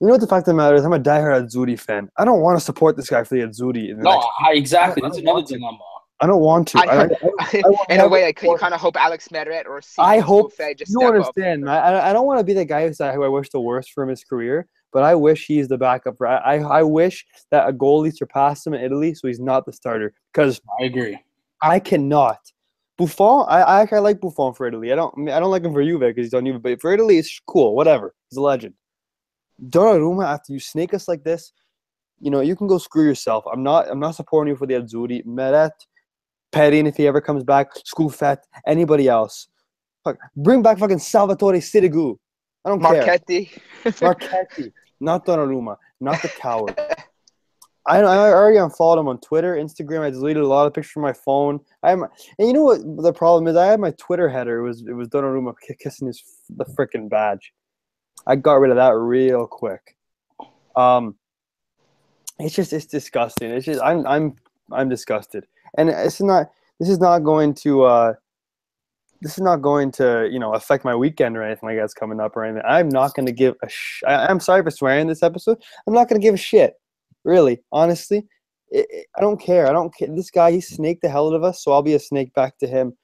You 0.00 0.06
know 0.08 0.12
what 0.12 0.20
the 0.20 0.26
fact 0.26 0.42
of 0.46 0.52
the 0.52 0.54
matter 0.54 0.76
is? 0.76 0.84
I'm 0.84 0.92
a 0.92 0.98
diehard 1.00 1.46
Azzurri 1.48 1.78
fan. 1.80 2.10
I 2.18 2.24
don't 2.26 2.40
want 2.40 2.58
to 2.58 2.64
support 2.64 2.96
this 2.96 3.08
guy 3.08 3.24
for 3.24 3.34
the 3.34 3.40
Azzurri. 3.42 3.90
in 3.90 3.96
the 3.98 4.02
No, 4.04 4.28
I, 4.46 4.52
exactly. 4.52 5.02
I 5.02 5.06
That's 5.06 5.16
don't 5.16 5.24
another 5.24 5.34
want 5.36 5.46
to. 5.48 5.54
dilemma. 5.58 5.78
I 6.20 6.26
don't 6.26 6.40
want 6.40 6.68
to. 6.68 6.78
I- 6.78 6.82
I, 6.82 7.02
I, 7.04 7.08
I 7.40 7.62
will 7.64 7.78
in 7.88 8.00
a 8.00 8.08
way, 8.08 8.24
like, 8.24 8.42
you 8.42 8.56
kind 8.58 8.74
of 8.74 8.80
hope 8.80 8.96
Alex 8.96 9.28
Meret 9.30 9.66
or 9.66 9.80
I 9.98 10.18
hope- 10.18 10.50
Buffet 10.56 10.74
just 10.78 10.90
you 10.90 10.98
step 10.98 11.08
up. 11.08 11.14
understand. 11.14 11.68
I, 11.70 12.10
I 12.10 12.12
don't 12.12 12.26
want 12.26 12.40
to 12.40 12.44
be 12.44 12.52
the 12.52 12.64
guy 12.64 12.86
who's, 12.86 12.98
who 12.98 13.04
I 13.24 13.28
wish 13.28 13.48
the 13.50 13.60
worst 13.60 13.92
for 13.92 14.06
his 14.06 14.22
career, 14.22 14.66
but 14.92 15.02
I 15.02 15.14
wish 15.14 15.46
he's 15.46 15.68
the 15.68 15.78
backup. 15.78 16.16
I, 16.20 16.24
I, 16.36 16.54
I 16.78 16.82
wish 16.82 17.24
that 17.50 17.66
a 17.68 17.72
goalie 17.72 18.14
surpassed 18.14 18.66
him 18.66 18.74
in 18.74 18.82
Italy, 18.82 19.14
so 19.14 19.28
he's 19.28 19.40
not 19.40 19.64
the 19.64 19.72
starter. 19.72 20.12
Because 20.32 20.60
I 20.80 20.84
agree. 20.84 21.18
I 21.62 21.78
cannot. 21.80 22.38
Buffon, 22.98 23.44
I, 23.48 23.60
I 23.62 23.80
actually 23.82 24.00
like 24.00 24.20
Buffon 24.20 24.52
for 24.54 24.66
Italy. 24.66 24.92
I 24.92 24.96
don't, 24.96 25.28
I, 25.28 25.36
I 25.36 25.40
don't 25.40 25.50
like 25.50 25.64
him 25.64 25.72
for 25.72 25.82
Juve 25.82 26.00
because 26.00 26.26
he's 26.26 26.34
on 26.34 26.44
Juve, 26.46 26.62
but 26.62 26.80
for 26.82 26.92
Italy, 26.92 27.16
it's 27.18 27.40
cool. 27.46 27.74
Whatever. 27.74 28.14
He's 28.30 28.36
a 28.36 28.42
legend. 28.42 28.74
Donnarumma, 29.62 30.24
after 30.26 30.52
you 30.52 30.60
snake 30.60 30.94
us 30.94 31.08
like 31.08 31.24
this, 31.24 31.52
you 32.20 32.30
know 32.30 32.40
you 32.40 32.56
can 32.56 32.66
go 32.66 32.78
screw 32.78 33.04
yourself. 33.04 33.44
I'm 33.50 33.62
not, 33.62 33.88
I'm 33.90 34.00
not 34.00 34.14
supporting 34.14 34.52
you 34.52 34.56
for 34.56 34.66
the 34.66 34.74
Azzurri. 34.74 35.24
Meret, 35.24 35.72
Perin, 36.52 36.86
if 36.86 36.96
he 36.96 37.06
ever 37.06 37.20
comes 37.20 37.44
back, 37.44 37.68
Scuffet, 37.84 38.38
anybody 38.66 39.08
else. 39.08 39.48
Fuck, 40.04 40.18
bring 40.36 40.62
back 40.62 40.78
fucking 40.78 40.98
Salvatore 40.98 41.58
Sirigu. 41.58 42.16
I 42.64 42.70
don't 42.70 42.80
care. 42.80 43.02
Marchetti. 43.02 43.50
Marchetti, 44.00 44.72
not 45.00 45.26
Donnarumma, 45.26 45.76
not 46.00 46.20
the 46.22 46.28
coward. 46.28 46.78
I, 47.86 47.98
I 47.98 48.32
already 48.32 48.56
unfollowed 48.56 48.98
him 48.98 49.08
on 49.08 49.20
Twitter, 49.20 49.54
Instagram. 49.54 50.00
I 50.00 50.10
deleted 50.10 50.42
a 50.42 50.46
lot 50.46 50.66
of 50.66 50.74
pictures 50.74 50.90
from 50.90 51.02
my 51.02 51.12
phone. 51.12 51.60
I 51.84 51.90
have 51.90 52.00
my, 52.00 52.08
and 52.38 52.48
you 52.48 52.52
know 52.52 52.64
what 52.64 52.80
the 53.02 53.12
problem 53.12 53.46
is? 53.46 53.56
I 53.56 53.66
had 53.66 53.78
my 53.78 53.92
Twitter 53.92 54.28
header. 54.28 54.58
It 54.58 54.62
was 54.62 54.84
it 54.88 54.92
was 54.92 55.08
Donnarumma 55.08 55.54
kissing 55.78 56.08
his 56.08 56.22
the 56.56 56.64
freaking 56.64 57.08
badge. 57.08 57.52
I 58.26 58.36
got 58.36 58.54
rid 58.54 58.70
of 58.70 58.76
that 58.76 58.90
real 58.94 59.46
quick. 59.46 59.96
Um, 60.74 61.16
it's 62.38 62.54
just 62.54 62.72
it's 62.72 62.86
disgusting. 62.86 63.50
It's 63.50 63.66
just 63.66 63.80
I'm 63.82 64.06
I'm 64.06 64.36
I'm 64.72 64.88
disgusted, 64.88 65.46
and 65.78 65.88
it's 65.88 66.20
not. 66.20 66.50
This 66.80 66.88
is 66.90 66.98
not 66.98 67.20
going 67.20 67.54
to. 67.54 67.84
uh 67.84 68.12
this 69.22 69.32
is 69.32 69.40
not 69.42 69.62
going 69.62 69.90
to, 69.90 70.28
you 70.30 70.38
know, 70.38 70.52
affect 70.52 70.84
my 70.84 70.94
weekend 70.94 71.38
or 71.38 71.42
anything 71.42 71.66
like 71.70 71.78
that's 71.78 71.94
coming 71.94 72.20
up 72.20 72.36
or 72.36 72.44
anything. 72.44 72.62
I'm 72.68 72.90
not 72.90 73.14
going 73.14 73.24
to 73.24 73.32
give 73.32 73.54
a 73.62 73.68
sh- 73.68 74.02
I, 74.06 74.26
I'm 74.26 74.38
sorry 74.40 74.62
for 74.62 74.70
swearing 74.70 75.06
this 75.06 75.22
episode. 75.22 75.56
I'm 75.86 75.94
not 75.94 76.06
going 76.10 76.20
to 76.20 76.24
give 76.24 76.34
a 76.34 76.36
shit. 76.36 76.74
Really, 77.24 77.62
honestly, 77.72 78.26
it, 78.70 78.86
it- 78.90 79.06
I 79.16 79.22
don't 79.22 79.40
care. 79.40 79.66
I 79.68 79.72
don't 79.72 79.92
care. 79.96 80.08
This 80.14 80.30
guy, 80.30 80.50
he 80.52 80.60
snaked 80.60 81.00
the 81.00 81.08
hell 81.08 81.28
out 81.28 81.34
of 81.34 81.44
us, 81.44 81.64
so 81.64 81.72
I'll 81.72 81.80
be 81.80 81.94
a 81.94 81.98
snake 81.98 82.34
back 82.34 82.58
to 82.58 82.66
him. 82.66 82.94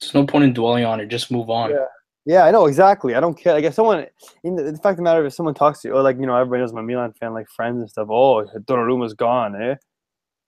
There's 0.00 0.14
no 0.14 0.24
point 0.24 0.44
in 0.44 0.52
dwelling 0.54 0.84
on 0.84 1.00
it. 1.00 1.06
Just 1.06 1.32
move 1.32 1.50
on. 1.50 1.70
Yeah. 1.72 1.86
Yeah, 2.26 2.44
I 2.44 2.50
know 2.50 2.66
exactly. 2.66 3.14
I 3.14 3.20
don't 3.20 3.38
care. 3.38 3.54
Like 3.54 3.64
if 3.64 3.74
someone, 3.74 4.04
in 4.42 4.56
the, 4.56 4.64
the 4.64 4.78
fact 4.78 4.94
of 4.94 4.96
the 4.96 5.02
matter, 5.02 5.24
if 5.24 5.32
someone 5.32 5.54
talks 5.54 5.80
to 5.82 5.88
you, 5.88 5.94
or 5.94 6.02
like 6.02 6.18
you 6.18 6.26
know, 6.26 6.36
everybody 6.36 6.60
knows 6.60 6.72
I'm 6.72 6.78
a 6.78 6.82
Milan 6.82 7.12
fan, 7.12 7.32
like 7.32 7.46
friends 7.48 7.78
and 7.80 7.88
stuff. 7.88 8.08
Oh, 8.10 8.44
Donnarumma's 8.64 9.14
gone, 9.14 9.54
eh? 9.62 9.76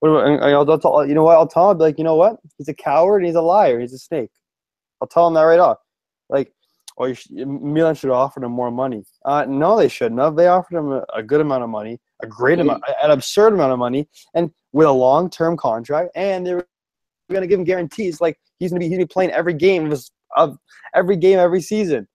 What 0.01 0.09
about, 0.11 0.27
and 0.27 0.45
I'll, 0.45 0.71
I'll 0.71 0.79
tell, 0.79 1.07
you 1.07 1.15
know 1.15 1.25
what? 1.25 1.37
I'll 1.37 1.47
tell 1.47 1.65
him, 1.65 1.69
I'll 1.69 1.75
be 1.75 1.85
like, 1.85 1.99
you 1.99 2.05
know 2.05 2.17
what? 2.17 2.37
He's 2.57 2.69
a 2.69 2.75
coward. 2.75 3.19
and 3.19 3.27
He's 3.27 3.37
a 3.37 3.41
liar. 3.41 3.81
He's 3.81 3.93
a 3.93 3.99
snake. 3.99 4.31
I'll 5.01 5.09
tell 5.09 5.27
him 5.27 5.35
that 5.35 5.43
right 5.43 5.59
off. 5.59 5.79
Like, 6.29 6.53
oh, 6.99 7.07
you 7.07 7.15
sh- 7.15 7.31
Milan 7.31 7.95
should 7.95 8.11
have 8.11 8.17
offered 8.17 8.43
him 8.43 8.53
more 8.53 8.71
money. 8.71 9.05
Uh, 9.25 9.45
no, 9.49 9.77
they 9.77 9.89
shouldn't 9.89 10.21
have. 10.21 10.37
They 10.37 10.49
offered 10.49 10.79
him 10.79 10.93
a, 10.93 11.05
a 11.15 11.23
good 11.23 11.41
amount 11.41 11.63
of 11.63 11.71
money, 11.71 12.01
a 12.23 12.27
great 12.27 12.59
amount, 12.59 12.83
an 13.03 13.11
absurd 13.13 13.53
amount 13.53 13.73
of 13.73 13.79
money, 13.79 14.09
and 14.35 14.51
with 14.73 14.87
a 14.87 14.93
long-term 14.93 15.57
contract, 15.57 16.11
and 16.17 16.45
they 16.47 16.55
were 16.55 16.67
going 17.31 17.43
to 17.43 17.47
give 17.47 17.59
him 17.59 17.65
guarantees. 17.65 18.21
Like 18.21 18.39
he's 18.59 18.71
going 18.71 18.81
to 18.81 18.85
be 18.85 18.89
he's 18.89 18.99
gonna 18.99 19.07
be 19.07 19.13
playing 19.13 19.31
every 19.31 19.55
game 19.55 19.85
of, 19.87 19.91
his, 19.93 20.11
of 20.39 20.59
every 20.95 21.17
game 21.17 21.39
every 21.39 21.61
season. 21.61 22.09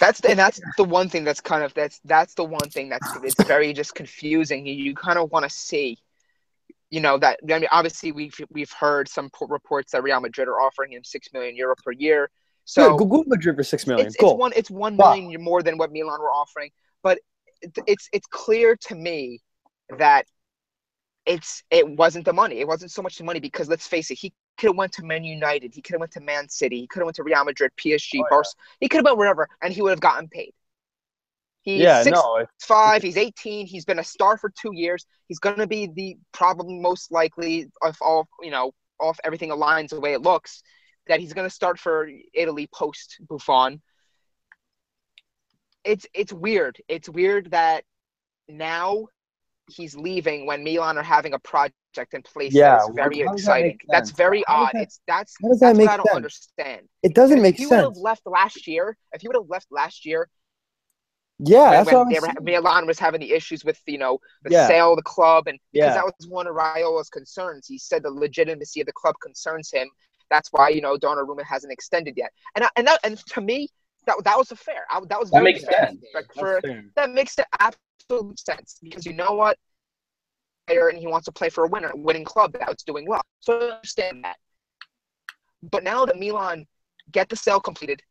That's 0.00 0.20
the, 0.20 0.30
and 0.30 0.38
that's 0.44 0.60
the 0.76 0.84
one 0.84 1.08
thing 1.08 1.24
that's 1.24 1.40
kind 1.40 1.62
of 1.64 1.74
that's 1.74 2.00
that's 2.04 2.34
the 2.34 2.44
one 2.44 2.70
thing 2.70 2.88
that's 2.88 3.14
it's 3.22 3.42
very 3.44 3.72
just 3.72 3.94
confusing. 3.94 4.66
You, 4.66 4.74
you 4.74 4.94
kind 4.94 5.18
of 5.18 5.30
want 5.30 5.44
to 5.44 5.50
see, 5.50 5.98
you 6.90 7.00
know, 7.00 7.18
that 7.18 7.40
I 7.50 7.58
mean, 7.58 7.68
obviously 7.70 8.12
we've 8.12 8.34
we've 8.50 8.72
heard 8.72 9.08
some 9.08 9.30
reports 9.48 9.92
that 9.92 10.02
Real 10.02 10.20
Madrid 10.20 10.48
are 10.48 10.60
offering 10.60 10.92
him 10.92 11.04
six 11.04 11.28
million 11.32 11.56
euro 11.56 11.74
per 11.84 11.92
year. 11.92 12.30
So 12.64 12.82
yeah, 12.92 12.96
go, 12.98 13.04
go 13.06 13.24
Madrid 13.26 13.56
for 13.56 13.62
six 13.64 13.86
million. 13.86 14.06
it's, 14.06 14.16
Cool. 14.16 14.30
it's 14.32 14.38
one 14.38 14.52
it's 14.56 14.70
one 14.70 14.96
Wow. 14.96 15.14
million 15.14 15.42
more 15.42 15.62
than 15.62 15.78
what 15.78 15.90
Milan 15.92 16.20
were 16.20 16.30
offering, 16.32 16.70
but 17.02 17.18
it's 17.86 18.08
it's 18.12 18.26
clear 18.30 18.76
to 18.88 18.94
me 18.94 19.40
that 19.98 20.26
it's 21.26 21.62
it 21.70 21.88
wasn't 21.88 22.24
the 22.24 22.32
money. 22.32 22.60
It 22.60 22.68
wasn't 22.68 22.90
so 22.90 23.02
much 23.02 23.18
the 23.18 23.24
money 23.24 23.40
because 23.40 23.68
let's 23.68 23.86
face 23.86 24.10
it, 24.10 24.18
he 24.18 24.32
could 24.58 24.68
have 24.68 24.76
went 24.76 24.92
to 24.92 25.04
Man 25.04 25.24
United, 25.24 25.74
he 25.74 25.80
could 25.80 25.94
have 25.94 26.00
went 26.00 26.12
to 26.12 26.20
Man 26.20 26.48
City, 26.48 26.80
he 26.80 26.86
could 26.86 27.00
have 27.00 27.06
went 27.06 27.16
to 27.16 27.22
Real 27.22 27.44
Madrid, 27.44 27.70
PSG, 27.78 28.10
Oh, 28.14 28.18
yeah. 28.18 28.22
Barca, 28.28 28.48
he 28.80 28.88
could 28.88 28.98
have 28.98 29.04
went 29.04 29.18
wherever, 29.18 29.48
and 29.62 29.72
he 29.72 29.82
would 29.82 29.90
have 29.90 30.00
gotten 30.00 30.28
paid. 30.28 30.52
He's 31.62 31.80
yeah, 31.80 32.02
six 32.02 32.14
no, 32.14 32.46
five. 32.60 33.02
He's 33.02 33.18
18. 33.18 33.66
He's 33.66 33.84
been 33.84 33.98
a 33.98 34.04
star 34.04 34.38
for 34.38 34.50
two 34.50 34.72
years. 34.72 35.04
He's 35.26 35.38
going 35.38 35.58
to 35.58 35.66
be 35.66 35.86
the 35.86 36.16
probably 36.32 36.78
most 36.78 37.12
likely 37.12 37.70
if 37.84 38.00
all 38.00 38.26
you 38.40 38.50
know, 38.50 38.72
off 38.98 39.18
everything 39.22 39.50
aligns 39.50 39.90
the 39.90 40.00
way 40.00 40.14
it 40.14 40.22
looks, 40.22 40.62
that 41.08 41.20
he's 41.20 41.34
going 41.34 41.46
to 41.46 41.54
start 41.54 41.78
for 41.78 42.08
Italy 42.32 42.68
post 42.72 43.18
Buffon. 43.28 43.82
It's 45.84 46.06
it's 46.14 46.32
weird. 46.32 46.80
It's 46.88 47.08
weird 47.08 47.50
that 47.50 47.84
now 48.48 49.08
he's 49.68 49.94
leaving 49.94 50.46
when 50.46 50.64
Milan 50.64 50.96
are 50.96 51.02
having 51.02 51.34
a 51.34 51.38
project 51.38 51.74
in 52.12 52.22
place 52.22 52.52
Yeah, 52.54 52.76
that 52.76 52.82
is 52.82 52.86
what- 52.88 52.94
very 52.96 53.18
how 53.20 53.32
does 53.32 53.44
that 53.44 53.50
exciting. 53.58 53.78
That's 53.88 54.10
very 54.12 54.44
How 54.46 54.64
odd. 54.64 54.70
that- 54.74 54.82
it's 54.82 55.00
that's 55.08 55.34
how 55.42 55.48
does 55.48 55.60
that 55.60 55.66
that's 55.68 55.78
make 55.78 55.86
what 55.88 55.94
I 55.94 55.96
don't 55.96 56.06
sense? 56.06 56.16
understand. 56.16 56.88
it 57.02 57.14
doesn't 57.14 57.38
if 57.38 57.42
make 57.42 57.56
he 57.56 57.66
would 57.66 57.78
have 57.80 57.96
left 57.96 58.22
last 58.26 58.66
year, 58.66 58.96
if 59.12 59.22
you 59.22 59.28
would 59.30 59.36
have 59.36 59.48
left 59.48 59.66
last 59.70 60.04
year, 60.06 60.28
Yeah, 61.40 61.62
when, 61.62 61.70
that's 61.70 61.86
when 61.86 61.94
what 61.96 62.08
they 62.10 62.16
I'm 62.28 62.34
were. 62.36 62.42
Milan 62.42 62.86
was 62.86 62.98
having 62.98 63.20
the 63.20 63.32
issues 63.32 63.64
with 63.64 63.80
you 63.86 63.98
know 63.98 64.18
the 64.42 64.50
Yeah. 64.50 64.66
sale 64.68 64.90
of 64.92 64.96
the 64.96 65.02
club, 65.02 65.46
and 65.48 65.58
because 65.72 65.88
Yeah. 65.88 65.94
that 65.94 66.04
was 66.04 66.28
one 66.28 66.46
of 66.46 66.54
Raiola's 66.54 67.10
concerns. 67.10 67.66
He 67.66 67.78
said 67.78 68.02
the 68.02 68.10
legitimacy 68.10 68.80
of 68.80 68.86
the 68.86 68.92
club 68.92 69.14
concerns 69.20 69.70
him. 69.70 69.88
That's 70.30 70.48
why 70.52 70.68
you 70.68 70.80
know 70.80 70.96
Donnarumma 70.96 71.42
hasn't 71.44 71.72
extended 71.72 72.14
yet. 72.16 72.30
And 72.54 72.64
I- 72.64 72.70
and 72.76 72.86
that, 72.86 73.00
and 73.04 73.18
to 73.18 73.40
me, 73.40 73.68
that 74.06 74.16
that 74.24 74.36
was 74.38 74.52
a 74.52 74.56
fair. 74.56 74.84
I, 74.90 75.00
that 75.08 75.18
was 75.18 75.30
That 75.30 75.38
very 75.40 75.52
makes 75.54 75.64
fair. 75.64 75.86
sense. 75.88 76.04
Like, 76.14 76.32
for 76.34 76.60
fair. 76.60 76.84
that 76.96 77.10
makes 77.10 77.34
the 77.34 77.46
absolute 77.60 78.38
sense 78.38 78.78
because 78.82 79.06
you 79.06 79.12
know 79.14 79.32
what, 79.32 79.58
player 80.68 80.88
and 80.88 80.98
he 80.98 81.06
wants 81.06 81.24
to 81.26 81.32
play 81.32 81.48
for 81.48 81.64
a 81.64 81.68
winner, 81.68 81.90
winning 81.94 82.24
club 82.24 82.54
that's 82.58 82.82
doing 82.84 83.06
well. 83.08 83.22
So 83.40 83.58
I 83.58 83.74
understand 83.76 84.24
that. 84.24 84.36
But 85.62 85.82
now 85.82 86.04
that 86.06 86.18
Milan 86.18 86.66
get 87.10 87.28
the 87.28 87.36
sale 87.36 87.60
completed, 87.60 88.02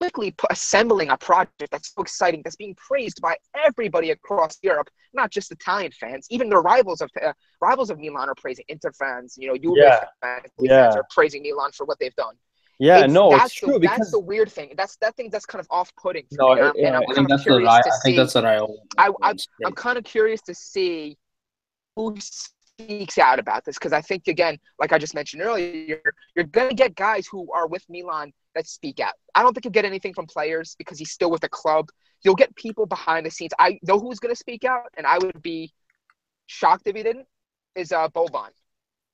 quickly 0.00 0.34
assembling 0.50 1.10
a 1.10 1.16
project 1.16 1.70
that's 1.70 1.92
so 1.94 2.02
exciting, 2.02 2.40
that's 2.42 2.56
being 2.56 2.74
praised 2.76 3.20
by 3.20 3.36
everybody 3.54 4.10
across 4.12 4.58
Europe, 4.62 4.88
not 5.12 5.30
just 5.30 5.50
Italian 5.52 5.92
fans, 5.92 6.26
even 6.30 6.48
the 6.48 6.56
rivals 6.56 7.00
of 7.00 7.10
uh, 7.22 7.32
rivals 7.60 7.90
of 7.90 7.98
Milan 7.98 8.28
are 8.28 8.34
praising 8.36 8.64
Inter 8.68 8.92
fans. 8.92 9.34
You 9.36 9.48
know, 9.48 9.56
Juve 9.58 9.74
Yeah. 9.76 10.04
fans, 10.22 10.46
Yeah. 10.58 10.84
fans 10.84 10.96
are 10.96 11.06
praising 11.10 11.42
Milan 11.42 11.72
for 11.72 11.84
what 11.84 11.98
they've 11.98 12.14
done. 12.14 12.34
Yeah, 12.78 12.98
It's- 12.98 13.10
no, 13.10 13.30
that's 13.30 13.46
it's 13.46 13.54
true 13.56 13.74
the, 13.74 13.78
because 13.80 13.98
that's 13.98 14.10
the 14.12 14.20
weird 14.20 14.50
thing. 14.50 14.72
That's 14.74 14.96
that 15.02 15.14
thing 15.16 15.28
that's 15.28 15.44
kind 15.44 15.60
of 15.60 15.66
off-putting. 15.70 16.26
No, 16.32 16.54
me. 16.54 16.60
And 16.60 16.68
I'm, 16.68 16.76
it- 16.76 16.86
and 16.86 16.96
I'm 16.96 17.02
I 17.10 17.14
think 17.14 17.28
that's 17.28 17.46
what 17.46 17.66
I. 17.66 17.78
I 17.78 17.82
think 18.02 18.16
that's 18.16 18.34
what 18.34 18.46
I. 18.46 18.56
always 18.56 18.78
I- 18.96 19.12
I'm 19.66 19.74
kind 19.74 19.98
of 19.98 20.04
curious 20.04 20.40
to 20.42 20.54
see 20.54 21.18
who 21.96 22.16
speaks 22.20 23.18
out 23.18 23.38
about 23.38 23.64
this 23.64 23.76
because 23.76 23.92
I 23.92 24.00
think 24.00 24.28
again, 24.28 24.58
like 24.78 24.92
I 24.92 24.98
just 24.98 25.14
mentioned 25.14 25.42
earlier, 25.42 25.72
you're, 25.72 26.14
you're 26.34 26.46
gonna 26.46 26.74
get 26.74 26.94
guys 26.94 27.26
who 27.26 27.50
are 27.52 27.66
with 27.66 27.84
Milan 27.88 28.32
that 28.54 28.66
speak 28.66 29.00
out. 29.00 29.14
I 29.34 29.42
don't 29.42 29.52
think 29.54 29.64
you'll 29.64 29.72
get 29.72 29.84
anything 29.84 30.14
from 30.14 30.26
players 30.26 30.74
because 30.78 30.98
he's 30.98 31.10
still 31.10 31.30
with 31.30 31.42
the 31.42 31.48
club. 31.48 31.88
You'll 32.22 32.34
get 32.34 32.54
people 32.56 32.86
behind 32.86 33.26
the 33.26 33.30
scenes. 33.30 33.52
I 33.58 33.78
know 33.82 33.98
who's 33.98 34.18
gonna 34.18 34.36
speak 34.36 34.64
out, 34.64 34.88
and 34.96 35.06
I 35.06 35.18
would 35.18 35.42
be 35.42 35.72
shocked 36.46 36.86
if 36.86 36.96
he 36.96 37.02
didn't. 37.02 37.26
Is 37.76 37.92
uh 37.92 38.08
Boban. 38.08 38.50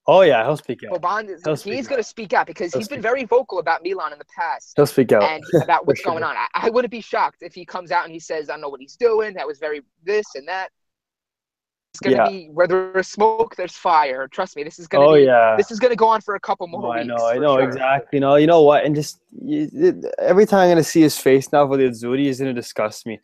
Oh 0.09 0.23
yeah, 0.23 0.45
he'll 0.45 0.57
speak 0.57 0.81
out. 0.85 1.01
Boban, 1.01 1.29
is, 1.29 1.43
He'll 1.45 1.57
he's 1.57 1.89
going 1.89 2.01
to 2.01 2.05
speak 2.05 2.33
out 2.33 2.47
because 2.47 2.73
He'll 2.73 2.81
he's 2.81 2.89
been 2.89 3.03
very 3.03 3.25
vocal 3.25 3.59
about 3.59 3.83
Milan 3.83 4.13
in 4.13 4.19
the 4.19 4.25
past 4.39 4.73
He'll 4.77 4.87
speak 4.87 5.11
out. 5.13 5.25
and 5.25 5.43
about 5.63 5.87
what's 5.87 6.01
For 6.01 6.11
going 6.11 6.23
on. 6.23 6.37
I, 6.37 6.47
I 6.55 6.71
wouldn't 6.71 6.93
be 6.93 7.01
shocked 7.01 7.39
if 7.43 7.55
he 7.55 7.65
comes 7.65 7.91
out 7.91 8.05
and 8.05 8.13
he 8.13 8.21
says, 8.21 8.49
"I 8.49 8.57
know 8.57 8.69
what 8.69 8.81
he's 8.81 8.97
doing. 8.97 9.35
That 9.35 9.47
was 9.47 9.59
very 9.59 9.83
this 10.05 10.27
and 10.37 10.47
that." 10.47 10.71
It's 11.97 12.01
going 12.01 12.17
to 12.17 12.23
Yeah. 12.25 12.29
be 12.29 12.49
where 12.53 12.67
there's 12.67 13.09
smoke, 13.09 13.57
there's 13.57 13.75
fire. 13.75 14.29
Trust 14.29 14.55
me, 14.55 14.63
this 14.65 14.79
is 14.79 14.87
going 14.87 15.03
to 15.07 15.11
oh 15.11 15.15
be. 15.15 15.23
yeah. 15.25 15.57
This 15.57 15.71
is 15.71 15.79
to 15.79 15.97
go 15.97 16.09
on 16.09 16.21
for 16.21 16.35
a 16.35 16.41
couple 16.41 16.67
more 16.67 16.87
Oh, 16.89 16.93
I 16.93 17.03
know, 17.03 17.17
I 17.17 17.39
know 17.39 17.57
sure. 17.57 17.65
exactly. 17.69 18.17
You 18.17 18.21
know, 18.21 18.37
you 18.37 18.47
know 18.47 18.63
what? 18.63 18.85
And 18.85 18.95
just 18.95 19.19
you, 19.43 19.69
it, 19.73 20.05
every 20.19 20.45
time 20.45 20.61
I'm 20.61 20.71
gonna 20.71 20.85
see 20.85 21.01
his 21.01 21.17
face 21.19 21.51
now 21.53 21.67
for 21.67 21.77
the 21.79 21.85
Azzurri, 21.85 22.27
is 22.27 22.39
gonna 22.39 22.53
disgust 22.53 23.07
me. 23.07 23.19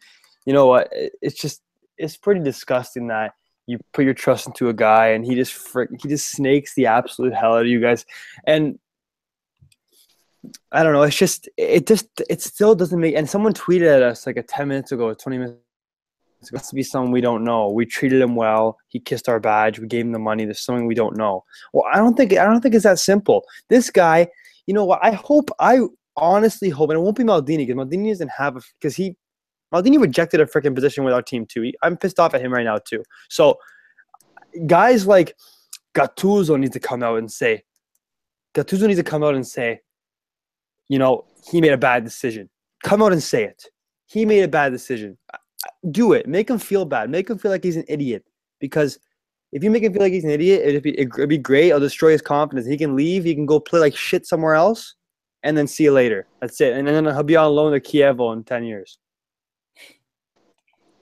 You 0.47 0.55
know 0.55 0.66
what? 0.66 0.89
It, 0.93 1.12
it's 1.20 1.39
just 1.39 1.61
it's 1.99 2.16
pretty 2.16 2.41
disgusting 2.41 3.09
that 3.09 3.35
you 3.66 3.79
put 3.93 4.05
your 4.05 4.14
trust 4.14 4.47
into 4.47 4.68
a 4.70 4.73
guy 4.73 5.09
and 5.09 5.25
he 5.25 5.35
just 5.35 5.53
frick, 5.53 5.91
he 6.03 6.09
just 6.09 6.31
snakes 6.31 6.75
the 6.75 6.87
absolute 6.87 7.35
hell 7.35 7.55
out 7.55 7.61
of 7.62 7.66
you 7.66 7.81
guys. 7.81 8.07
And 8.47 8.79
I 10.73 10.83
don't 10.83 10.93
know. 10.95 11.03
It's 11.03 11.16
just 11.16 11.49
it 11.57 11.87
just 11.87 12.09
it 12.31 12.41
still 12.41 12.75
doesn't 12.75 12.99
make. 12.99 13.14
And 13.16 13.29
someone 13.29 13.53
tweeted 13.53 13.95
at 13.97 14.03
us 14.03 14.27
like 14.27 14.37
a 14.39 14.43
ten 14.43 14.68
minutes 14.68 14.93
ago, 14.93 15.12
twenty 15.14 15.39
minutes. 15.39 15.59
It's 16.43 16.51
got 16.51 16.64
to 16.64 16.74
be 16.74 16.82
someone 16.82 17.12
we 17.12 17.20
don't 17.20 17.45
know. 17.45 17.70
We 17.70 17.86
treated 17.86 18.20
him 18.20 18.34
well. 18.34 18.76
He 18.88 18.99
kissed 18.99 19.28
our 19.28 19.38
badge. 19.38 19.78
We 19.78 19.86
gave 19.86 20.05
him 20.05 20.11
the 20.11 20.18
money. 20.18 20.45
There's 20.45 20.59
something 20.59 20.88
we 20.88 20.95
don't 20.97 21.16
know. 21.16 21.45
Well, 21.72 21.84
I 21.93 21.99
don't 21.99 22.16
think 22.16 22.32
I 22.32 22.45
don't 22.45 22.61
think 22.61 22.74
it's 22.74 22.82
that 22.82 22.99
simple. 22.99 23.45
This 23.68 23.90
guy, 23.90 24.26
you 24.66 24.74
know 24.74 24.84
what? 24.84 24.99
I 25.05 25.12
hope 25.12 25.51
I 25.61 25.82
honestly 26.16 26.68
hope, 26.68 26.90
and 26.90 26.99
it 26.99 27.01
won't 27.01 27.16
be 27.16 27.22
Maldini 27.22 27.59
because 27.59 27.76
Maldini 27.76 28.09
doesn't 28.09 28.32
have 28.36 28.57
because 28.80 28.97
he 28.97 29.16
Maldini 29.72 30.01
rejected 30.01 30.40
a 30.40 30.47
freaking 30.47 30.74
position 30.74 31.05
with 31.05 31.14
our 31.14 31.22
team 31.22 31.47
too. 31.47 31.62
He, 31.62 31.76
I'm 31.80 31.97
pissed 31.97 32.18
off 32.18 32.34
at 32.34 32.40
him 32.40 32.53
right 32.53 32.64
now 32.64 32.78
too. 32.78 33.05
So 33.30 33.57
guys 34.66 35.07
like 35.07 35.36
Gattuso 35.95 36.59
needs 36.59 36.72
to 36.72 36.80
come 36.80 37.05
out 37.05 37.18
and 37.18 37.30
say 37.30 37.62
Gattuso 38.53 38.88
needs 38.88 38.99
to 38.99 39.05
come 39.05 39.22
out 39.22 39.36
and 39.36 39.47
say, 39.47 39.80
you 40.88 40.99
know, 40.99 41.24
he 41.51 41.61
made 41.61 41.72
a 41.72 41.78
bad 41.78 42.03
decision. 42.03 42.51
Come 42.82 43.01
out 43.01 43.12
and 43.12 43.22
say 43.22 43.45
it. 43.45 43.66
He 44.07 44.26
made 44.26 44.43
a 44.43 44.49
bad 44.49 44.72
decision. 44.72 45.16
Do 45.90 46.12
it. 46.12 46.26
Make 46.26 46.50
him 46.50 46.58
feel 46.58 46.84
bad. 46.84 47.10
Make 47.10 47.30
him 47.30 47.38
feel 47.38 47.50
like 47.50 47.64
he's 47.64 47.76
an 47.76 47.84
idiot. 47.88 48.24
Because 48.60 48.98
if 49.52 49.62
you 49.62 49.70
make 49.70 49.82
him 49.82 49.92
feel 49.92 50.02
like 50.02 50.12
he's 50.12 50.24
an 50.24 50.30
idiot, 50.30 50.62
it'd 50.64 50.82
be, 50.82 50.98
it'd 50.98 51.28
be 51.28 51.38
great. 51.38 51.68
It'll 51.68 51.80
destroy 51.80 52.12
his 52.12 52.22
confidence. 52.22 52.66
He 52.66 52.78
can 52.78 52.96
leave. 52.96 53.24
He 53.24 53.34
can 53.34 53.46
go 53.46 53.60
play 53.60 53.80
like 53.80 53.96
shit 53.96 54.26
somewhere 54.26 54.54
else, 54.54 54.94
and 55.42 55.56
then 55.56 55.66
see 55.66 55.84
you 55.84 55.92
later. 55.92 56.26
That's 56.40 56.60
it. 56.60 56.74
And 56.74 56.86
then 56.86 57.04
he'll 57.04 57.22
be 57.22 57.36
on 57.36 57.52
loan 57.52 57.72
to 57.72 57.80
Chievo 57.80 58.32
in 58.32 58.44
ten 58.44 58.64
years. 58.64 58.98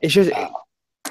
It's 0.01 0.15
just 0.15 0.31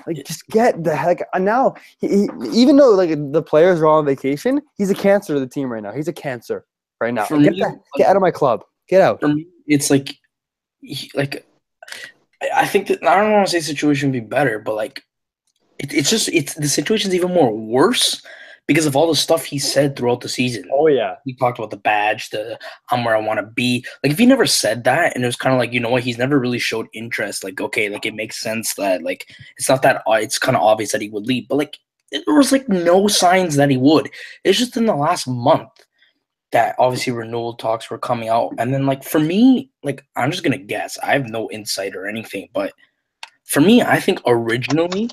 like 0.07 0.25
just 0.25 0.47
get 0.47 0.83
the 0.83 0.95
heck 0.95 1.21
now. 1.37 1.75
He, 1.99 2.07
he, 2.07 2.29
even 2.51 2.77
though 2.77 2.91
like 2.91 3.11
the 3.31 3.43
players 3.43 3.79
are 3.79 3.85
all 3.87 3.99
on 3.99 4.05
vacation, 4.05 4.61
he's 4.77 4.89
a 4.89 4.95
cancer 4.95 5.33
to 5.33 5.39
the 5.39 5.47
team 5.47 5.71
right 5.71 5.83
now. 5.83 5.91
He's 5.91 6.07
a 6.07 6.13
cancer 6.13 6.65
right 6.99 7.13
now. 7.13 7.27
Get, 7.27 7.39
me, 7.39 7.49
the, 7.49 7.79
get 7.95 8.07
out 8.07 8.15
of 8.15 8.21
my 8.21 8.31
club. 8.31 8.63
Get 8.87 9.01
out. 9.01 9.21
me, 9.21 9.45
it's 9.67 9.89
like, 9.89 10.15
he- 10.81 11.11
like, 11.13 11.45
I- 12.41 12.67
think 12.67 12.87
that 12.87 13.03
I 13.03 13.17
don't 13.17 13.31
want 13.31 13.47
to 13.47 13.51
say 13.51 13.59
situation 13.59 14.09
would 14.11 14.21
be 14.21 14.27
better, 14.27 14.59
but 14.59 14.75
like, 14.75 15.03
it, 15.77 15.93
it's 15.93 16.09
just 16.09 16.29
it's 16.29 16.53
the 16.55 16.69
situation's 16.69 17.15
even 17.15 17.33
more 17.33 17.55
worse 17.55 18.21
because 18.67 18.85
of 18.85 18.95
all 18.95 19.07
the 19.07 19.15
stuff 19.15 19.45
he 19.45 19.57
said 19.57 19.95
throughout 19.95 20.21
the 20.21 20.29
season. 20.29 20.63
Oh 20.71 20.87
yeah. 20.87 21.15
He 21.25 21.33
talked 21.33 21.57
about 21.57 21.71
the 21.71 21.77
badge, 21.77 22.29
the 22.29 22.59
I'm 22.91 23.03
where 23.03 23.15
I 23.15 23.19
want 23.19 23.39
to 23.39 23.45
be. 23.45 23.83
Like, 24.03 24.11
if 24.11 24.19
he 24.19 24.25
never 24.25 24.45
said 24.45 24.83
that, 24.83 25.15
and 25.15 25.23
it 25.23 25.27
was 25.27 25.35
kind 25.35 25.53
of 25.55 25.59
like, 25.59 25.73
you 25.73 25.79
know 25.79 25.89
what, 25.89 26.03
he's 26.03 26.19
never 26.19 26.39
really 26.39 26.59
showed 26.59 26.87
interest. 26.93 27.43
Like, 27.43 27.59
okay, 27.59 27.89
like 27.89 28.05
it 28.05 28.13
makes 28.13 28.39
sense 28.39 28.75
that 28.75 29.01
like 29.01 29.25
it's 29.57 29.67
not 29.67 29.81
that 29.81 30.03
uh, 30.07 30.13
it's 30.13 30.37
kind 30.37 30.55
of 30.55 30.63
obvious 30.63 30.91
that 30.91 31.01
he 31.01 31.09
would 31.09 31.25
leave, 31.25 31.47
but 31.47 31.57
like 31.57 31.77
there 32.11 32.21
was 32.27 32.51
like 32.51 32.67
no 32.69 33.07
signs 33.07 33.55
that 33.55 33.69
he 33.69 33.77
would. 33.77 34.09
It's 34.43 34.59
just 34.59 34.77
in 34.77 34.85
the 34.85 34.95
last 34.95 35.27
month 35.27 35.69
that 36.51 36.75
obviously 36.79 37.13
renewal 37.13 37.53
talks 37.53 37.89
were 37.89 37.97
coming 37.97 38.29
out, 38.29 38.53
and 38.57 38.73
then 38.73 38.85
like 38.85 39.03
for 39.03 39.19
me, 39.19 39.69
like 39.83 40.05
I'm 40.15 40.31
just 40.31 40.43
gonna 40.43 40.57
guess. 40.57 40.97
I 40.99 41.13
have 41.13 41.29
no 41.29 41.49
insight 41.51 41.95
or 41.95 42.07
anything, 42.07 42.49
but 42.53 42.73
for 43.43 43.61
me, 43.61 43.81
I 43.81 43.99
think 43.99 44.19
originally 44.25 45.09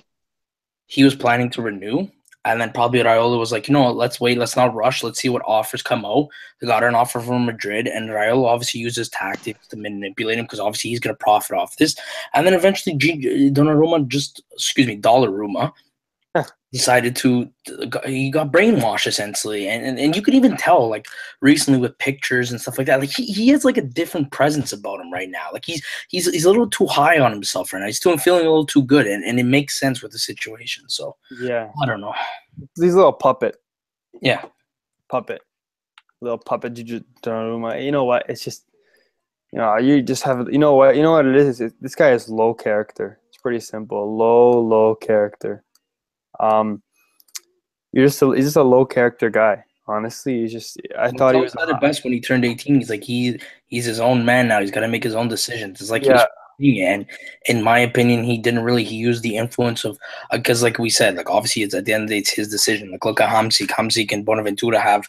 he 0.86 1.04
was 1.04 1.14
planning 1.14 1.50
to 1.50 1.62
renew. 1.62 2.08
And 2.44 2.60
then 2.60 2.70
probably 2.70 3.00
Raiola 3.00 3.40
was 3.40 3.50
like, 3.50 3.66
you 3.66 3.74
know 3.74 3.90
let's 3.90 4.20
wait, 4.20 4.38
let's 4.38 4.54
not 4.54 4.72
rush, 4.72 5.02
let's 5.02 5.20
see 5.20 5.28
what 5.28 5.42
offers 5.46 5.82
come 5.82 6.04
out. 6.04 6.28
They 6.60 6.68
got 6.68 6.84
an 6.84 6.94
offer 6.94 7.18
from 7.20 7.44
Madrid, 7.44 7.88
and 7.88 8.08
Raiola 8.08 8.44
obviously 8.44 8.80
uses 8.80 9.08
tactics 9.08 9.66
to 9.68 9.76
manipulate 9.76 10.38
him 10.38 10.44
because 10.44 10.60
obviously 10.60 10.90
he's 10.90 11.00
going 11.00 11.14
to 11.14 11.18
profit 11.18 11.56
off 11.56 11.76
this. 11.76 11.96
And 12.34 12.46
then 12.46 12.54
eventually, 12.54 12.96
G- 12.96 13.50
Donnarumma 13.50 14.06
just, 14.06 14.44
excuse 14.52 14.86
me, 14.86 14.96
Dollaruma 14.96 15.72
decided 16.76 17.16
to, 17.16 17.50
he 18.04 18.30
got 18.30 18.52
brainwashed 18.52 19.06
essentially. 19.06 19.68
And, 19.68 19.84
and, 19.84 19.98
and 19.98 20.14
you 20.14 20.22
could 20.22 20.34
even 20.34 20.56
tell, 20.56 20.88
like, 20.88 21.06
recently 21.40 21.80
with 21.80 21.98
pictures 21.98 22.50
and 22.50 22.60
stuff 22.60 22.78
like 22.78 22.86
that, 22.86 23.00
like, 23.00 23.10
he, 23.10 23.26
he 23.26 23.48
has 23.48 23.64
like 23.64 23.76
a 23.76 23.82
different 23.82 24.30
presence 24.30 24.72
about 24.72 25.00
him 25.00 25.12
right 25.12 25.30
now. 25.30 25.48
Like, 25.52 25.64
he's 25.64 25.84
he's 26.08 26.30
he's 26.30 26.44
a 26.44 26.50
little 26.50 26.68
too 26.68 26.86
high 26.86 27.18
on 27.18 27.32
himself 27.32 27.72
right 27.72 27.80
now. 27.80 27.86
He's 27.86 27.96
still 27.96 28.16
feeling 28.18 28.46
a 28.46 28.50
little 28.50 28.66
too 28.66 28.82
good, 28.82 29.06
and, 29.06 29.24
and 29.24 29.40
it 29.40 29.44
makes 29.44 29.78
sense 29.78 30.02
with 30.02 30.12
the 30.12 30.18
situation. 30.18 30.88
So, 30.88 31.16
Yeah. 31.40 31.70
I 31.82 31.86
don't 31.86 32.00
know. 32.00 32.14
He's 32.76 32.94
a 32.94 32.96
little 32.96 33.12
puppet. 33.12 33.56
Yeah. 34.22 34.44
Puppet. 35.08 35.42
Little 36.20 36.38
puppet 36.38 36.74
Donnarumma. 36.74 37.84
You 37.84 37.92
know 37.92 38.04
what? 38.04 38.24
It's 38.28 38.42
just 38.42 38.66
you 39.52 39.58
know, 39.58 39.76
you 39.76 40.02
just 40.02 40.22
have 40.24 40.48
you 40.50 40.58
know 40.58 40.74
what 40.74 40.96
you 40.96 41.02
know 41.02 41.12
what 41.12 41.26
it 41.26 41.36
is? 41.36 41.60
It, 41.60 41.72
this 41.80 41.94
guy 41.94 42.10
is 42.10 42.28
low 42.28 42.52
character. 42.54 43.20
It's 43.28 43.38
pretty 43.38 43.60
simple. 43.60 44.16
Low, 44.16 44.60
low 44.60 44.94
character. 44.94 45.64
Um 46.40 46.82
you're 47.92 48.06
just 48.06 48.20
a, 48.22 48.30
he's 48.34 48.44
just 48.44 48.56
a 48.56 48.62
low 48.62 48.84
character 48.84 49.30
guy. 49.30 49.64
Honestly, 49.88 50.40
he's 50.40 50.52
just 50.52 50.80
I 50.98 51.10
thought 51.10 51.34
he 51.34 51.40
was 51.40 51.52
said 51.52 51.68
it 51.68 51.80
best 51.80 52.02
when 52.04 52.12
he 52.12 52.20
turned 52.20 52.44
18. 52.44 52.74
He's 52.74 52.90
like 52.90 53.04
he 53.04 53.40
he's 53.68 53.84
his 53.84 54.00
own 54.00 54.24
man 54.24 54.48
now. 54.48 54.60
He's 54.60 54.70
got 54.72 54.80
to 54.80 54.88
make 54.88 55.04
his 55.04 55.14
own 55.14 55.28
decisions. 55.28 55.80
It's 55.80 55.90
like 55.90 56.04
Yeah. 56.04 56.24
and 56.58 57.06
in 57.48 57.62
my 57.62 57.78
opinion, 57.78 58.24
he 58.24 58.36
didn't 58.38 58.64
really 58.64 58.82
he 58.84 58.96
used 58.96 59.22
the 59.22 59.36
influence 59.36 59.84
of 59.84 59.96
because 60.32 60.62
like 60.62 60.78
we 60.78 60.90
said, 60.90 61.14
like 61.16 61.30
obviously 61.30 61.62
it's 61.62 61.74
at 61.74 61.84
the 61.84 61.92
end 61.92 62.04
of 62.04 62.08
the 62.08 62.16
day 62.16 62.18
it's 62.18 62.30
his 62.30 62.48
decision. 62.48 62.90
Like 62.90 63.04
look 63.04 63.20
at 63.20 63.30
Hamsik, 63.30 63.68
Hamsik 63.68 64.10
and 64.12 64.26
Bonaventura 64.26 64.80
have 64.80 65.06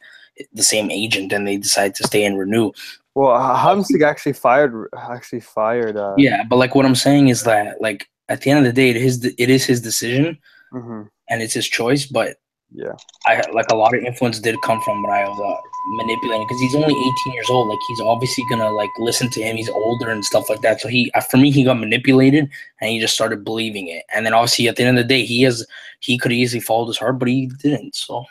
the 0.54 0.64
same 0.64 0.92
agent 0.92 1.34
and 1.34 1.48
they 1.48 1.58
decide 1.58 1.96
to 1.96 2.04
stay 2.06 2.24
and 2.24 2.38
renew. 2.38 2.72
Well, 3.16 3.32
Hamsik 3.40 4.04
actually 4.04 4.34
fired 4.34 4.88
actually 4.96 5.40
fired 5.42 5.98
uh 5.98 6.14
Yeah, 6.18 6.44
but 6.44 6.58
like 6.58 6.76
what 6.76 6.86
I'm 6.86 6.96
saying 6.96 7.30
is 7.30 7.44
that 7.44 7.82
like 7.82 8.08
at 8.30 8.42
the 8.42 8.52
end 8.52 8.60
of 8.60 8.66
the 8.66 8.74
day, 8.74 8.92
it 8.92 8.98
is 8.98 9.26
it 9.26 9.50
is 9.50 9.66
his 9.66 9.82
decision 9.82 10.38
mhm, 10.72 11.10
and 11.30 11.42
it's 11.42 11.54
his 11.54 11.68
choice. 11.68 12.06
But 12.06 12.38
yeah. 12.72 12.94
I 13.26 13.42
like 13.54 13.72
a 13.72 13.76
lot 13.76 13.96
of 13.96 14.04
influence 14.04 14.40
did 14.40 14.56
come 14.64 14.82
from 14.82 15.06
Raiola 15.06 15.60
manipulating 15.90 16.46
because 16.46 16.60
he's 16.60 16.76
only 16.76 16.94
18 16.94 17.34
years 17.34 17.50
old. 17.50 17.70
Like 17.70 17.80
he's 17.88 18.02
obviously 18.02 18.44
gonna 18.50 18.72
like 18.72 18.90
listen 19.00 19.30
to 19.32 19.42
him. 19.42 19.56
He's 19.56 19.70
older 19.70 20.10
and 20.10 20.24
stuff 20.24 20.50
like 20.50 20.62
that. 20.62 20.82
So 20.82 20.88
he, 20.90 21.12
uh, 21.12 21.22
for 21.22 21.38
me, 21.38 21.50
he 21.52 21.64
got 21.64 21.80
manipulated 21.80 22.50
and 22.82 22.92
he 22.92 23.00
just 23.00 23.14
started 23.14 23.46
believing 23.46 23.88
it. 23.88 24.04
And 24.14 24.26
then 24.26 24.34
obviously 24.34 24.68
at 24.68 24.76
the 24.76 24.84
end 24.84 24.98
of 24.98 25.04
the 25.04 25.08
day, 25.08 25.26
he 25.26 25.44
has 25.44 25.66
he 26.00 26.18
could 26.18 26.32
easily 26.32 26.60
followed 26.60 26.88
his 26.88 26.98
heart, 26.98 27.20
but 27.20 27.30
he 27.30 27.48
didn't. 27.48 27.96
So 27.96 28.26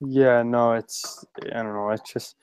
Yeah, 0.00 0.42
no, 0.42 0.72
it's 0.72 1.24
I 1.52 1.62
don't 1.62 1.74
know. 1.74 1.90
It's 1.90 2.12
just 2.12 2.36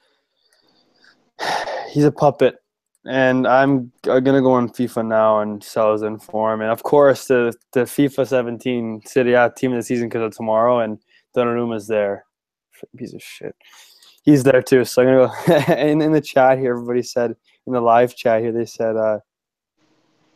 he's 1.90 2.06
a 2.06 2.12
puppet, 2.12 2.62
and 3.06 3.48
I'm 3.48 3.92
gonna 4.04 4.42
go 4.42 4.54
on 4.54 4.70
FIFA 4.70 5.08
now 5.08 5.40
and 5.40 5.64
sell 5.64 5.94
his 5.94 6.02
inform, 6.02 6.62
and 6.62 6.72
of 6.72 6.84
course 6.84 7.28
the 7.28 7.54
the 7.74 7.82
FIFA 7.82 8.28
17 8.28 9.02
Serie 9.06 9.34
A 9.34 9.52
team 9.56 9.72
of 9.72 9.78
the 9.78 9.84
season 9.84 10.10
because 10.10 10.24
of 10.24 10.36
tomorrow, 10.36 10.80
and 10.80 11.00
Donnarumma's 11.36 11.88
there. 11.88 12.26
Piece 12.98 13.14
of 13.14 13.22
shit. 13.22 13.56
He's 14.24 14.44
there 14.44 14.62
too. 14.62 14.86
So 14.86 15.02
I'm 15.02 15.08
gonna 15.08 15.66
go. 15.68 15.74
in 15.74 16.02
in 16.02 16.12
the 16.12 16.22
chat 16.22 16.60
here, 16.60 16.72
everybody 16.72 17.04
said 17.04 17.36
in 17.68 17.74
the 17.74 17.82
live 17.82 18.16
chat 18.16 18.42
here, 18.42 18.52
they 18.52 18.66
said 18.66 18.96
uh, 18.96 19.20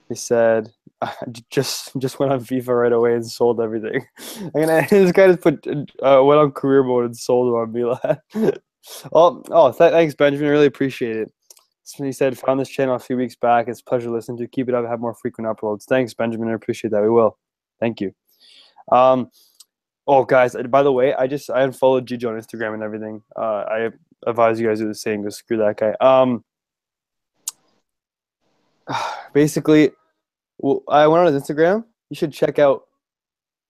they 0.09 0.15
said 0.15 0.69
just 1.49 1.91
just 1.97 2.19
went 2.19 2.31
on 2.31 2.39
FIFA 2.39 2.81
right 2.81 2.91
away 2.91 3.13
and 3.13 3.25
sold 3.25 3.59
everything. 3.59 4.05
I'm 4.39 4.51
gonna 4.51 4.87
this 4.89 5.11
guy 5.11 5.27
just 5.27 5.41
put 5.41 5.65
uh, 5.67 6.23
went 6.23 6.39
on 6.39 6.51
career 6.51 6.83
mode 6.83 7.05
and 7.05 7.17
sold 7.17 7.53
on 7.53 7.71
Milan. 7.71 8.19
oh, 9.13 9.43
oh, 9.49 9.71
th- 9.71 9.91
thanks 9.91 10.15
Benjamin. 10.15 10.49
Really 10.49 10.65
appreciate 10.65 11.17
it. 11.17 11.33
He 11.85 12.11
said 12.11 12.37
found 12.37 12.59
this 12.59 12.69
channel 12.69 12.95
a 12.95 12.99
few 12.99 13.17
weeks 13.17 13.35
back. 13.35 13.67
It's 13.67 13.81
a 13.81 13.83
pleasure 13.83 14.09
listening 14.09 14.37
to. 14.37 14.47
Keep 14.47 14.69
it 14.69 14.75
up. 14.75 14.85
Have 14.85 15.01
more 15.01 15.13
frequent 15.13 15.49
uploads. 15.49 15.83
Thanks 15.83 16.13
Benjamin. 16.13 16.49
I 16.49 16.53
appreciate 16.53 16.91
that. 16.91 17.01
We 17.01 17.09
will. 17.09 17.37
Thank 17.79 17.99
you. 17.99 18.13
Um, 18.91 19.29
oh 20.07 20.23
guys, 20.23 20.55
by 20.69 20.83
the 20.83 20.91
way, 20.91 21.13
I 21.13 21.27
just 21.27 21.49
I 21.49 21.63
unfollowed 21.63 22.05
Gigi 22.05 22.25
on 22.25 22.35
Instagram 22.35 22.73
and 22.73 22.83
everything. 22.83 23.21
Uh, 23.35 23.63
I 23.67 23.89
advise 24.25 24.59
you 24.59 24.67
guys 24.67 24.79
do 24.79 24.87
the 24.87 24.95
same. 24.95 25.23
Go 25.23 25.29
screw 25.29 25.57
that 25.57 25.77
guy. 25.77 25.93
Um, 25.99 26.43
basically, 29.33 29.91
well, 30.57 30.83
I 30.87 31.07
went 31.07 31.27
on 31.27 31.33
his 31.33 31.41
Instagram. 31.41 31.85
You 32.09 32.15
should 32.15 32.31
check 32.31 32.59
out 32.59 32.83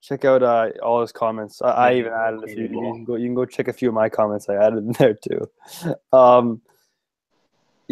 check 0.01 0.25
out 0.25 0.43
uh, 0.43 0.69
all 0.83 1.01
his 1.01 1.11
comments. 1.11 1.61
I, 1.61 1.69
I 1.69 1.93
even 1.95 2.11
added 2.11 2.43
a 2.43 2.47
few. 2.47 2.63
You 2.63 2.67
can 2.69 3.03
go. 3.05 3.15
You 3.15 3.27
can 3.27 3.35
go 3.35 3.45
check 3.45 3.67
a 3.67 3.73
few 3.73 3.89
of 3.89 3.95
my 3.95 4.09
comments. 4.09 4.49
I 4.49 4.55
added 4.55 4.79
in 4.79 4.91
there 4.93 5.15
too. 5.15 5.49
Um, 6.13 6.61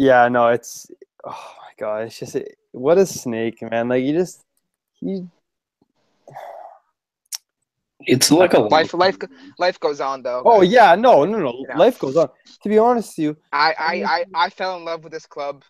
yeah, 0.02 0.28
no, 0.28 0.48
it's 0.48 0.90
oh 1.24 1.54
my 1.58 1.72
god, 1.78 2.02
it's 2.04 2.18
just 2.18 2.36
what 2.72 2.98
a 2.98 3.06
snake, 3.06 3.62
man. 3.62 3.88
Like 3.88 4.02
you 4.02 4.12
just 4.12 4.42
he. 4.94 5.26
It's 8.04 8.32
like 8.32 8.54
a 8.54 8.58
life, 8.58 8.94
life, 8.94 9.16
life 9.60 9.78
goes 9.78 10.00
on 10.00 10.24
though. 10.24 10.42
Oh 10.44 10.62
yeah, 10.62 10.96
no, 10.96 11.24
no, 11.24 11.38
no, 11.38 11.64
yeah. 11.68 11.78
life 11.78 12.00
goes 12.00 12.16
on. 12.16 12.28
To 12.64 12.68
be 12.68 12.78
honest 12.78 13.16
with 13.16 13.24
you, 13.24 13.36
I, 13.52 13.74
I, 13.78 13.94
I, 14.04 14.24
I 14.34 14.50
fell 14.50 14.76
in 14.76 14.84
love 14.84 15.04
with 15.04 15.12
this 15.12 15.24
club 15.24 15.62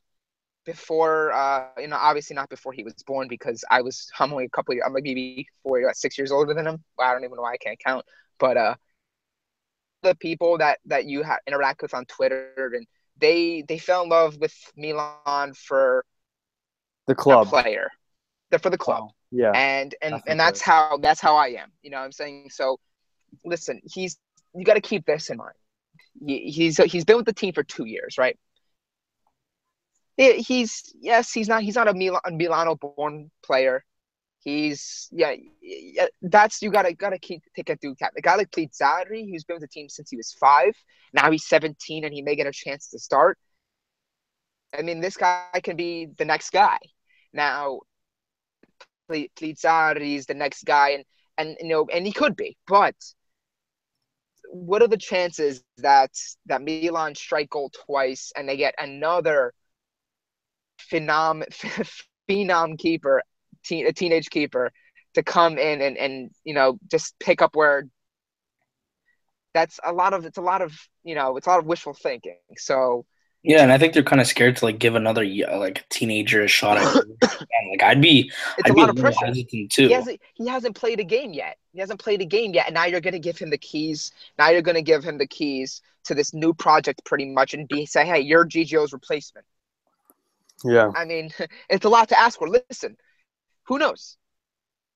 before, 0.65 1.33
uh, 1.33 1.67
you 1.79 1.89
know, 1.89 1.97
obviously 1.97 2.35
not 2.35 2.49
before 2.49 2.73
he 2.73 2.85
was 2.85 2.95
born 3.07 3.29
because 3.29 3.63
I 3.71 3.83
was 3.83 4.11
I'm 4.19 4.33
only 4.33 4.47
a 4.47 4.49
couple 4.49 4.73
years, 4.73 4.85
I'm 4.87 4.95
like 4.95 5.05
maybe 5.05 5.47
four, 5.63 5.93
six 5.93 6.17
years 6.17 6.33
older 6.33 6.55
than 6.55 6.67
him. 6.67 6.83
Well, 6.97 7.07
I 7.07 7.13
don't 7.13 7.25
even 7.25 7.37
know 7.37 7.43
why 7.43 7.53
I 7.53 7.59
can't 7.59 7.79
count, 7.79 8.07
but 8.39 8.57
uh, 8.57 8.77
the 10.03 10.15
people 10.15 10.57
that 10.57 10.79
that 10.87 11.05
you 11.05 11.23
ha- 11.23 11.39
interact 11.47 11.83
with 11.83 11.93
on 11.93 12.07
Twitter 12.07 12.73
and 12.75 12.87
they 13.19 13.63
they 13.63 13.79
fell 13.79 14.03
in 14.03 14.09
love 14.09 14.37
with 14.39 14.55
Milan 14.77 15.55
for 15.55 16.05
the 17.07 17.15
club 17.15 17.49
player, 17.49 17.89
they're 18.51 18.59
for 18.59 18.71
the 18.71 18.79
club. 18.79 19.05
Oh, 19.09 19.15
yeah, 19.31 19.53
and 19.53 19.95
and 20.03 20.23
and 20.27 20.39
that's 20.39 20.61
how 20.61 20.99
that's 21.01 21.21
how 21.21 21.37
I 21.37 21.49
am. 21.49 21.71
You 21.83 21.91
know, 21.91 21.99
what 21.99 22.05
I'm 22.05 22.13
saying 22.13 22.51
so. 22.51 22.79
Listen, 23.45 23.81
he's 23.85 24.19
you 24.55 24.65
got 24.65 24.75
to 24.75 24.81
keep 24.81 25.07
this 25.07 25.31
in 25.31 25.39
mind. 25.39 25.55
He's 26.27 26.77
he's 26.77 27.05
been 27.05 27.17
with 27.17 27.27
the 27.27 27.33
team 27.33 27.55
for 27.55 27.63
two 27.63 27.87
years, 27.87 28.19
right? 28.19 28.39
he's 30.17 30.93
yes, 31.01 31.33
he's 31.33 31.49
not 31.49 31.63
he's 31.63 31.75
not 31.75 31.89
a 31.89 31.95
Milan, 31.95 32.21
Milano 32.33 32.77
born 32.77 33.31
player. 33.45 33.85
He's 34.43 35.09
yeah, 35.13 35.35
yeah, 35.61 36.07
that's 36.21 36.63
you 36.63 36.71
gotta 36.71 36.93
gotta 36.95 37.19
keep 37.19 37.43
take 37.55 37.71
a 37.71 37.77
due 37.77 37.95
cap. 37.95 38.13
The 38.15 38.23
guy 38.23 38.35
like 38.35 38.51
Plizzari, 38.51 39.31
who's 39.31 39.45
been 39.45 39.55
with 39.55 39.63
the 39.63 39.69
team 39.69 39.89
since 39.89 40.11
he 40.11 40.17
was 40.17 40.33
five. 40.33 40.75
Now 41.13 41.31
he's 41.31 41.47
17 41.47 42.05
and 42.05 42.13
he 42.13 42.23
may 42.23 42.35
get 42.35 42.47
a 42.47 42.53
chance 42.53 42.89
to 42.91 42.99
start. 42.99 43.39
I 44.77 44.83
mean, 44.83 45.01
this 45.01 45.17
guy 45.17 45.61
can 45.63 45.77
be 45.77 46.07
the 46.17 46.25
next 46.25 46.51
guy. 46.51 46.79
Now, 47.33 47.81
Plizzari 49.11 50.17
is 50.17 50.27
the 50.27 50.35
next 50.35 50.65
guy, 50.65 50.91
and 50.91 51.05
and 51.39 51.57
you 51.61 51.69
know, 51.69 51.87
and 51.93 52.07
he 52.07 52.13
could 52.13 52.37
be, 52.37 52.57
but 52.67 52.97
what 54.53 54.83
are 54.83 54.89
the 54.89 54.99
chances 54.99 55.63
that 55.79 56.11
that 56.47 56.63
Milan 56.63 57.15
strike 57.15 57.51
goal 57.51 57.71
twice 57.87 58.33
and 58.37 58.49
they 58.49 58.57
get 58.57 58.75
another 58.79 59.55
phenom 60.91 61.43
phenom 62.29 62.79
keeper, 62.79 63.23
teen, 63.63 63.87
a 63.87 63.93
teenage 63.93 64.31
keeper, 64.31 64.73
to 65.15 65.23
come 65.23 65.59
in 65.59 65.81
and 65.81 65.97
and 65.97 66.31
you 66.45 66.55
know 66.55 66.79
just 66.91 67.19
pick 67.19 67.43
up 67.43 67.57
where. 67.57 67.87
That's 69.55 69.79
a 69.85 69.93
lot 69.93 70.15
of 70.15 70.25
it's 70.25 70.39
a 70.39 70.43
lot 70.43 70.63
of 70.63 70.73
you 71.05 71.15
know 71.15 71.37
it's 71.37 71.47
a 71.47 71.51
lot 71.51 71.59
of 71.59 71.67
wishful 71.67 71.93
thinking. 71.93 72.39
So 72.57 73.05
yeah, 73.43 73.63
and 73.63 73.73
I 73.73 73.79
think 73.79 73.93
they're 73.93 74.05
kind 74.05 74.21
of 74.21 74.27
scared 74.27 74.57
to 74.57 74.65
like 74.65 74.79
give 74.79 74.95
another 74.95 75.25
like 75.25 75.85
teenager 75.89 76.43
a 76.43 76.49
shot 76.49 76.79
at 76.79 76.95
like 77.71 77.83
I'd 77.83 78.01
be 78.01 78.31
it's 78.57 78.71
I'd 78.71 78.77
a 78.77 78.79
lot 78.79 78.89
of 78.89 78.97
pressure. 78.97 79.27
hesitant 79.27 79.73
too. 79.73 79.89
He 79.89 79.93
hasn't 79.93 80.21
he 80.35 80.47
hasn't 80.47 80.77
played 80.77 81.01
a 81.01 81.05
game 81.05 81.33
yet. 81.33 81.59
He 81.73 81.81
hasn't 81.81 81.99
played 81.99 82.21
a 82.23 82.25
game 82.25 82.55
yet, 82.55 82.67
and 82.67 82.75
now 82.75 82.85
you're 82.85 83.01
gonna 83.01 83.19
give 83.19 83.37
him 83.37 83.51
the 83.51 83.59
keys. 83.59 84.13
Now 84.39 84.51
you're 84.51 84.63
gonna 84.63 84.81
give 84.81 85.03
him 85.03 85.19
the 85.19 85.27
keys 85.27 85.83
to 86.05 86.15
this 86.15 86.33
new 86.33 86.55
project 86.55 87.05
pretty 87.05 87.27
much 87.27 87.53
and 87.53 87.67
be 87.67 87.85
say, 87.85 88.07
hey, 88.07 88.21
you're 88.21 88.47
Gigio's 88.47 88.93
replacement. 88.93 89.47
Yeah. 90.65 90.93
I 90.95 91.05
mean, 91.05 91.31
it's 91.69 91.85
a 91.85 91.89
lot 91.89 92.09
to 92.11 92.19
ask 92.19 92.39
for. 92.39 92.49
Listen, 92.49 92.97
who 93.67 93.79
knows? 93.79 94.17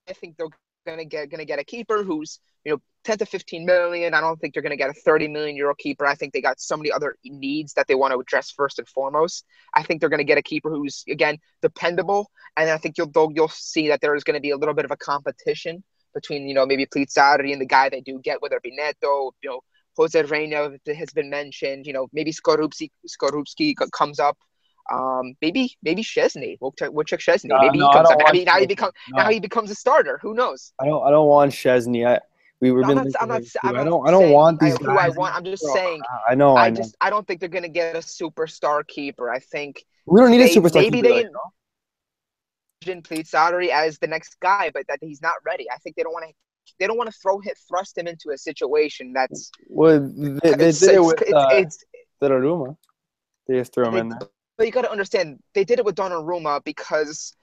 I 0.08 0.12
think 0.12 0.36
they're 0.36 0.48
gonna 0.86 1.04
get 1.04 1.30
gonna 1.30 1.44
get 1.44 1.58
a 1.58 1.64
keeper 1.64 2.02
who's 2.02 2.38
you 2.64 2.72
know 2.72 2.78
10 3.04 3.18
to 3.18 3.26
15 3.26 3.64
million. 3.66 4.14
I 4.14 4.20
don't 4.20 4.40
think 4.40 4.54
they're 4.54 4.62
gonna 4.62 4.76
get 4.76 4.90
a 4.90 4.94
30 4.94 5.28
million 5.28 5.56
euro 5.56 5.74
keeper. 5.74 6.06
I 6.06 6.14
think 6.14 6.32
they 6.32 6.40
got 6.40 6.60
so 6.60 6.76
many 6.76 6.90
other 6.92 7.16
needs 7.24 7.74
that 7.74 7.86
they 7.88 7.94
want 7.94 8.12
to 8.12 8.20
address 8.20 8.50
first 8.50 8.78
and 8.78 8.88
foremost. 8.88 9.44
I 9.74 9.82
think 9.82 10.00
they're 10.00 10.08
gonna 10.10 10.24
get 10.24 10.38
a 10.38 10.42
keeper 10.42 10.70
who's 10.70 11.04
again 11.08 11.38
dependable, 11.62 12.30
and 12.56 12.70
I 12.70 12.78
think 12.78 12.96
you'll 12.98 13.12
you'll 13.34 13.48
see 13.48 13.88
that 13.88 14.00
there 14.00 14.14
is 14.14 14.24
gonna 14.24 14.40
be 14.40 14.50
a 14.50 14.56
little 14.56 14.74
bit 14.74 14.84
of 14.84 14.90
a 14.90 14.96
competition 14.96 15.82
between 16.14 16.48
you 16.48 16.54
know 16.54 16.66
maybe 16.66 16.86
Plizzari 16.86 17.52
and 17.52 17.60
the 17.60 17.66
guy 17.66 17.88
they 17.88 18.00
do 18.00 18.20
get, 18.22 18.40
whether 18.40 18.56
it 18.56 18.62
be 18.62 18.74
Neto, 18.74 19.32
you 19.42 19.50
know. 19.50 19.60
Jose 19.98 20.22
Reina 20.24 20.72
has 20.94 21.10
been 21.14 21.30
mentioned. 21.30 21.86
You 21.86 21.94
know, 21.94 22.06
maybe 22.12 22.30
Skorupski, 22.30 22.90
Skorupski 23.08 23.74
comes 23.92 24.20
up. 24.20 24.36
Um, 24.93 25.34
maybe 25.41 25.76
maybe 25.82 26.03
Szczesny. 26.03 26.57
We'll 26.61 26.72
check. 26.72 26.91
We'll 26.93 27.05
check 27.05 27.20
Szczesny. 27.20 27.47
No, 27.47 27.59
maybe 27.61 27.78
no, 27.78 27.89
he 27.89 27.93
comes 27.93 28.11
up. 28.11 28.18
I 28.24 28.32
mean, 28.32 28.45
now 28.45 28.59
he 28.59 28.66
becomes 28.66 28.93
no. 29.11 29.22
now 29.22 29.30
he 29.30 29.41
becomes 29.41 29.70
a 29.70 29.74
starter. 29.74 30.18
Who 30.22 30.34
knows? 30.34 30.72
I 30.80 30.87
don't. 30.87 31.07
I 31.07 31.11
don't 31.11 31.28
want 31.28 31.53
Szczesny. 31.53 32.07
I 32.07 32.20
we 32.61 32.72
were. 32.72 32.82
No, 32.82 32.89
I'm 32.89 32.95
not, 32.97 33.07
I'm 33.20 33.28
not, 33.28 33.43
I'm 33.62 33.76
I 33.76 33.84
don't. 33.84 34.09
I 34.09 34.11
don't 34.11 34.30
want 34.30 34.61
these. 34.61 34.74
I, 34.74 34.84
who 34.84 34.91
I 34.91 35.09
want. 35.11 35.34
I'm 35.34 35.45
just 35.45 35.62
bro, 35.62 35.74
saying. 35.74 36.03
I 36.28 36.34
know. 36.34 36.57
I, 36.57 36.66
I 36.66 36.70
know. 36.70 36.76
just. 36.76 36.97
I 37.01 37.11
don't 37.11 37.26
think 37.26 37.41
they're 37.41 37.49
gonna 37.49 37.68
get 37.68 37.97
a 37.97 38.01
superstar 38.01 38.87
keeper. 38.87 39.30
I 39.30 39.41
think 39.41 39.84
we 40.07 40.20
don't 40.20 40.30
need 40.30 40.39
they, 40.39 40.51
a 40.51 40.55
superstar. 40.55 40.82
Maybe 40.82 41.03
keeper, 41.03 41.14
they. 41.14 41.26
Envision 42.82 43.03
Plizzari 43.03 43.68
as 43.68 43.99
the 43.99 44.07
next 44.07 44.39
guy, 44.41 44.70
but 44.72 44.84
that 44.89 44.99
he's 45.01 45.22
not 45.22 45.34
ready. 45.45 45.70
I 45.70 45.76
think 45.78 45.97
they 45.97 46.03
don't 46.03 46.12
want 46.12 46.26
to 46.28 46.34
they 46.78 46.87
don't 46.87 46.97
want 46.97 47.11
to 47.11 47.18
throw 47.20 47.41
hit 47.41 47.59
thrust 47.68 47.97
him 47.97 48.07
into 48.07 48.30
a 48.30 48.39
situation 48.39 49.12
that's 49.12 49.51
well 49.68 50.01
they, 50.01 50.51
they 50.53 50.72
did 50.72 50.82
it 50.82 51.03
with 51.03 51.22
it's, 51.22 51.32
uh, 51.32 51.49
it's, 51.53 51.84
Donnarumma. 52.20 52.76
They 53.47 53.59
just 53.59 53.72
threw 53.72 53.87
him 53.87 53.95
they, 53.95 54.01
in 54.01 54.09
there. 54.11 54.18
But 54.57 54.66
you 54.66 54.72
got 54.72 54.82
to 54.82 54.90
understand, 54.90 55.38
they 55.54 55.64
did 55.64 55.78
it 55.78 55.84
with 55.84 55.96
Donnarumma 55.96 56.64
because 56.64 57.34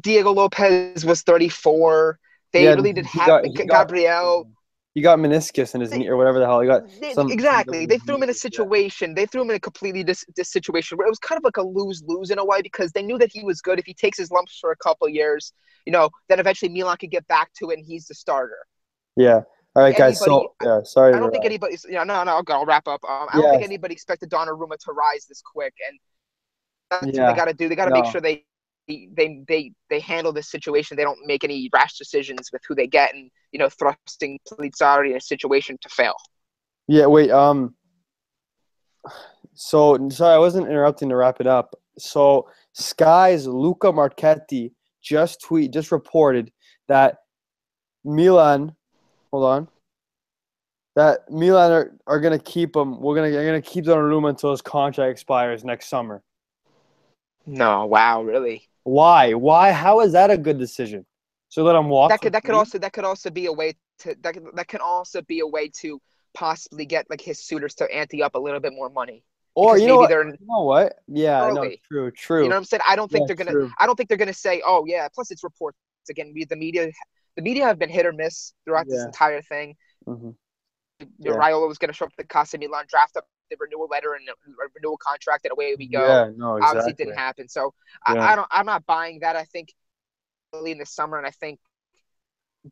Diego 0.00 0.32
Lopez 0.32 1.04
was 1.04 1.22
34. 1.22 2.18
They 2.52 2.64
yeah, 2.64 2.74
really 2.74 2.92
did 2.92 3.06
have 3.06 3.26
got, 3.26 3.44
Gabriel. 3.54 4.50
He 4.94 5.02
got 5.02 5.18
meniscus 5.18 5.74
in 5.74 5.80
his 5.80 5.90
they, 5.90 5.98
knee 5.98 6.08
or 6.08 6.16
whatever 6.16 6.38
the 6.38 6.46
hell. 6.46 6.60
He 6.60 6.68
got 6.68 6.84
some, 7.14 7.30
exactly. 7.32 7.80
Some 7.80 7.88
they 7.88 7.98
threw 7.98 8.14
him 8.14 8.22
in 8.22 8.30
a 8.30 8.34
situation. 8.34 9.10
Yeah. 9.10 9.14
They 9.16 9.26
threw 9.26 9.42
him 9.42 9.50
in 9.50 9.56
a 9.56 9.60
completely 9.60 10.04
dis, 10.04 10.24
dis 10.36 10.52
situation 10.52 10.96
where 10.96 11.06
it 11.06 11.10
was 11.10 11.18
kind 11.18 11.36
of 11.36 11.42
like 11.42 11.56
a 11.56 11.62
lose 11.62 12.04
lose 12.06 12.30
in 12.30 12.38
a 12.38 12.44
way 12.44 12.62
because 12.62 12.92
they 12.92 13.02
knew 13.02 13.18
that 13.18 13.30
he 13.32 13.42
was 13.42 13.60
good. 13.60 13.80
If 13.80 13.86
he 13.86 13.94
takes 13.94 14.16
his 14.18 14.30
lumps 14.30 14.56
for 14.60 14.70
a 14.70 14.76
couple 14.76 15.08
years, 15.08 15.52
you 15.84 15.92
know, 15.92 16.10
then 16.28 16.38
eventually 16.38 16.70
Milan 16.70 16.96
could 16.96 17.10
get 17.10 17.26
back 17.26 17.50
to 17.58 17.70
it 17.70 17.78
and 17.78 17.84
he's 17.84 18.06
the 18.06 18.14
starter. 18.14 18.58
Yeah. 19.16 19.42
All 19.76 19.82
right, 19.82 19.96
guys. 19.96 20.22
Anybody, 20.22 20.46
so 20.46 20.54
yeah, 20.62 20.82
sorry. 20.84 21.14
I 21.14 21.18
don't 21.18 21.32
think 21.32 21.44
anybody. 21.44 21.76
Yeah, 21.88 22.04
no, 22.04 22.22
no. 22.22 22.32
I'll, 22.36 22.42
go, 22.44 22.54
I'll 22.54 22.64
wrap 22.64 22.86
up. 22.86 23.00
Um, 23.08 23.26
I 23.32 23.40
don't 23.40 23.50
think 23.50 23.64
anybody 23.64 23.92
expected 23.94 24.30
Donnarumma 24.30 24.78
to 24.78 24.92
rise 24.92 25.26
this 25.28 25.42
quick, 25.42 25.74
and 25.88 25.98
that's 26.90 27.16
yeah. 27.16 27.26
what 27.26 27.32
they 27.32 27.36
got 27.36 27.44
to 27.46 27.54
do. 27.54 27.68
They 27.68 27.74
got 27.74 27.86
to 27.86 27.90
no. 27.90 28.02
make 28.02 28.12
sure 28.12 28.20
they 28.20 28.44
they 28.86 29.42
they 29.48 29.72
they 29.90 29.98
handle 29.98 30.32
this 30.32 30.48
situation. 30.48 30.96
They 30.96 31.02
don't 31.02 31.26
make 31.26 31.42
any 31.42 31.68
rash 31.72 31.98
decisions 31.98 32.50
with 32.52 32.62
who 32.68 32.76
they 32.76 32.86
get, 32.86 33.14
and 33.14 33.30
you 33.50 33.58
know, 33.58 33.68
thrusting 33.68 34.38
Plizzari 34.48 35.10
in 35.10 35.16
a 35.16 35.20
situation 35.20 35.76
to 35.80 35.88
fail. 35.88 36.14
Yeah. 36.86 37.06
Wait. 37.06 37.32
Um. 37.32 37.74
So 39.54 40.08
sorry, 40.10 40.36
I 40.36 40.38
wasn't 40.38 40.68
interrupting 40.68 41.08
to 41.08 41.16
wrap 41.16 41.40
it 41.40 41.48
up. 41.48 41.74
So 41.98 42.48
Sky's 42.74 43.48
Luca 43.48 43.92
Marchetti 43.92 44.72
just 45.02 45.40
tweet 45.42 45.72
just 45.72 45.90
reported 45.90 46.52
that 46.86 47.16
Milan 48.04 48.74
Hold 49.34 49.46
on. 49.46 49.68
That 50.94 51.28
Milan 51.28 51.72
are, 51.72 51.96
are 52.06 52.20
gonna 52.20 52.38
keep 52.38 52.76
him. 52.76 53.00
We're 53.00 53.16
gonna 53.16 53.32
they're 53.32 53.44
gonna 53.44 53.60
keep 53.60 53.84
Donnarumma 53.84 54.28
until 54.28 54.52
his 54.52 54.62
contract 54.62 55.10
expires 55.10 55.64
next 55.64 55.88
summer. 55.88 56.22
No, 57.44 57.84
wow, 57.86 58.22
really? 58.22 58.68
Why? 58.84 59.32
Why? 59.32 59.72
How 59.72 60.02
is 60.02 60.12
that 60.12 60.30
a 60.30 60.38
good 60.38 60.56
decision? 60.56 61.04
So 61.48 61.64
let 61.64 61.74
him 61.74 61.88
walk. 61.88 62.10
That 62.10 62.20
could 62.20 62.32
that 62.32 62.44
could 62.44 62.54
also 62.54 62.78
that 62.78 62.92
could 62.92 63.04
also 63.04 63.28
be 63.28 63.46
a 63.46 63.52
way 63.52 63.72
to 63.98 64.14
that 64.22 64.34
could, 64.34 64.44
that 64.54 64.68
can 64.68 64.80
also 64.80 65.20
be 65.22 65.40
a 65.40 65.46
way 65.48 65.68
to 65.80 66.00
possibly 66.32 66.86
get 66.86 67.10
like 67.10 67.20
his 67.20 67.40
suitors 67.40 67.74
to 67.74 67.92
ante 67.92 68.22
up 68.22 68.36
a 68.36 68.38
little 68.38 68.60
bit 68.60 68.72
more 68.72 68.88
money. 68.88 69.24
Or 69.56 69.76
you 69.76 69.88
know, 69.88 69.96
what? 69.96 70.10
you 70.10 70.36
know 70.46 70.62
what? 70.62 71.00
Yeah, 71.08 71.50
no, 71.52 71.72
true, 71.88 72.12
true. 72.12 72.44
You 72.44 72.48
know 72.50 72.54
what 72.54 72.58
I'm 72.58 72.64
saying? 72.66 72.82
I 72.86 72.94
don't 72.94 73.10
think 73.10 73.22
yeah, 73.22 73.34
they're 73.34 73.44
gonna. 73.46 73.50
True. 73.50 73.72
I 73.80 73.86
don't 73.86 73.96
think 73.96 74.08
they're 74.08 74.16
gonna 74.16 74.32
say, 74.32 74.62
"Oh 74.64 74.84
yeah." 74.86 75.08
Plus, 75.12 75.32
it's 75.32 75.42
reports 75.42 75.76
again. 76.08 76.32
The 76.48 76.54
media 76.54 76.92
the 77.36 77.42
media 77.42 77.64
have 77.64 77.78
been 77.78 77.90
hit 77.90 78.06
or 78.06 78.12
miss 78.12 78.52
throughout 78.64 78.86
yeah. 78.88 78.96
this 78.96 79.04
entire 79.04 79.42
thing. 79.42 79.76
Mm-hmm. 80.06 80.30
Yeah. 81.18 81.32
Raiola 81.32 81.68
was 81.68 81.78
going 81.78 81.88
to 81.88 81.94
show 81.94 82.06
up 82.06 82.12
the 82.16 82.24
Casa 82.24 82.58
Milan 82.58 82.84
draft 82.88 83.16
up 83.16 83.26
the 83.50 83.56
renewal 83.58 83.88
letter 83.90 84.14
and 84.14 84.28
a 84.28 84.68
renewal 84.74 84.96
contract, 84.96 85.44
and 85.44 85.52
away 85.52 85.74
we 85.78 85.88
go. 85.88 86.00
Yeah, 86.00 86.30
no, 86.36 86.56
exactly. 86.56 86.78
Obviously, 86.78 86.90
it 86.92 86.96
didn't 86.96 87.18
happen. 87.18 87.48
So 87.48 87.74
yeah. 88.08 88.14
I, 88.14 88.32
I, 88.32 88.36
don't. 88.36 88.48
I'm 88.50 88.66
not 88.66 88.86
buying 88.86 89.20
that. 89.20 89.36
I 89.36 89.44
think 89.44 89.72
early 90.54 90.72
in 90.72 90.78
the 90.78 90.86
summer, 90.86 91.18
and 91.18 91.26
I 91.26 91.30
think 91.30 91.58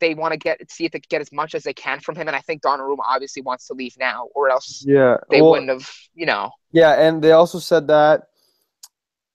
they 0.00 0.14
want 0.14 0.32
to 0.32 0.38
get 0.38 0.70
see 0.70 0.84
if 0.84 0.92
they 0.92 1.00
can 1.00 1.08
get 1.10 1.20
as 1.20 1.32
much 1.32 1.54
as 1.54 1.64
they 1.64 1.74
can 1.74 2.00
from 2.00 2.16
him. 2.16 2.28
And 2.28 2.36
I 2.36 2.40
think 2.40 2.62
Donnarumma 2.62 3.02
obviously 3.06 3.42
wants 3.42 3.66
to 3.66 3.74
leave 3.74 3.96
now, 3.98 4.28
or 4.34 4.50
else 4.50 4.84
yeah, 4.86 5.16
they 5.28 5.40
well, 5.40 5.52
wouldn't 5.52 5.70
have. 5.70 5.90
You 6.14 6.26
know. 6.26 6.50
Yeah, 6.70 6.92
and 6.92 7.22
they 7.22 7.32
also 7.32 7.58
said 7.58 7.88
that 7.88 8.22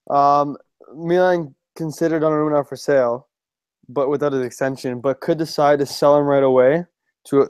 um, 0.10 0.58
Milan 0.96 1.54
considered 1.76 2.24
Donnarumma 2.24 2.68
for 2.68 2.76
sale 2.76 3.27
but 3.90 4.10
without 4.10 4.34
an 4.34 4.44
extension, 4.44 5.00
but 5.00 5.20
could 5.22 5.38
decide 5.38 5.80
to 5.80 5.86
sell 5.86 6.18
him 6.18 6.26
right 6.26 6.44
away 6.44 6.86
to 7.26 7.50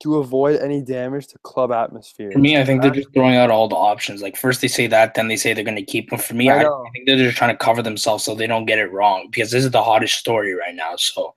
to 0.00 0.16
avoid 0.18 0.60
any 0.60 0.82
damage 0.82 1.26
to 1.28 1.38
club 1.38 1.72
atmosphere. 1.72 2.30
For 2.30 2.38
me, 2.38 2.58
I 2.58 2.64
think 2.66 2.82
they're 2.82 2.90
just 2.90 3.12
throwing 3.14 3.36
out 3.36 3.50
all 3.50 3.66
the 3.66 3.76
options. 3.76 4.20
Like 4.20 4.36
first 4.36 4.60
they 4.60 4.68
say 4.68 4.86
that, 4.88 5.14
then 5.14 5.28
they 5.28 5.36
say 5.36 5.54
they're 5.54 5.64
going 5.64 5.76
to 5.76 5.82
keep 5.82 6.12
him. 6.12 6.18
For 6.18 6.34
me, 6.34 6.50
I, 6.50 6.64
I, 6.64 6.66
I, 6.66 6.90
think 6.92 7.06
they're 7.06 7.16
just 7.16 7.38
trying 7.38 7.54
to 7.54 7.56
cover 7.56 7.80
themselves 7.80 8.22
so 8.22 8.34
they 8.34 8.46
don't 8.46 8.66
get 8.66 8.78
it 8.78 8.92
wrong 8.92 9.28
because 9.30 9.50
this 9.50 9.64
is 9.64 9.70
the 9.70 9.82
hottest 9.82 10.14
story 10.18 10.52
right 10.52 10.74
now. 10.74 10.96
So 10.96 11.34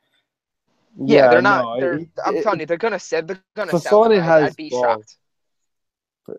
Yeah, 0.97 1.29
they're 1.29 1.41
not. 1.41 1.63
no, 1.63 1.79
they're, 1.79 1.93
it- 1.99 2.09
I'm 2.25 2.35
it- 2.35 2.43
telling 2.43 2.59
you, 2.59 2.65
they're 2.65 2.75
gonna 2.75 2.99
sell. 2.99 3.21
They're 3.21 3.41
gonna 3.55 3.79
sell. 3.79 4.03
Fassone 4.03 4.15
him. 4.15 4.23
I- 4.23 4.25
has 4.25 4.43
I'd 4.51 4.55
be 4.57 4.69
balls. 4.71 4.83
shocked. 4.83 5.15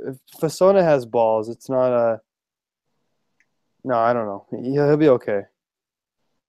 If 0.06 0.16
Fassone 0.40 0.82
has 0.82 1.06
balls. 1.06 1.48
It's 1.48 1.70
not 1.70 1.90
a. 1.92 2.20
No, 3.82 3.94
I 3.94 4.12
don't 4.12 4.26
know. 4.26 4.46
He- 4.50 4.72
He'll 4.72 4.96
be 4.98 5.08
okay. 5.08 5.40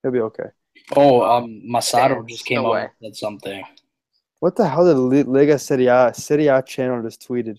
He'll 0.04 0.12
be 0.12 0.20
okay. 0.20 0.50
Oh, 0.96 1.22
um, 1.22 1.62
Massaro 1.64 2.16
Damn, 2.16 2.28
just 2.28 2.46
came 2.46 2.62
no 2.64 2.68
out 2.68 2.72
way. 2.74 2.82
and 2.82 2.92
said 3.02 3.16
something. 3.16 3.64
What 4.40 4.56
the 4.56 4.68
hell 4.68 4.86
did 4.86 4.98
Li- 4.98 5.24
Lega 5.24 5.60
Serie 5.60 5.88
A, 5.88 6.12
Serie 6.14 6.48
A 6.48 6.62
channel 6.62 7.02
just 7.04 7.26
tweeted? 7.28 7.58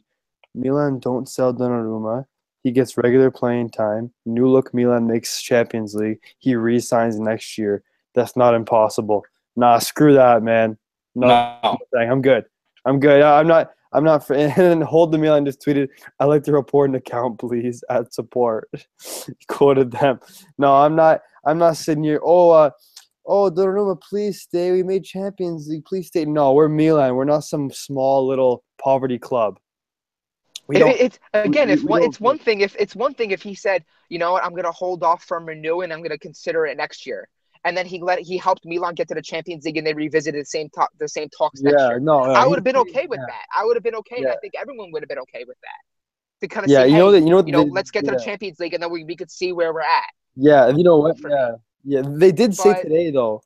Milan 0.55 0.99
don't 0.99 1.29
sell 1.29 1.55
Donnarumma. 1.55 2.27
He 2.63 2.71
gets 2.71 2.97
regular 2.97 3.31
playing 3.31 3.71
time. 3.71 4.13
New 4.27 4.47
look 4.49 4.73
Milan 4.75 5.07
makes 5.07 5.41
Champions 5.43 5.95
League. 5.95 6.21
He 6.39 6.55
re-signs 6.55 7.19
next 7.19 7.57
year. 7.59 7.83
That's 8.15 8.37
not 8.37 8.55
impossible. 8.55 9.25
Nah, 9.57 9.79
screw 9.79 10.13
that, 10.15 10.43
man. 10.43 10.77
No, 11.15 11.29
No. 11.63 11.79
I'm 11.99 12.23
good. 12.23 12.45
I'm 12.85 13.01
good. 13.01 13.23
I- 13.23 13.39
I'm 13.41 13.47
not. 13.47 13.71
I'm 13.95 14.05
not. 14.05 14.27
For, 14.27 14.35
and 14.35 14.53
then 14.55 14.81
Hold 14.81 15.13
the 15.13 15.19
Milan 15.19 15.45
just 15.45 15.61
tweeted, 15.65 15.89
"I 16.19 16.25
like 16.25 16.43
to 16.45 16.53
report 16.53 16.89
an 16.91 16.97
account, 16.97 17.39
please, 17.39 17.85
at 17.91 18.13
support." 18.15 18.69
he 19.27 19.35
quoted 19.49 19.91
them. 19.93 20.19
No, 20.59 20.75
I'm 20.75 20.97
not. 20.97 21.21
I'm 21.45 21.59
not 21.59 21.77
sitting 21.77 22.03
here. 22.05 22.21
Oh, 22.23 22.51
uh, 22.51 22.71
oh, 23.27 23.51
Donnarumma, 23.51 24.01
please 24.01 24.41
stay. 24.43 24.73
We 24.73 24.83
made 24.83 25.05
Champions 25.05 25.69
League. 25.69 25.85
Please 25.85 26.09
stay. 26.09 26.25
No, 26.25 26.53
we're 26.53 26.69
Milan. 26.69 27.15
We're 27.15 27.25
not 27.25 27.45
some 27.45 27.71
small 27.71 28.27
little 28.27 28.65
poverty 28.83 29.19
club. 29.19 29.59
We 30.69 30.77
It- 30.77 31.01
it's 31.01 31.19
again, 31.35 31.69
we- 31.69 31.75
if 31.75 31.81
we 31.83 31.87
one, 31.87 32.03
it's 32.05 32.21
one 32.21 32.39
thing 32.39 32.61
if 32.61 32.77
it's 32.79 32.95
one 32.95 33.15
thing 33.15 33.33
if 33.33 33.43
he 33.43 33.55
said, 33.55 33.85
you 34.09 34.19
know 34.19 34.33
what, 34.33 34.45
I'm 34.45 34.55
gonna 34.55 34.71
hold 34.71 35.03
off 35.03 35.25
from 35.25 35.45
renewing, 35.45 35.91
I'm 35.91 36.03
gonna 36.03 36.19
consider 36.19 36.67
it 36.67 36.77
next 36.77 37.05
year, 37.05 37.29
and 37.65 37.77
then 37.77 37.85
he 37.85 38.01
let 38.01 38.21
he 38.21 38.39
helped 38.39 38.65
Milan 38.65 38.95
get 38.95 39.09
to 39.09 39.15
the 39.15 39.23
Champions 39.23 39.65
League, 39.65 39.77
and 39.77 39.87
they 39.87 39.93
revisited 39.93 40.41
the 40.41 40.45
same 40.47 40.69
talk, 40.71 40.91
the 40.99 41.09
same 41.09 41.29
talks 41.37 41.61
next 41.63 41.81
year. 41.81 41.99
no. 41.99 42.25
no, 42.25 42.31
I 42.33 42.47
would 42.47 42.57
have 42.57 42.65
been 42.65 42.77
okay 42.77 43.07
with 43.09 43.19
yeah. 43.21 43.27
that. 43.27 43.45
I 43.57 43.65
would 43.65 43.77
have 43.77 43.83
been 43.83 43.97
okay, 43.97 44.23
Yeah. 44.23 44.31
I 44.33 44.37
think 44.37 44.55
everyone 44.57 44.93
would 44.93 45.03
have 45.03 45.09
been 45.09 45.19
okay 45.19 45.45
with 45.47 45.57
that. 45.63 46.43
To 46.43 46.49
kind 46.49 46.65
of 46.65 46.71
Yeah, 46.71 46.85
see, 46.85 46.91
you 46.93 46.97
know 46.99 47.11
hey, 47.11 47.19
that. 47.21 47.25
You 47.27 47.31
know. 47.31 47.45
you 47.45 47.53
know, 47.53 47.65
they- 47.65 47.71
let's 47.71 47.91
get 47.91 48.05
to 48.05 48.13
yeah. 48.13 48.19
the 48.19 48.25
Champions 48.25 48.61
League, 48.61 48.75
and 48.75 48.83
then 48.83 48.91
we, 48.91 49.03
we 49.05 49.17
could 49.17 49.31
see 49.31 49.53
where 49.53 49.73
we're 49.75 49.81
at. 49.81 50.11
Yeah, 50.37 50.69
you 50.69 50.83
know 50.85 50.97
what? 50.97 51.19
for 51.19 51.29
Yeah, 51.29 51.57
yeah. 51.85 52.03
They 52.05 52.33
did 52.33 52.55
say 52.55 52.73
But- 52.73 52.83
today 52.83 53.11
though. 53.11 53.43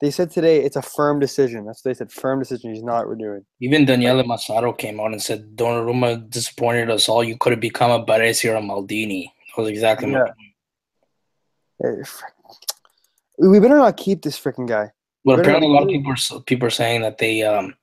They 0.00 0.10
said 0.10 0.30
today 0.30 0.64
it's 0.64 0.76
a 0.76 0.82
firm 0.82 1.20
decision. 1.20 1.66
That's 1.66 1.84
what 1.84 1.90
they 1.90 1.94
said. 1.94 2.10
Firm 2.10 2.38
decision. 2.38 2.72
He's 2.72 2.82
not 2.82 3.06
renewing. 3.06 3.44
Even 3.60 3.84
Daniele 3.84 4.24
Massaro 4.24 4.72
came 4.72 4.98
out 4.98 5.12
and 5.12 5.20
said 5.20 5.54
Donnarumma 5.56 6.30
disappointed 6.30 6.90
us 6.90 7.06
all. 7.06 7.22
You 7.22 7.36
could 7.36 7.52
have 7.52 7.60
become 7.60 7.90
a 7.90 8.02
Baresi 8.02 8.50
or 8.50 8.56
a 8.56 8.62
Maldini. 8.62 9.26
That 9.56 9.62
was 9.62 9.70
exactly 9.70 10.08
my 10.08 10.20
point. 10.20 10.34
Eh. 11.84 12.02
We 13.38 13.60
better 13.60 13.76
not 13.76 13.98
keep 13.98 14.22
this 14.22 14.40
freaking 14.40 14.66
guy. 14.66 14.90
But 15.22 15.36
Better 15.36 15.42
apparently, 15.42 15.68
a 15.68 15.72
lot 15.72 15.82
of 15.82 15.88
people 15.90 16.12
are 16.12 16.40
people 16.42 16.66
are 16.68 16.70
saying 16.70 17.02
that 17.02 17.18
they 17.18 17.42
um 17.42 17.74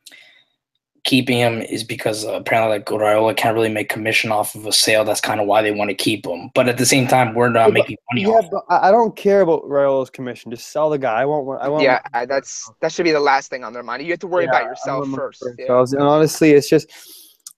keeping 1.08 1.40
him 1.40 1.62
is 1.64 1.84
because 1.84 2.24
uh, 2.26 2.34
apparently 2.34 2.78
like 2.78 2.86
Raiola 2.86 3.36
can't 3.36 3.56
really 3.56 3.70
make 3.70 3.90
commission 3.90 4.32
off 4.32 4.54
of 4.54 4.68
a 4.68 4.72
sale. 4.72 5.04
That's 5.04 5.22
kind 5.22 5.42
of 5.42 5.48
why 5.48 5.64
they 5.64 5.72
want 5.72 5.90
to 5.90 5.96
keep 5.96 6.28
him. 6.28 6.52
But 6.54 6.70
at 6.70 6.78
the 6.78 6.86
same 6.86 7.08
time, 7.08 7.34
we're 7.34 7.50
not 7.50 7.70
Yeah, 7.70 7.74
making 7.74 7.98
money 8.12 8.22
Yeah, 8.24 8.36
off. 8.36 8.46
but 8.52 8.64
I 8.70 8.90
I 8.90 8.92
don't 8.92 9.16
care 9.16 9.42
about 9.42 9.64
Raiola's 9.64 10.12
commission. 10.12 10.52
Just 10.52 10.72
sell 10.72 10.92
the 10.92 11.00
guy. 11.00 11.22
I 11.22 11.26
want 11.26 11.46
one. 11.46 11.58
I 11.60 11.70
want. 11.70 11.84
yeah, 11.84 12.00
I- 12.14 12.28
that's 12.28 12.70
that 12.82 12.92
should 12.92 13.06
be 13.06 13.12
the 13.12 13.20
last 13.20 13.50
thing 13.50 13.64
on 13.64 13.74
their 13.74 13.84
mind. 13.84 14.04
You 14.04 14.12
have 14.12 14.20
to 14.20 14.28
worry 14.28 14.44
Yeah, 14.44 14.52
about 14.52 14.66
yourself 14.66 15.10
first. 15.16 15.40
for 15.40 15.56
Yeah. 15.58 15.82
And 16.00 16.08
honestly, 16.16 16.52
it's 16.52 16.70
just 16.70 16.92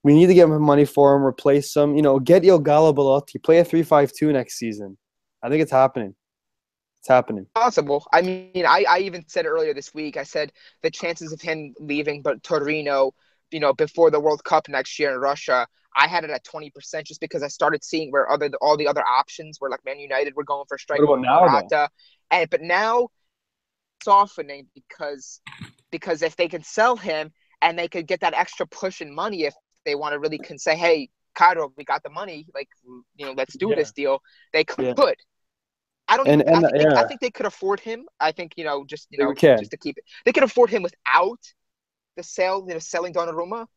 we 0.03 0.13
need 0.13 0.27
to 0.27 0.33
get 0.33 0.45
him 0.45 0.61
money 0.61 0.85
for 0.85 1.13
him. 1.15 1.23
Replace 1.25 1.75
him. 1.75 1.95
You 1.97 2.01
know, 2.01 2.19
get 2.19 2.45
Il 2.45 2.59
Gallo 2.59 2.93
Belotti. 2.93 3.39
Play 3.39 3.57
a 3.59 3.65
three-five-two 3.65 4.31
next 4.31 4.55
season. 4.57 4.97
I 5.43 5.49
think 5.49 5.61
it's 5.61 5.71
happening. 5.71 6.15
It's 7.01 7.07
happening. 7.07 7.47
Possible. 7.55 8.05
I 8.11 8.21
mean, 8.21 8.65
I, 8.67 8.85
I 8.89 8.99
even 8.99 9.23
said 9.27 9.45
earlier 9.45 9.73
this 9.73 9.93
week. 9.93 10.17
I 10.17 10.23
said 10.23 10.51
the 10.83 10.91
chances 10.91 11.31
of 11.31 11.39
him 11.41 11.73
leaving, 11.79 12.21
but 12.21 12.43
Torino, 12.43 13.13
you 13.51 13.59
know, 13.59 13.73
before 13.73 14.11
the 14.11 14.19
World 14.19 14.43
Cup 14.43 14.69
next 14.69 14.99
year 14.99 15.11
in 15.13 15.19
Russia, 15.19 15.67
I 15.95 16.07
had 16.07 16.23
it 16.23 16.29
at 16.29 16.43
twenty 16.43 16.69
percent, 16.69 17.07
just 17.07 17.19
because 17.19 17.43
I 17.43 17.47
started 17.47 17.83
seeing 17.83 18.11
where 18.11 18.29
other 18.31 18.49
all 18.61 18.77
the 18.77 18.87
other 18.87 19.03
options 19.05 19.59
were 19.59 19.69
like 19.69 19.83
Man 19.85 19.99
United 19.99 20.35
were 20.35 20.43
going 20.43 20.65
for 20.67 20.77
striker 20.77 21.03
about 21.03 21.21
now, 21.21 21.39
though? 21.41 21.51
Morata, 21.51 21.89
and 22.31 22.49
but 22.49 22.61
now 22.61 23.09
softening 24.03 24.67
because 24.73 25.41
because 25.91 26.21
if 26.21 26.35
they 26.35 26.47
can 26.47 26.63
sell 26.63 26.95
him 26.95 27.31
and 27.61 27.77
they 27.77 27.87
could 27.87 28.07
get 28.07 28.21
that 28.21 28.33
extra 28.33 28.65
push 28.67 29.01
in 29.01 29.13
money 29.13 29.43
if 29.43 29.53
they 29.85 29.95
want 29.95 30.13
to 30.13 30.19
really 30.19 30.37
can 30.37 30.57
say, 30.57 30.75
hey, 30.75 31.09
Cairo, 31.35 31.71
we 31.77 31.83
got 31.83 32.03
the 32.03 32.09
money, 32.09 32.45
like 32.53 32.69
you 33.15 33.25
know, 33.25 33.33
let's 33.33 33.57
do 33.57 33.69
Yeah. 33.69 33.75
this 33.75 33.91
deal. 33.91 34.21
They 34.53 34.63
could. 34.63 34.85
Yeah. 34.97 35.11
I 36.07 36.17
don't. 36.17 36.27
And- 36.27 36.41
and, 36.41 36.65
I, 36.65 36.69
think 36.69 36.73
they, 36.89 36.95
I 36.95 37.07
think 37.07 37.21
they 37.21 37.29
could 37.31 37.45
afford 37.45 37.79
him. 37.79 38.05
I 38.19 38.31
think 38.31 38.53
you 38.57 38.63
know, 38.63 38.83
just 38.85 39.07
you 39.09 39.19
know, 39.19 39.33
just 39.33 39.71
to 39.71 39.77
keep 39.77 39.97
it. 39.97 40.03
They 40.25 40.31
could 40.31 40.43
afford 40.43 40.69
him 40.69 40.83
without 40.83 41.39
the 42.15 42.23
sale. 42.23 42.65
You 42.67 42.73
know, 42.75 42.79
selling 42.79 43.13
Donnarumma 43.13 43.67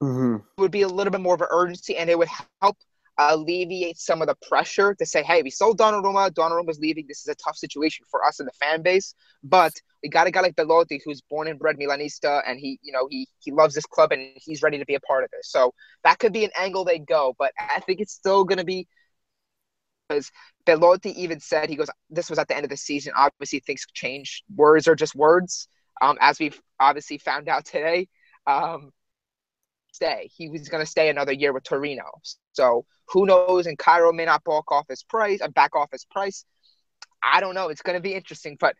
hmm 0.00 0.36
would 0.58 0.70
be 0.72 0.82
a 0.82 0.88
little 0.88 1.10
bit 1.10 1.20
more 1.20 1.34
of 1.34 1.40
an 1.40 1.48
urgency, 1.50 1.96
and 1.96 2.10
it 2.10 2.18
would 2.18 2.28
help 2.28 2.58
alleviate 2.98 3.78
some 3.78 4.04
of 4.06 4.08
the 4.08 4.18
pressure 4.48 4.94
to 4.94 5.06
say, 5.06 5.22
"Hey, 5.22 5.42
we 5.42 5.50
sold 5.50 5.78
Donnarumma. 5.78 6.30
Donnarumma's 6.30 6.78
leaving. 6.78 7.06
This 7.06 7.20
is 7.20 7.28
a 7.28 7.34
tough 7.34 7.56
situation 7.56 8.04
for 8.10 8.24
us 8.24 8.38
and 8.40 8.48
the 8.48 8.52
fan 8.52 8.82
base, 8.82 9.14
but 9.42 9.72
we 10.02 10.08
got 10.08 10.26
a 10.26 10.30
guy 10.30 10.40
like 10.40 10.56
Belotti 10.56 11.00
who's 11.04 11.20
born 11.22 11.48
and 11.48 11.58
bred 11.58 11.76
Milanista, 11.78 12.42
and 12.46 12.58
he, 12.58 12.78
you 12.82 12.92
know, 12.92 13.08
he 13.10 13.28
he 13.40 13.52
loves 13.52 13.74
this 13.74 13.86
club 13.86 14.12
and 14.12 14.22
he's 14.36 14.62
ready 14.62 14.78
to 14.78 14.86
be 14.86 14.94
a 14.94 15.00
part 15.00 15.24
of 15.24 15.30
this. 15.30 15.50
So 15.50 15.74
that 16.04 16.18
could 16.18 16.32
be 16.32 16.44
an 16.44 16.50
angle 16.58 16.84
they 16.84 16.98
go, 16.98 17.34
but 17.38 17.52
I 17.58 17.80
think 17.80 18.00
it's 18.00 18.12
still 18.12 18.44
going 18.44 18.58
to 18.58 18.64
be 18.64 18.88
because 20.08 20.30
Belotti 20.66 21.10
even 21.22 21.40
said 21.40 21.68
he 21.68 21.76
goes, 21.76 21.88
"This 22.10 22.30
was 22.30 22.38
at 22.38 22.48
the 22.48 22.56
end 22.56 22.64
of 22.64 22.70
the 22.70 22.76
season. 22.76 23.12
Obviously, 23.16 23.60
things 23.60 23.84
change. 23.94 24.42
Words 24.54 24.88
are 24.88 24.96
just 24.96 25.14
words." 25.14 25.68
Um, 26.00 26.16
as 26.20 26.38
we've 26.38 26.60
obviously 26.78 27.18
found 27.18 27.48
out 27.48 27.64
today, 27.64 28.08
um, 28.46 28.90
stay. 29.92 30.30
He 30.34 30.48
was 30.48 30.68
going 30.68 30.84
to 30.84 30.90
stay 30.90 31.08
another 31.10 31.32
year 31.32 31.52
with 31.52 31.64
Torino. 31.64 32.04
So 32.52 32.84
who 33.08 33.26
knows? 33.26 33.66
And 33.66 33.78
Cairo 33.78 34.12
may 34.12 34.24
not 34.24 34.44
balk 34.44 34.72
off 34.72 34.86
his 34.88 35.02
price, 35.02 35.40
uh, 35.42 35.48
back 35.48 35.76
off 35.76 35.90
his 35.92 36.04
price. 36.04 36.44
I 37.22 37.40
don't 37.40 37.54
know. 37.54 37.68
It's 37.68 37.82
going 37.82 37.96
to 37.96 38.02
be 38.02 38.14
interesting, 38.14 38.56
but 38.58 38.74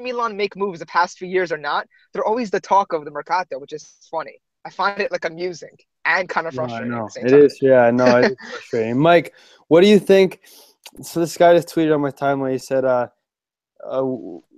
Milan 0.00 0.36
make 0.36 0.56
moves 0.56 0.78
the 0.80 0.86
past 0.86 1.18
few 1.18 1.26
years 1.26 1.50
or 1.50 1.56
not, 1.56 1.86
they're 2.12 2.24
always 2.24 2.50
the 2.50 2.60
talk 2.60 2.92
of 2.92 3.04
the 3.04 3.10
mercato, 3.10 3.58
which 3.58 3.72
is 3.72 3.96
funny. 4.10 4.40
I 4.64 4.70
find 4.70 5.00
it 5.00 5.10
like 5.10 5.24
amusing 5.24 5.76
and 6.04 6.28
kind 6.28 6.46
of 6.46 6.54
No, 6.54 6.62
I 6.62 6.66
frustrating. 6.66 6.90
know. 6.90 6.98
at 7.00 7.06
the 7.06 7.10
same 7.12 7.26
It 7.26 7.32
is, 7.32 7.58
yeah, 7.62 7.90
no, 7.90 8.18
it 8.20 8.32
is 8.32 8.36
frustrating. 8.50 8.98
Mike, 8.98 9.34
what 9.68 9.80
do 9.80 9.88
you 9.88 9.98
think? 9.98 10.40
So 11.02 11.20
this 11.20 11.36
guy 11.36 11.54
just 11.54 11.68
tweeted 11.74 11.94
on 11.94 12.00
my 12.00 12.10
timeline. 12.10 12.52
He 12.52 12.58
said, 12.58 12.84
uh, 12.84 13.08
uh, 13.84 14.02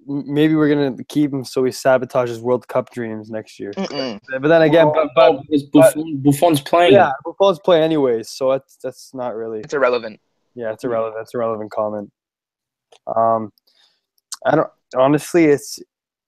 maybe 0.09 0.54
we're 0.54 0.68
gonna 0.68 0.96
keep 1.09 1.32
him 1.32 1.44
so 1.44 1.62
he 1.64 1.70
sabotages 1.70 2.40
World 2.40 2.66
Cup 2.66 2.90
dreams 2.90 3.30
next 3.30 3.61
year. 3.61 3.72
Mm-mm. 3.72 4.18
But 4.40 4.48
then 4.48 4.62
again, 4.62 4.90
but, 4.94 5.09
but 5.14 5.30
Oh, 5.30 5.42
because 5.42 5.64
Buffon, 5.64 6.16
Buffon's 6.22 6.61
playing. 6.61 6.94
yeah, 6.94 7.12
Buffon's 7.24 7.59
play 7.61 7.82
anyways, 7.82 8.30
so 8.30 8.50
that's 8.52 8.78
that's 8.82 9.14
not 9.14 9.36
really. 9.36 9.61
It's 9.61 9.74
irrelevant. 9.74 10.18
Yeah, 10.54 10.72
it's 10.72 10.82
irrelevant. 10.84 11.20
It's 11.22 11.34
a 11.34 11.38
relevant 11.38 11.70
comment. 11.70 12.11
Um, 13.14 13.52
I 14.46 14.56
don't 14.56 14.70
honestly. 14.96 15.44
It's 15.44 15.78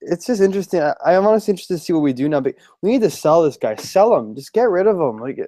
it's 0.03 0.27
just 0.27 0.41
interesting. 0.41 0.81
I, 0.81 0.95
I'm 1.05 1.27
honestly 1.27 1.53
interested 1.53 1.75
to 1.79 1.83
see 1.83 1.93
what 1.93 2.01
we 2.03 2.13
do 2.13 2.29
now. 2.29 2.41
But 2.41 2.55
we 2.83 2.91
need 2.93 3.03
to 3.03 3.11
sell 3.11 3.43
this 3.43 3.57
guy. 3.57 3.77
Sell 3.77 4.15
him. 4.17 4.35
Just 4.35 4.53
get 4.53 4.69
rid 4.69 4.87
of 4.87 4.97
him. 4.97 5.19
Like 5.19 5.39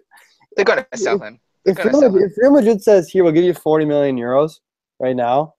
They're 0.57 0.65
going 0.65 0.85
to 0.91 0.99
sell 0.99 1.19
him. 1.19 1.39
if 1.65 1.77
gonna 1.77 1.91
Real, 1.91 2.01
sell 2.01 2.11
Madrid, 2.11 2.31
if 2.31 2.39
Real 2.39 2.51
Madrid 2.53 2.83
says 2.83 3.09
here, 3.09 3.25
we'll 3.25 3.33
give 3.33 3.45
you 3.45 3.55
40 3.55 3.85
million 3.85 4.17
euros 4.17 4.61
right 5.01 5.17
now. 5.17 5.55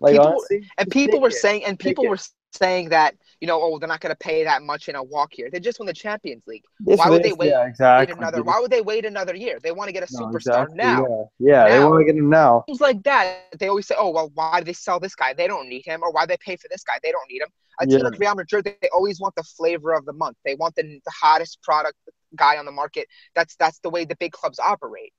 Like 0.00 0.12
People- 0.12 0.26
honestly, 0.28 0.68
And 0.78 0.90
people 0.90 1.20
were 1.20 1.28
it. 1.28 1.32
saying, 1.34 1.64
and 1.64 1.78
people 1.78 2.06
were 2.08 2.18
saying 2.52 2.90
that, 2.90 3.16
you 3.40 3.48
know, 3.48 3.60
oh, 3.60 3.78
they're 3.78 3.88
not 3.88 4.00
going 4.00 4.12
to 4.12 4.16
pay 4.18 4.44
that 4.44 4.62
much 4.62 4.88
in 4.88 4.94
a 4.94 5.02
walk 5.02 5.32
here. 5.32 5.48
They 5.50 5.58
just 5.60 5.78
won 5.80 5.86
the 5.86 5.92
Champions 5.92 6.42
League. 6.46 6.62
This 6.80 6.98
why 6.98 7.08
would 7.10 7.22
they 7.22 7.32
wait- 7.32 7.48
Yeah, 7.48 7.62
Wait 7.62 7.68
exactly. 7.70 8.14
another. 8.16 8.42
Why 8.42 8.60
would 8.60 8.70
they 8.70 8.80
wait 8.80 9.04
another 9.04 9.34
year? 9.34 9.58
They 9.60 9.72
want 9.72 9.88
to 9.88 9.92
get 9.92 10.08
a 10.08 10.12
No, 10.12 10.26
superstar 10.26 10.64
exactly, 10.66 10.76
now. 10.76 11.30
Yeah, 11.38 11.66
yeah 11.66 11.78
they 11.78 11.84
want 11.84 12.00
to 12.00 12.04
get 12.04 12.16
him 12.16 12.28
now. 12.30 12.62
Things 12.66 12.80
like 12.80 13.02
that, 13.04 13.46
they 13.58 13.68
always 13.68 13.86
say, 13.86 13.94
"Oh, 13.98 14.10
well, 14.10 14.30
why 14.34 14.60
do 14.60 14.64
they 14.64 14.72
sell 14.72 15.00
this 15.00 15.14
guy? 15.14 15.32
They 15.32 15.46
don't 15.46 15.68
need 15.68 15.84
him, 15.84 16.02
or 16.02 16.10
why 16.12 16.26
they 16.26 16.36
pay 16.36 16.56
for 16.56 16.68
this 16.70 16.84
guy? 16.84 16.98
They 17.02 17.10
don't 17.10 17.28
need 17.30 17.42
him." 17.42 17.48
A 17.80 17.86
team 17.86 17.98
Yeah. 17.98 18.04
like 18.04 18.18
Real 18.20 18.34
Madrid, 18.36 18.64
they 18.64 18.88
always 18.92 19.20
want 19.20 19.34
the 19.34 19.42
flavor 19.42 19.92
of 19.92 20.04
the 20.04 20.12
month. 20.12 20.36
They 20.44 20.54
want 20.54 20.76
the, 20.76 20.82
the 20.82 21.10
hottest 21.10 21.60
product 21.62 21.96
guy 22.36 22.56
on 22.56 22.66
the 22.66 22.72
market. 22.72 23.08
That's 23.34 23.56
that's 23.56 23.78
the 23.80 23.90
way 23.90 24.04
the 24.04 24.16
big 24.16 24.32
clubs 24.32 24.58
operate. 24.60 25.12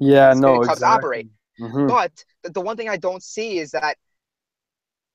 Yeah, 0.00 0.28
That's 0.28 0.40
no, 0.40 0.52
the 0.58 0.64
clubs 0.66 0.80
exactly. 0.80 0.98
operate. 0.98 1.28
Mhm. 1.60 1.88
But 1.88 2.24
the, 2.42 2.50
the 2.50 2.60
one 2.60 2.76
thing 2.76 2.88
I 2.90 2.96
don't 2.98 3.22
see 3.22 3.58
is 3.58 3.70
that 3.70 3.96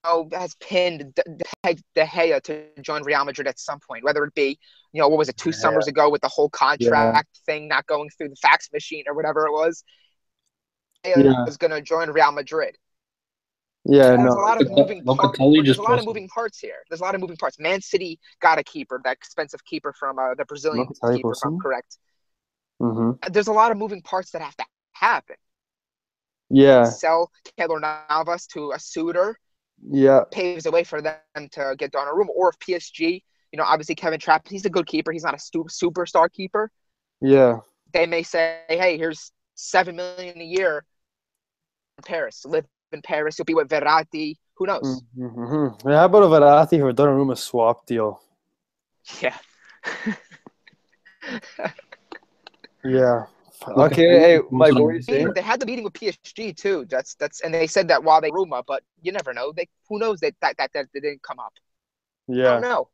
oh 0.08 0.28
has 0.34 0.56
pinned 0.56 1.14
De, 1.16 1.24
De, 1.64 1.76
De 1.96 2.06
Gea 2.06 2.42
to 2.44 2.66
join 2.82 3.04
Real 3.04 3.26
Madrid 3.26 3.48
at 3.48 3.60
some 3.60 3.80
point, 3.80 4.04
whether 4.04 4.24
it 4.24 4.34
be 4.34 4.60
you 4.94 5.02
know 5.02 5.08
what 5.10 5.18
was 5.18 5.30
it 5.30 5.38
two 5.38 5.50
Gea. 5.50 5.56
summers 5.56 5.88
ago 5.88 6.10
with 6.10 6.22
the 6.22 6.28
whole 6.28 6.50
contract 6.50 7.28
thing 7.46 7.68
not 7.68 7.86
going 7.88 8.10
through 8.18 8.30
the 8.30 8.36
fax 8.38 8.70
machine 8.74 9.04
or 9.08 9.14
whatever 9.14 9.46
it 9.46 9.52
was. 9.52 9.84
De 11.04 11.12
Gea 11.12 11.24
Yeah. 11.24 11.46
was 11.46 11.58
going 11.58 11.72
to 11.72 11.82
join 11.82 12.10
Real 12.10 12.32
Madrid. 12.32 12.78
Yeah, 13.86 14.16
There's 14.18 14.24
no. 14.26 14.34
a 14.34 14.42
lot 14.42 14.62
of 14.62 14.70
moving 14.70 15.04
parts. 15.06 15.40
There's 15.40 15.66
just 15.68 15.80
a 15.80 15.82
lot 15.84 15.98
of 16.00 16.06
moving 16.06 16.28
parts 16.28 16.60
here. 16.60 16.76
There's 16.90 17.00
a 17.00 17.04
lot 17.04 17.16
of 17.16 17.22
moving 17.22 17.38
parts. 17.38 17.58
Man 17.60 17.82
City 17.82 18.20
got 18.42 18.60
a 18.60 18.64
keeper, 18.64 19.00
that 19.04 19.14
expensive 19.14 19.64
keeper 19.64 19.94
from 19.98 20.20
uh, 20.20 20.36
the 20.36 20.46
Brazilian 20.46 20.88
Locatelli 20.88 21.18
keeper, 21.18 21.32
if 21.32 21.40
I'm 21.46 21.60
correct. 21.60 21.98
hmm 22.80 23.12
There's 23.32 23.48
a 23.48 23.54
lot 23.54 23.72
of 23.72 23.78
moving 23.78 24.02
parts 24.02 24.32
that 24.32 24.42
have 24.42 24.56
to 24.58 24.66
happen. 24.92 25.38
Yeah, 26.50 26.84
Sell 26.84 27.32
Keylor 27.58 27.80
Navas 27.82 28.48
to 28.48 28.72
a 28.72 28.80
suitor. 28.80 29.38
Yeah. 29.82 30.22
paves 30.32 30.64
the 30.64 30.72
way 30.72 30.84
for 30.84 31.02
them 31.02 31.18
to 31.52 31.76
get 31.78 31.92
Donnarumma. 31.92 32.30
Or 32.36 32.50
if 32.50 32.60
PSG, 32.60 33.24
you 33.52 33.58
know, 33.58 33.64
obviously 33.64 33.96
Kevin 33.96 34.20
Trapp, 34.20 34.48
he's 34.48 34.66
a 34.66 34.70
good 34.70 34.88
keeper. 34.88 35.12
He's 35.12 35.24
not 35.24 35.36
a 35.36 35.40
stu- 35.40 35.66
superstar 35.70 36.32
keeper. 36.32 36.72
Yeah. 37.22 37.60
They 37.94 38.06
may 38.06 38.24
say, 38.24 38.62
hey, 38.68 38.98
here's 38.98 39.32
seven 39.56 39.96
million 39.96 40.40
a 40.40 40.44
year 40.44 40.86
in 41.98 42.04
Paris. 42.04 42.46
Live 42.46 42.66
in 42.92 43.02
Paris. 43.02 43.38
You'll 43.38 43.46
be 43.46 43.54
with 43.54 43.70
Verratti. 43.70 44.36
Who 44.56 44.66
knows? 44.66 45.02
Mm-hmm. 45.18 45.90
How 45.90 46.06
about 46.06 46.24
a 46.24 46.28
Verratti 46.28 46.82
or 46.82 46.92
Donnarumma 46.92 47.38
swap 47.38 47.86
deal? 47.86 48.22
Yeah. 49.22 49.38
Yeah. 52.84 53.26
Look, 53.76 53.92
Okay, 53.94 54.20
hey, 54.20 54.40
Mike, 54.52 54.74
what 54.74 54.84
were 54.84 54.94
you 54.94 55.02
saying? 55.02 55.34
they 55.34 55.42
had 55.42 55.60
the 55.60 55.66
meeting 55.66 55.84
with 55.84 55.94
PSG 55.94 56.56
too. 56.56 56.86
That's 56.90 57.16
that's 57.16 57.42
and 57.42 57.54
they 57.54 57.68
said 57.68 57.88
that 57.88 58.04
while 58.04 58.22
they 58.22 58.30
Ruma, 58.30 58.64
but 58.68 58.84
you 59.02 59.12
never 59.12 59.34
know. 59.34 59.52
They 59.52 59.68
who 59.90 59.98
knows 60.00 60.20
that 60.20 60.36
that 60.42 60.56
that, 60.58 60.72
that, 60.74 60.92
didn't 60.94 61.24
come 61.24 61.40
up. 61.40 61.54
I 62.30 62.34
Yeah. 62.34 62.44
don't 62.54 62.62
know. 62.62 62.90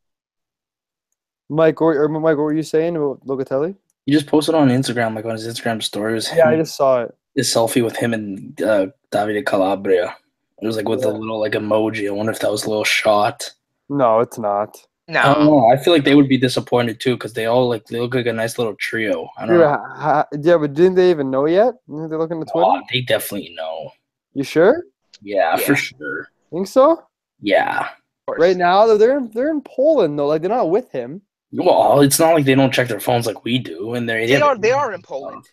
Mike, 1.49 1.81
or, 1.81 1.95
or 2.01 2.07
Mike, 2.09 2.37
what 2.37 2.43
were 2.43 2.53
you 2.53 2.63
saying 2.63 2.95
about 2.95 3.25
Locatelli? 3.25 3.75
He 4.05 4.11
just 4.11 4.27
posted 4.27 4.55
on 4.55 4.69
Instagram, 4.69 5.15
like 5.15 5.25
on 5.25 5.31
his 5.31 5.47
Instagram 5.47 5.83
stories. 5.83 6.29
was 6.29 6.37
Yeah, 6.37 6.47
I 6.49 6.55
just 6.55 6.75
saw 6.75 7.03
it. 7.03 7.15
his 7.35 7.53
selfie 7.53 7.83
with 7.83 7.95
him 7.95 8.13
and 8.13 8.59
uh, 8.61 8.87
Davide 9.11 9.45
Calabria. 9.45 10.15
It 10.61 10.65
was 10.65 10.77
like 10.77 10.87
with 10.87 11.01
Yeah. 11.01 11.09
a 11.09 11.11
little 11.11 11.39
like 11.39 11.53
emoji. 11.53 12.07
I 12.07 12.11
wonder 12.11 12.31
if 12.31 12.39
that 12.39 12.51
was 12.51 12.63
a 12.65 12.69
little 12.69 12.83
shot. 12.85 13.51
No, 13.89 14.19
it's 14.21 14.39
not. 14.39 14.77
I 15.09 15.13
don't 15.33 15.39
No. 15.45 15.59
know. 15.59 15.65
I 15.67 15.75
feel 15.77 15.91
like 15.93 16.05
they 16.05 16.15
would 16.15 16.29
be 16.29 16.37
disappointed 16.37 16.99
too 16.99 17.15
because 17.15 17.33
they 17.33 17.45
all 17.45 17.67
like 17.67 17.85
they 17.87 17.99
look 17.99 18.15
like 18.15 18.25
a 18.25 18.33
nice 18.33 18.57
little 18.57 18.75
trio. 18.75 19.27
I 19.37 19.45
don't 19.45 19.59
Yeah, 19.59 19.65
know. 19.65 19.71
ha- 19.71 19.95
ha- 19.95 20.27
yeah, 20.39 20.57
but 20.57 20.73
didn't 20.73 20.95
they 20.95 21.09
even 21.09 21.29
know 21.29 21.45
yet? 21.45 21.73
Didn't 21.87 22.09
they 22.09 22.15
look 22.15 22.31
into 22.31 22.45
Twitter? 22.45 22.65
Oh, 22.69 22.81
they 22.91 23.01
definitely 23.01 23.53
know. 23.55 23.91
You 24.33 24.43
sure? 24.43 24.85
Yeah, 25.21 25.57
Yeah. 25.57 25.65
for 25.65 25.75
sure. 25.75 26.29
Think 26.51 26.67
so? 26.67 27.03
Yeah. 27.41 27.89
Right 28.29 28.55
now, 28.55 28.85
they're 28.87 28.97
they're 28.97 29.17
in, 29.17 29.31
they're 29.31 29.49
in 29.51 29.61
Poland 29.61 30.17
though. 30.17 30.27
Like 30.27 30.41
they're 30.41 30.49
not 30.49 30.69
with 30.69 30.89
him. 30.91 31.21
Well, 31.51 31.99
it's 32.01 32.17
not 32.19 32.33
like 32.33 32.45
they 32.45 32.55
don't 32.55 32.73
check 32.73 32.87
their 32.87 32.99
phones 33.01 33.27
like 33.27 33.43
we 33.43 33.59
do, 33.59 33.93
and 33.95 34.07
they're 34.07 34.25
They 34.25 34.41
are 34.41 34.57
they 34.57 34.71
are 34.71 34.93
in 34.93 35.01
Poland. 35.01 35.45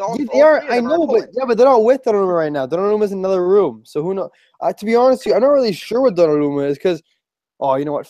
All- 0.00 0.16
Yeah, 0.18 0.26
all 0.26 0.32
they 0.32 0.40
are. 0.40 0.60
three 0.60 0.68
of 0.68 0.72
I 0.72 0.76
them 0.76 0.86
are 0.86 0.94
in 0.94 1.00
know, 1.00 1.06
but 1.06 1.12
Poland. 1.12 1.28
yeah, 1.36 1.44
but 1.44 1.56
they're 1.58 1.66
not 1.66 1.84
with 1.84 2.02
Donnarumma 2.04 2.34
right 2.36 2.52
now. 2.52 2.66
Donnarumma's 2.66 3.12
in 3.12 3.18
another 3.18 3.46
room. 3.46 3.82
So 3.84 4.02
who 4.02 4.14
knows? 4.14 4.30
Uh, 4.60 4.72
to 4.72 4.84
be 4.86 4.94
honest, 4.96 5.20
with 5.20 5.32
you, 5.32 5.34
I'm 5.34 5.42
not 5.42 5.48
really 5.48 5.72
sure 5.72 6.00
what 6.00 6.14
Donnarumma 6.14 6.68
is 6.68 6.78
because, 6.78 7.02
oh, 7.60 7.74
you 7.76 7.84
know 7.84 7.92
what? 7.92 8.08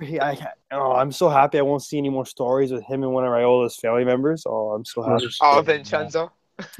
He- 0.00 0.20
I, 0.20 0.38
oh, 0.72 0.92
I'm 0.92 1.10
so 1.12 1.28
happy 1.28 1.58
I 1.58 1.62
won't 1.62 1.82
see 1.82 1.98
any 1.98 2.08
more 2.08 2.24
stories 2.26 2.70
with 2.72 2.84
him 2.84 3.02
and 3.02 3.12
one 3.12 3.24
of 3.24 3.30
Raiola's 3.30 3.76
family 3.76 4.04
members. 4.04 4.44
Oh, 4.46 4.70
I'm 4.70 4.84
so 4.84 5.02
happy. 5.02 5.26
Oh, 5.42 5.60
Vincenzo. 5.62 6.32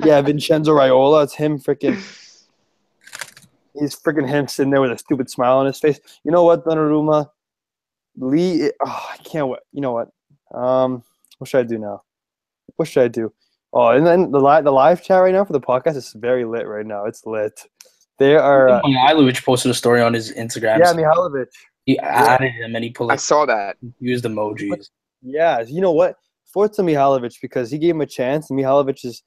yeah, 0.04 0.20
Vincenzo 0.20 0.72
Raiola. 0.72 1.24
It's 1.24 1.34
him 1.34 1.58
freaking. 1.58 1.96
He's 3.78 3.94
freaking 3.96 4.28
him 4.28 4.48
sitting 4.48 4.70
there 4.70 4.80
with 4.80 4.90
a 4.90 4.98
stupid 4.98 5.30
smile 5.30 5.58
on 5.58 5.66
his 5.66 5.78
face. 5.78 6.00
You 6.24 6.32
know 6.32 6.42
what, 6.44 6.64
Donnarumma? 6.64 7.28
Lee. 8.16 8.70
Oh, 8.84 9.06
I 9.12 9.16
can't 9.18 9.48
wait. 9.48 9.60
You 9.72 9.80
know 9.82 9.92
what? 9.92 10.08
Um, 10.52 11.04
what 11.38 11.48
should 11.48 11.60
I 11.60 11.62
do 11.64 11.78
now? 11.78 12.02
What 12.76 12.88
should 12.88 13.04
I 13.04 13.08
do? 13.08 13.32
Oh, 13.72 13.88
and 13.88 14.04
then 14.06 14.30
the 14.32 14.40
live 14.40 14.64
the 14.64 14.72
live 14.72 15.02
chat 15.02 15.20
right 15.22 15.32
now 15.32 15.44
for 15.44 15.52
the 15.52 15.60
podcast 15.60 15.96
is 15.96 16.12
very 16.12 16.44
lit 16.44 16.66
right 16.66 16.86
now. 16.86 17.04
It's 17.04 17.24
lit. 17.26 17.60
They 18.18 18.34
are. 18.34 18.68
Uh, 18.68 18.82
Mihailovic 18.82 19.44
posted 19.44 19.70
a 19.70 19.74
story 19.74 20.00
on 20.00 20.14
his 20.14 20.32
Instagram. 20.32 20.78
yeah, 20.78 20.92
Mihailovic. 20.92 21.46
He 21.89 21.99
added 22.01 22.53
him 22.53 22.76
and 22.76 22.84
he 22.84 22.91
put 22.91 23.11
I 23.11 23.16
saw 23.16 23.47
that. 23.47 23.78
used 23.99 24.26
emojis. 24.26 24.91
Yeah, 25.22 25.62
you 25.62 25.80
know 25.80 25.93
what? 25.93 26.16
Forza 26.53 26.82
Mihailovic 26.82 27.41
because 27.41 27.70
he 27.70 27.78
gave 27.78 27.95
him 27.95 28.03
a 28.03 28.07
chance. 28.07 28.51
And 28.51 28.59
Mihailovic 28.59 29.07
is. 29.07 29.22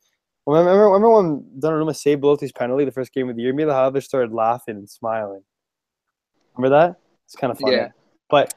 Remember, 0.45 0.85
remember 0.85 1.09
when 1.09 1.43
Donnarumma 1.59 1.95
saved 1.95 2.21
Belotti's 2.21 2.51
penalty 2.51 2.85
the 2.85 2.91
first 2.91 3.13
game 3.15 3.29
of 3.29 3.35
the 3.35 3.41
year? 3.41 3.51
Mihailovic 3.51 4.03
started 4.03 4.31
laughing 4.31 4.75
and 4.75 4.87
smiling. 4.87 5.41
Remember 6.55 6.77
that? 6.77 6.99
It's 7.25 7.35
kind 7.35 7.49
of 7.49 7.57
funny. 7.57 7.77
Yeah. 7.77 7.89
But 8.29 8.53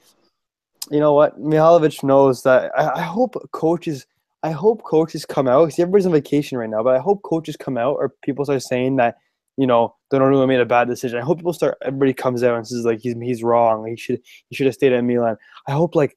you 0.91 1.01
know 1.01 1.15
what? 1.15 1.41
Mihailovic 1.41 2.05
knows 2.05 2.43
that. 2.43 2.73
I, 2.77 2.99
I 2.99 3.03
hope 3.03 3.37
coaches. 3.53 4.05
I 4.43 4.51
hope 4.51 4.83
coaches 4.85 5.25
come 5.25 5.49
out. 5.49 5.73
See, 5.73 5.81
everybody's 5.81 6.05
on 6.05 6.13
vacation 6.13 6.59
right 6.59 6.69
now, 6.69 6.83
but 6.83 6.95
I 6.95 6.99
hope 6.99 7.23
coaches 7.23 7.57
come 7.57 7.79
out 7.79 7.97
or 7.97 8.13
people 8.23 8.45
start 8.45 8.63
saying 8.63 8.97
that 8.97 9.17
you 9.57 9.67
know 9.67 9.95
Donnarumma 10.13 10.49
made 10.49 10.61
a 10.61 10.67
bad 10.67 10.89
decision. 10.89 11.19
I 11.19 11.23
hope 11.23 11.39
people 11.39 11.53
start. 11.53 11.79
Everybody 11.83 12.13
comes 12.13 12.43
out 12.43 12.57
and 12.57 12.67
says 12.67 12.85
like 12.85 13.01
he's 13.01 13.15
he's 13.21 13.43
wrong. 13.43 13.87
He 13.87 13.97
should 13.97 14.21
he 14.49 14.57
should 14.57 14.67
have 14.67 14.75
stayed 14.75 14.93
at 14.93 15.05
Milan. 15.05 15.37
I 15.67 15.73
hope 15.73 15.95
like 15.95 16.17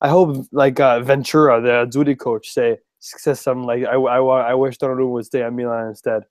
I 0.00 0.08
hope 0.08 0.46
like 0.52 0.80
uh, 0.80 1.00
Ventura, 1.00 1.60
the 1.60 1.86
Azzurri 1.86 2.18
coach, 2.18 2.50
say 2.50 2.78
says 2.98 3.40
something 3.40 3.66
like 3.66 3.84
I 3.84 3.94
I, 3.94 4.50
I 4.50 4.54
wish 4.54 4.78
Donnarumma 4.78 5.10
would 5.12 5.26
stay 5.26 5.42
at 5.42 5.52
Milan 5.52 5.88
instead. 5.88 6.22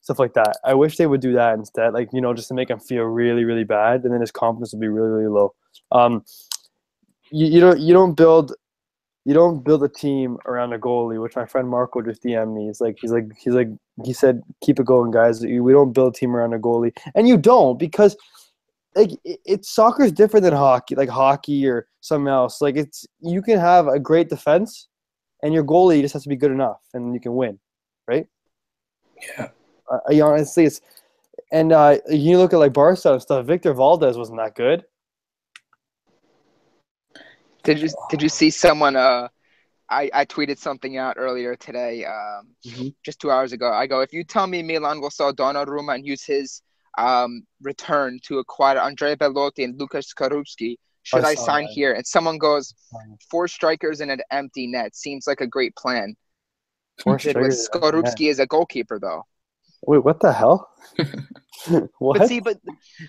Stuff 0.00 0.18
like 0.18 0.34
that. 0.34 0.58
I 0.64 0.74
wish 0.74 0.98
they 0.98 1.06
would 1.06 1.22
do 1.22 1.32
that 1.32 1.54
instead. 1.54 1.94
Like 1.94 2.10
you 2.12 2.20
know, 2.20 2.34
just 2.34 2.48
to 2.48 2.54
make 2.54 2.70
him 2.70 2.80
feel 2.80 3.04
really 3.04 3.44
really 3.44 3.64
bad, 3.64 4.04
and 4.04 4.12
then 4.12 4.20
his 4.20 4.30
confidence 4.30 4.72
would 4.72 4.80
be 4.80 4.88
really 4.88 5.08
really 5.08 5.28
low. 5.28 5.54
Um, 5.92 6.24
you, 7.30 7.46
you 7.46 7.60
don't 7.60 7.80
you 7.80 7.94
don't 7.94 8.14
build 8.14 8.54
you 9.24 9.32
don't 9.32 9.64
build 9.64 9.82
a 9.82 9.88
team 9.88 10.36
around 10.44 10.72
a 10.72 10.78
goalie, 10.78 11.20
which 11.20 11.36
my 11.36 11.46
friend 11.46 11.68
Marco 11.68 12.02
just 12.02 12.22
DM'd 12.22 12.54
me. 12.54 12.66
He's 12.66 12.80
like 12.80 12.98
he's 13.00 13.12
like 13.12 13.24
he's 13.38 13.54
like 13.54 13.68
he 14.02 14.12
said, 14.12 14.42
keep 14.62 14.80
it 14.80 14.86
going, 14.86 15.10
guys. 15.10 15.42
We 15.42 15.72
don't 15.72 15.92
build 15.92 16.14
a 16.14 16.18
team 16.18 16.34
around 16.34 16.52
a 16.52 16.58
goalie, 16.58 16.96
and 17.14 17.28
you 17.28 17.36
don't 17.36 17.78
because 17.78 18.16
like 18.96 19.10
it, 19.24 19.64
soccer 19.64 20.04
is 20.04 20.12
different 20.12 20.44
than 20.44 20.52
hockey, 20.52 20.94
like 20.94 21.08
hockey 21.08 21.66
or 21.66 21.86
something 22.00 22.28
else. 22.28 22.60
Like 22.60 22.76
it's 22.76 23.06
you 23.20 23.42
can 23.42 23.58
have 23.58 23.86
a 23.86 23.98
great 23.98 24.28
defense, 24.28 24.88
and 25.42 25.52
your 25.54 25.64
goalie 25.64 26.00
just 26.00 26.14
has 26.14 26.22
to 26.24 26.28
be 26.28 26.36
good 26.36 26.50
enough, 26.50 26.80
and 26.92 27.14
you 27.14 27.20
can 27.20 27.34
win, 27.34 27.58
right? 28.08 28.26
Yeah. 29.38 29.48
Uh, 29.90 29.98
I 30.08 30.20
honestly, 30.20 30.64
it's 30.64 30.80
and 31.52 31.72
uh, 31.72 31.98
you 32.08 32.38
look 32.38 32.52
at 32.52 32.58
like 32.58 32.72
Barca 32.72 33.12
and 33.12 33.22
stuff. 33.22 33.46
Victor 33.46 33.72
Valdes 33.72 34.16
wasn't 34.16 34.38
that 34.38 34.54
good. 34.54 34.84
Did 37.62 37.80
you 37.80 37.88
did 38.10 38.22
you 38.22 38.28
see 38.28 38.50
someone? 38.50 38.96
Uh, 38.96 39.28
I 39.90 40.10
I 40.14 40.24
tweeted 40.24 40.58
something 40.58 40.96
out 40.96 41.16
earlier 41.18 41.56
today. 41.56 42.04
Um, 42.04 42.54
Mhm. 42.66 42.94
just 43.04 43.20
two 43.20 43.30
hours 43.30 43.52
ago. 43.52 43.70
I 43.72 43.86
go, 43.86 44.00
if 44.00 44.12
you 44.12 44.24
tell 44.24 44.46
me 44.46 44.62
Milan 44.62 45.00
will 45.00 45.10
sell 45.10 45.32
Donnarumma 45.32 45.94
and 45.96 46.06
use 46.06 46.24
his 46.24 46.62
um 46.96 47.42
return 47.60 48.18
to 48.26 48.38
acquire 48.38 48.78
Andrea 48.78 49.16
Belotti 49.16 49.64
and 49.64 49.78
Lukasz 49.78 50.06
Skorupski, 50.14 50.76
should 51.02 51.24
I 51.24 51.30
I, 51.30 51.34
sign 51.34 51.64
that. 51.64 51.72
here? 51.72 51.92
And 51.92 52.06
someone 52.06 52.38
goes, 52.38 52.72
four 53.30 53.48
strikers 53.48 54.00
and 54.00 54.10
an 54.10 54.20
empty 54.30 54.66
net 54.66 54.94
seems 54.94 55.26
like 55.26 55.40
a 55.40 55.46
great 55.46 55.74
plan. 55.76 56.14
Four 57.02 57.18
strikers, 57.18 57.68
yeah. 57.74 57.80
Skorupski 57.80 58.30
as 58.30 58.38
a 58.38 58.46
goalkeeper 58.46 58.98
though. 58.98 59.24
Wait, 59.82 60.04
what 60.04 60.20
the 60.20 60.32
hell? 60.32 60.70
what? 61.98 62.18
But 62.18 62.28
see, 62.28 62.40
but 62.40 62.58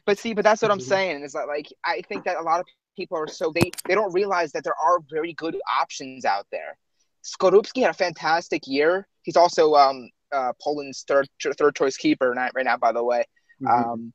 but 0.06 0.18
see, 0.18 0.34
but 0.34 0.44
that's 0.44 0.62
what 0.62 0.72
I'm 0.72 0.80
Mhm. 0.80 0.84
saying. 0.84 1.24
Is 1.24 1.34
that 1.34 1.48
like 1.48 1.68
I 1.84 2.02
think 2.10 2.26
that 2.26 2.38
a 2.38 2.42
lot 2.42 2.60
of 2.60 2.66
people 2.96 3.18
are 3.18 3.28
so 3.28 3.52
they 3.54 3.72
they 3.88 3.96
don't 3.96 4.14
realize 4.14 4.52
that 4.54 4.64
there 4.64 4.76
are 4.82 5.00
very 5.10 5.34
good 5.34 5.58
options 5.82 6.26
out 6.26 6.48
there. 6.52 6.78
Skorupski 7.24 7.82
had 7.82 7.92
a 7.92 7.94
fantastic 7.94 8.64
year. 8.68 9.08
He's 9.24 9.38
also 9.38 9.74
um 9.76 10.10
uh 10.32 10.54
Poland's 10.62 11.04
third 11.08 11.28
third 11.58 11.76
choice 11.76 11.98
keeper 11.98 12.32
right, 12.32 12.52
right 12.56 12.66
now, 12.66 12.78
by 12.78 12.92
the 12.92 13.04
way. 13.04 13.26
Mhm. 13.62 13.84
Um, 13.84 14.14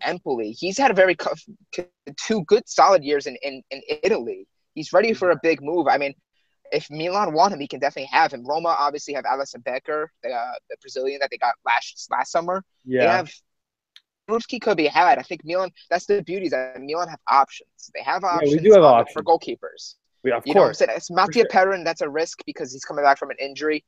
Empoli, 0.00 0.52
he's 0.52 0.78
had 0.78 0.90
a 0.90 0.94
very 0.94 1.16
two 2.16 2.44
good 2.44 2.66
solid 2.66 3.04
years 3.04 3.26
in, 3.26 3.36
in 3.42 3.62
in 3.70 3.82
Italy. 4.02 4.46
He's 4.74 4.92
ready 4.92 5.12
for 5.12 5.30
a 5.30 5.38
big 5.42 5.62
move. 5.62 5.86
I 5.86 5.98
mean, 5.98 6.14
if 6.72 6.90
Milan 6.90 7.34
want 7.34 7.52
him, 7.52 7.60
he 7.60 7.68
can 7.68 7.78
definitely 7.78 8.08
have 8.10 8.32
him. 8.32 8.44
Roma 8.46 8.74
obviously 8.78 9.12
have 9.14 9.24
Alisson 9.24 9.62
Becker, 9.62 10.10
the, 10.22 10.30
uh, 10.30 10.52
the 10.70 10.76
Brazilian 10.80 11.18
that 11.20 11.30
they 11.30 11.36
got 11.36 11.54
last 11.66 12.08
last 12.10 12.32
summer. 12.32 12.64
They 12.86 12.94
yeah, 12.94 13.16
have 13.16 13.30
Ruski 14.32 14.60
could 14.60 14.76
be 14.76 14.86
had. 14.86 15.18
I 15.18 15.22
think 15.22 15.42
Milan. 15.44 15.70
That's 15.90 16.06
the 16.06 16.22
beauty 16.22 16.46
is 16.46 16.52
that 16.52 16.80
Milan 16.80 17.08
have 17.08 17.20
options. 17.30 17.90
They 17.94 18.02
have 18.02 18.24
options. 18.24 18.52
we 18.56 18.58
do 18.68 18.72
have 18.72 18.82
on- 18.84 19.00
options. 19.00 19.14
for 19.14 19.22
goalkeepers. 19.22 19.94
yeah, 20.24 20.36
of 20.38 20.46
You 20.46 20.54
know 20.54 20.60
what 20.62 20.66
I'm 20.66 20.68
course. 20.68 20.78
saying? 20.78 20.90
It's 20.94 21.10
Mattia 21.10 21.40
sure. 21.40 21.48
Perrin. 21.48 21.84
That's 21.84 22.00
a 22.00 22.08
risk 22.08 22.42
because 22.46 22.72
he's 22.72 22.84
coming 22.84 23.04
back 23.04 23.18
from 23.18 23.30
an 23.30 23.36
injury. 23.40 23.84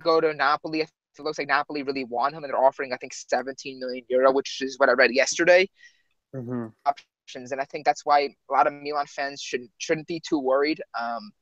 Go 0.00 0.20
to 0.20 0.32
Napoli. 0.34 0.80
It 0.82 0.90
looks 1.20 1.38
like 1.38 1.48
Napoli 1.48 1.82
really 1.82 2.04
want 2.04 2.34
him, 2.34 2.42
and 2.44 2.50
they're 2.52 2.64
offering 2.64 2.92
I 2.92 2.96
think 2.96 3.12
17 3.14 3.78
million 3.78 4.04
euro, 4.08 4.32
which 4.32 4.60
is 4.62 4.78
what 4.78 4.88
I 4.88 4.92
read 4.92 5.12
yesterday. 5.12 5.68
hmm 6.34 6.66
Options, 6.86 7.52
and 7.52 7.60
I 7.60 7.64
think 7.64 7.84
that's 7.84 8.04
why 8.04 8.20
a 8.20 8.52
lot 8.52 8.66
of 8.66 8.72
Milan 8.72 9.06
fans 9.06 9.40
shouldn't 9.40 9.70
shouldn't 9.78 10.06
be 10.06 10.20
too 10.20 10.38
worried. 10.38 10.80
Um, 11.00 11.32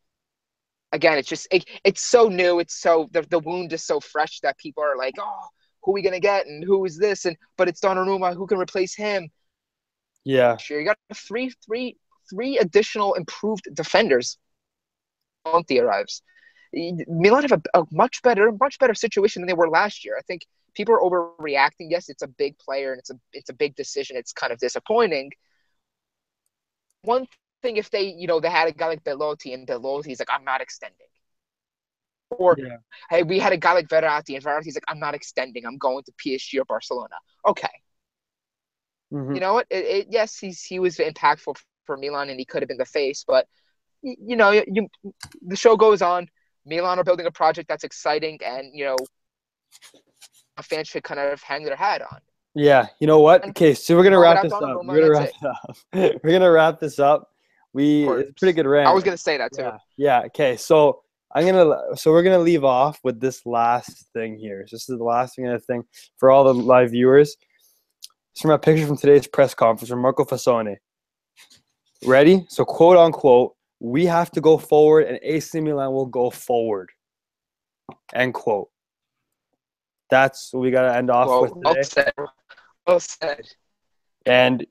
again, 0.93 1.19
it's 1.19 1.29
just 1.29 1.47
it, 1.51 1.65
it's 1.85 2.03
so 2.03 2.29
new. 2.29 2.59
It's 2.59 2.75
so 2.75 3.09
the 3.13 3.23
the 3.23 3.39
wound 3.39 3.73
is 3.73 3.85
so 3.85 4.01
fresh 4.01 4.41
that 4.41 4.59
people 4.59 4.83
are 4.83 4.97
like, 4.97 5.15
oh, 5.21 5.47
who 5.83 5.93
are 5.93 5.95
we 5.95 6.03
gonna 6.03 6.21
get, 6.21 6.47
and 6.47 6.65
who 6.65 6.85
is 6.85 6.99
this, 6.99 7.25
and 7.27 7.37
but 7.57 7.69
it's 7.69 7.81
Donnarumma. 7.81 8.35
Who 8.35 8.47
can 8.47 8.59
replace 8.59 8.95
him? 8.95 9.31
Yeah, 10.25 10.59
Sure, 10.59 10.79
you 10.81 10.87
got 10.87 10.99
three, 11.15 11.51
three, 11.67 11.97
three 12.31 12.59
additional 12.59 13.15
improved 13.15 13.69
defenders. 13.75 14.39
Conti 15.45 15.81
arrives. 15.81 16.23
Milan 17.09 17.43
have 17.43 17.53
a, 17.53 17.81
a 17.81 17.85
much 17.91 18.23
better, 18.23 18.53
much 18.61 18.79
better 18.79 18.95
situation 18.95 19.43
than 19.43 19.49
they 19.49 19.55
were 19.55 19.69
last 19.69 20.05
year. 20.05 20.17
I 20.19 20.23
think 20.23 20.47
people 20.75 20.95
are 20.95 21.01
overreacting. 21.01 21.89
Yes, 21.91 22.09
it's 22.09 22.23
a 22.23 22.29
big 22.29 22.59
player 22.59 22.93
and 22.93 23.01
it's 23.01 23.11
a 23.11 23.19
it's 23.33 23.51
a 23.51 23.55
big 23.55 23.75
decision. 23.77 24.17
It's 24.17 24.33
kind 24.33 24.53
of 24.53 24.59
disappointing. 24.59 25.33
One 27.03 27.27
thing, 27.63 27.77
if 27.77 27.91
they, 27.91 28.03
you 28.03 28.27
know, 28.27 28.41
they 28.41 28.51
had 28.51 28.69
a 28.69 28.73
guy 28.73 28.89
like 28.89 29.05
Belotti 29.05 29.53
and 29.55 29.67
Belotti's 29.67 30.19
like, 30.19 30.31
I'm 30.31 30.45
not 30.45 30.61
extending. 30.63 31.10
Or 32.31 32.57
Yeah. 32.59 32.77
hey, 33.11 33.23
we 33.23 33.39
had 33.39 33.53
a 33.53 33.57
guy 33.57 33.73
like 33.73 33.89
Verratti 33.89 34.35
and 34.37 34.45
Verratti's 34.45 34.75
like, 34.77 34.85
I'm 34.89 34.99
not 35.01 35.15
extending. 35.15 35.67
I'm 35.67 35.79
going 35.79 36.05
to 36.05 36.13
PSG 36.13 36.61
or 36.61 36.65
Barcelona. 36.65 37.17
Okay, 37.47 37.69
Mhm. 39.13 39.35
you 39.35 39.41
know 39.41 39.55
what? 39.55 39.67
It, 39.71 39.85
it, 39.85 40.07
yes, 40.11 40.39
he's 40.39 40.63
he 40.63 40.79
was 40.79 40.97
impactful 40.99 41.57
for 41.87 41.97
Milan, 41.97 42.31
and 42.31 42.39
he 42.39 42.45
could 42.45 42.63
have 42.63 42.69
been 42.69 42.79
the 42.79 42.85
face. 42.85 43.25
But 43.27 43.47
you 44.03 44.37
know, 44.37 44.51
you, 44.51 44.89
the 45.43 45.57
show 45.57 45.77
goes 45.77 46.03
on. 46.03 46.29
Milan 46.65 46.99
are 46.99 47.05
building 47.05 47.27
a 47.27 47.31
project 47.31 47.69
that's 47.69 47.85
exciting, 47.85 48.39
and 48.45 48.73
you 48.73 48.85
know, 48.85 48.97
a 50.57 50.63
fan 50.63 50.85
should 50.85 51.03
kind 51.03 51.19
of 51.19 51.43
hang 51.43 51.65
their 51.65 51.77
hat 51.77 52.03
on. 52.03 52.21
Yeah, 52.55 52.87
you 53.01 53.07
know 53.07 53.21
what? 53.21 53.45
Okay, 53.51 53.75
so 53.75 53.97
we're 53.97 54.03
gonna 54.05 54.17
follow 54.17 54.23
wrap 54.35 54.43
this 54.43 54.53
up. 54.53 54.63
We're 54.85 55.01
gonna 55.01 55.11
wrap 55.11 55.33
up. 55.43 55.77
We're 55.93 56.33
gonna 56.33 56.51
wrap 56.51 56.81
this 56.81 56.99
up. 56.99 57.31
We 57.73 58.09
it's 58.09 58.31
a 58.31 58.33
pretty 58.35 58.53
good 58.53 58.67
rant. 58.67 58.89
I 58.89 58.93
was 58.93 59.05
gonna 59.05 59.17
say 59.17 59.37
that 59.39 59.53
too. 59.53 59.63
Yeah, 59.63 59.79
yeah. 59.97 60.21
Okay, 60.27 60.57
so 60.57 61.03
I'm 61.33 61.47
gonna 61.47 61.97
so 61.97 62.11
we're 62.11 62.25
gonna 62.25 62.39
leave 62.39 62.65
off 62.65 62.99
with 63.05 63.21
this 63.21 63.47
last 63.47 64.07
thing 64.13 64.37
here. 64.37 64.67
This 64.71 64.89
is 64.89 64.99
the 64.99 65.05
last 65.05 65.37
thing 65.37 65.49
I 65.49 65.59
think 65.59 65.87
for 66.19 66.31
all 66.31 66.45
the 66.45 66.55
live 66.55 66.91
viewers. 66.91 67.37
It's 68.33 68.41
from 68.41 68.51
a 68.51 68.59
picture 68.59 68.87
from 68.87 68.97
today's 68.97 69.27
press 69.27 69.55
conference 69.55 69.91
from 69.91 70.01
Marco 70.01 70.25
Fassone. 70.25 70.77
Ready? 72.05 72.47
So 72.49 72.65
quote 72.65 72.97
unquote, 72.97 73.55
we 73.79 74.07
have 74.07 74.31
to 74.33 74.41
go 74.41 74.59
forward 74.59 75.07
and 75.07 75.21
AC 75.23 75.61
Milan 75.61 75.93
will 75.93 76.07
go 76.07 76.31
forward. 76.31 76.91
End 78.13 78.35
quote. 78.35 78.69
That's 80.11 80.53
what 80.53 80.61
we 80.61 80.73
gotta 80.73 80.97
end 80.97 81.11
off 81.11 81.43
with 81.43 81.53
well 81.55 81.77
said. 81.83 82.13
Well 82.87 83.01
said. 83.01 83.47
and 84.27 84.67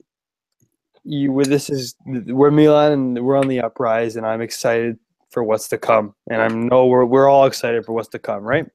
you 1.04 1.32
with 1.32 1.46
this 1.46 1.70
is 1.70 1.94
we're 2.04 2.50
Milan 2.50 2.92
and 2.92 3.24
we're 3.24 3.38
on 3.38 3.48
the 3.48 3.62
uprise 3.62 4.16
and 4.16 4.26
I'm 4.26 4.42
excited 4.42 4.98
for 5.30 5.42
what's 5.44 5.68
to 5.68 5.78
come 5.78 6.14
and 6.30 6.42
I'm 6.42 6.68
know 6.68 6.86
we're 6.86 7.04
we're 7.04 7.28
all 7.28 7.46
excited 7.46 7.84
for 7.84 7.92
what's 7.92 8.08
to 8.08 8.18
come 8.18 8.42
right 8.42 8.66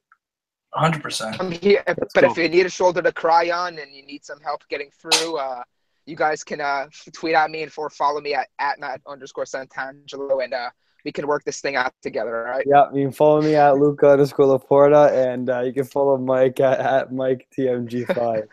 100%. 0.75 1.39
I'm 1.39 1.51
here, 1.51 1.83
Let's 1.87 2.13
but 2.13 2.21
go. 2.21 2.31
if 2.31 2.37
you 2.37 2.49
need 2.49 2.65
a 2.65 2.69
shoulder 2.69 3.01
to 3.01 3.11
cry 3.11 3.49
on 3.49 3.79
and 3.79 3.93
you 3.93 4.05
need 4.05 4.25
some 4.25 4.39
help 4.41 4.67
getting 4.67 4.89
through, 4.91 5.37
uh, 5.37 5.63
you 6.05 6.15
guys 6.15 6.43
can 6.43 6.59
uh, 6.59 6.87
tweet 7.13 7.33
at 7.33 7.49
me 7.49 7.63
and 7.63 7.71
for 7.71 7.89
follow 7.89 8.19
me 8.19 8.33
at, 8.33 8.47
at 8.59 8.79
Matt 8.79 9.01
underscore 9.07 9.45
Santangelo, 9.45 10.43
and 10.43 10.53
uh, 10.53 10.69
we 11.05 11.11
can 11.11 11.27
work 11.27 11.43
this 11.45 11.61
thing 11.61 11.75
out 11.75 11.93
together. 12.01 12.45
All 12.45 12.51
right. 12.51 12.65
yeah 12.67 12.87
you 12.93 13.03
can 13.03 13.11
follow 13.13 13.41
me 13.41 13.55
at 13.55 13.77
Luca 13.77 14.09
underscore 14.09 14.59
Laporta 14.59 15.11
and 15.31 15.49
uh, 15.49 15.61
you 15.61 15.71
can 15.71 15.85
follow 15.85 16.17
Mike 16.17 16.59
at, 16.59 16.79
at 16.79 17.13
Mike 17.13 17.47
TMG5 17.57 18.47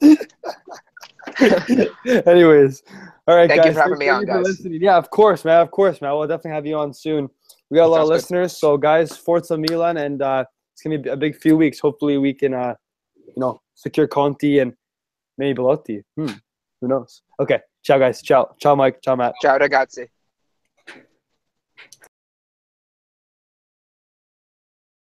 anyways 2.26 2.82
all 3.26 3.36
right 3.36 3.48
Thank 3.48 3.64
you 3.64 3.72
guys 3.72 3.74
for 3.74 3.80
having 3.82 3.98
me 3.98 4.08
on, 4.08 4.24
guys. 4.24 4.44
listening. 4.44 4.82
yeah 4.82 4.96
of 4.96 5.10
course 5.10 5.44
man 5.44 5.60
of 5.60 5.70
course 5.70 6.00
man. 6.00 6.12
We'll 6.12 6.26
definitely 6.28 6.52
have 6.52 6.66
you 6.66 6.76
on 6.78 6.92
soon. 6.92 7.28
We 7.70 7.76
got 7.76 7.86
a 7.86 7.88
lot 7.88 8.00
of 8.00 8.08
Sounds 8.08 8.08
good. 8.08 8.14
listeners 8.14 8.56
so 8.58 8.76
guys 8.76 9.16
Forza 9.16 9.56
Milan 9.56 9.96
and 9.98 10.22
uh, 10.22 10.44
it's 10.72 10.82
gonna 10.82 10.98
be 10.98 11.10
a 11.10 11.16
big 11.16 11.36
few 11.36 11.56
weeks. 11.56 11.78
Hopefully 11.78 12.18
we 12.18 12.32
can 12.34 12.54
uh, 12.54 12.74
you 13.16 13.34
know 13.36 13.60
secure 13.74 14.06
Conti 14.06 14.58
and 14.58 14.72
maybe 15.38 15.54
Belotti. 15.54 16.02
Hmm 16.16 16.32
who 16.80 16.88
knows? 16.88 17.22
Okay 17.38 17.60
ciao 17.84 17.98
guys. 17.98 18.22
Ciao. 18.22 18.54
Ciao 18.60 18.74
Mike. 18.74 19.00
Ciao 19.02 19.16
Matt. 19.16 19.34
Ciao, 19.42 19.58
ragazzi. 19.58 20.08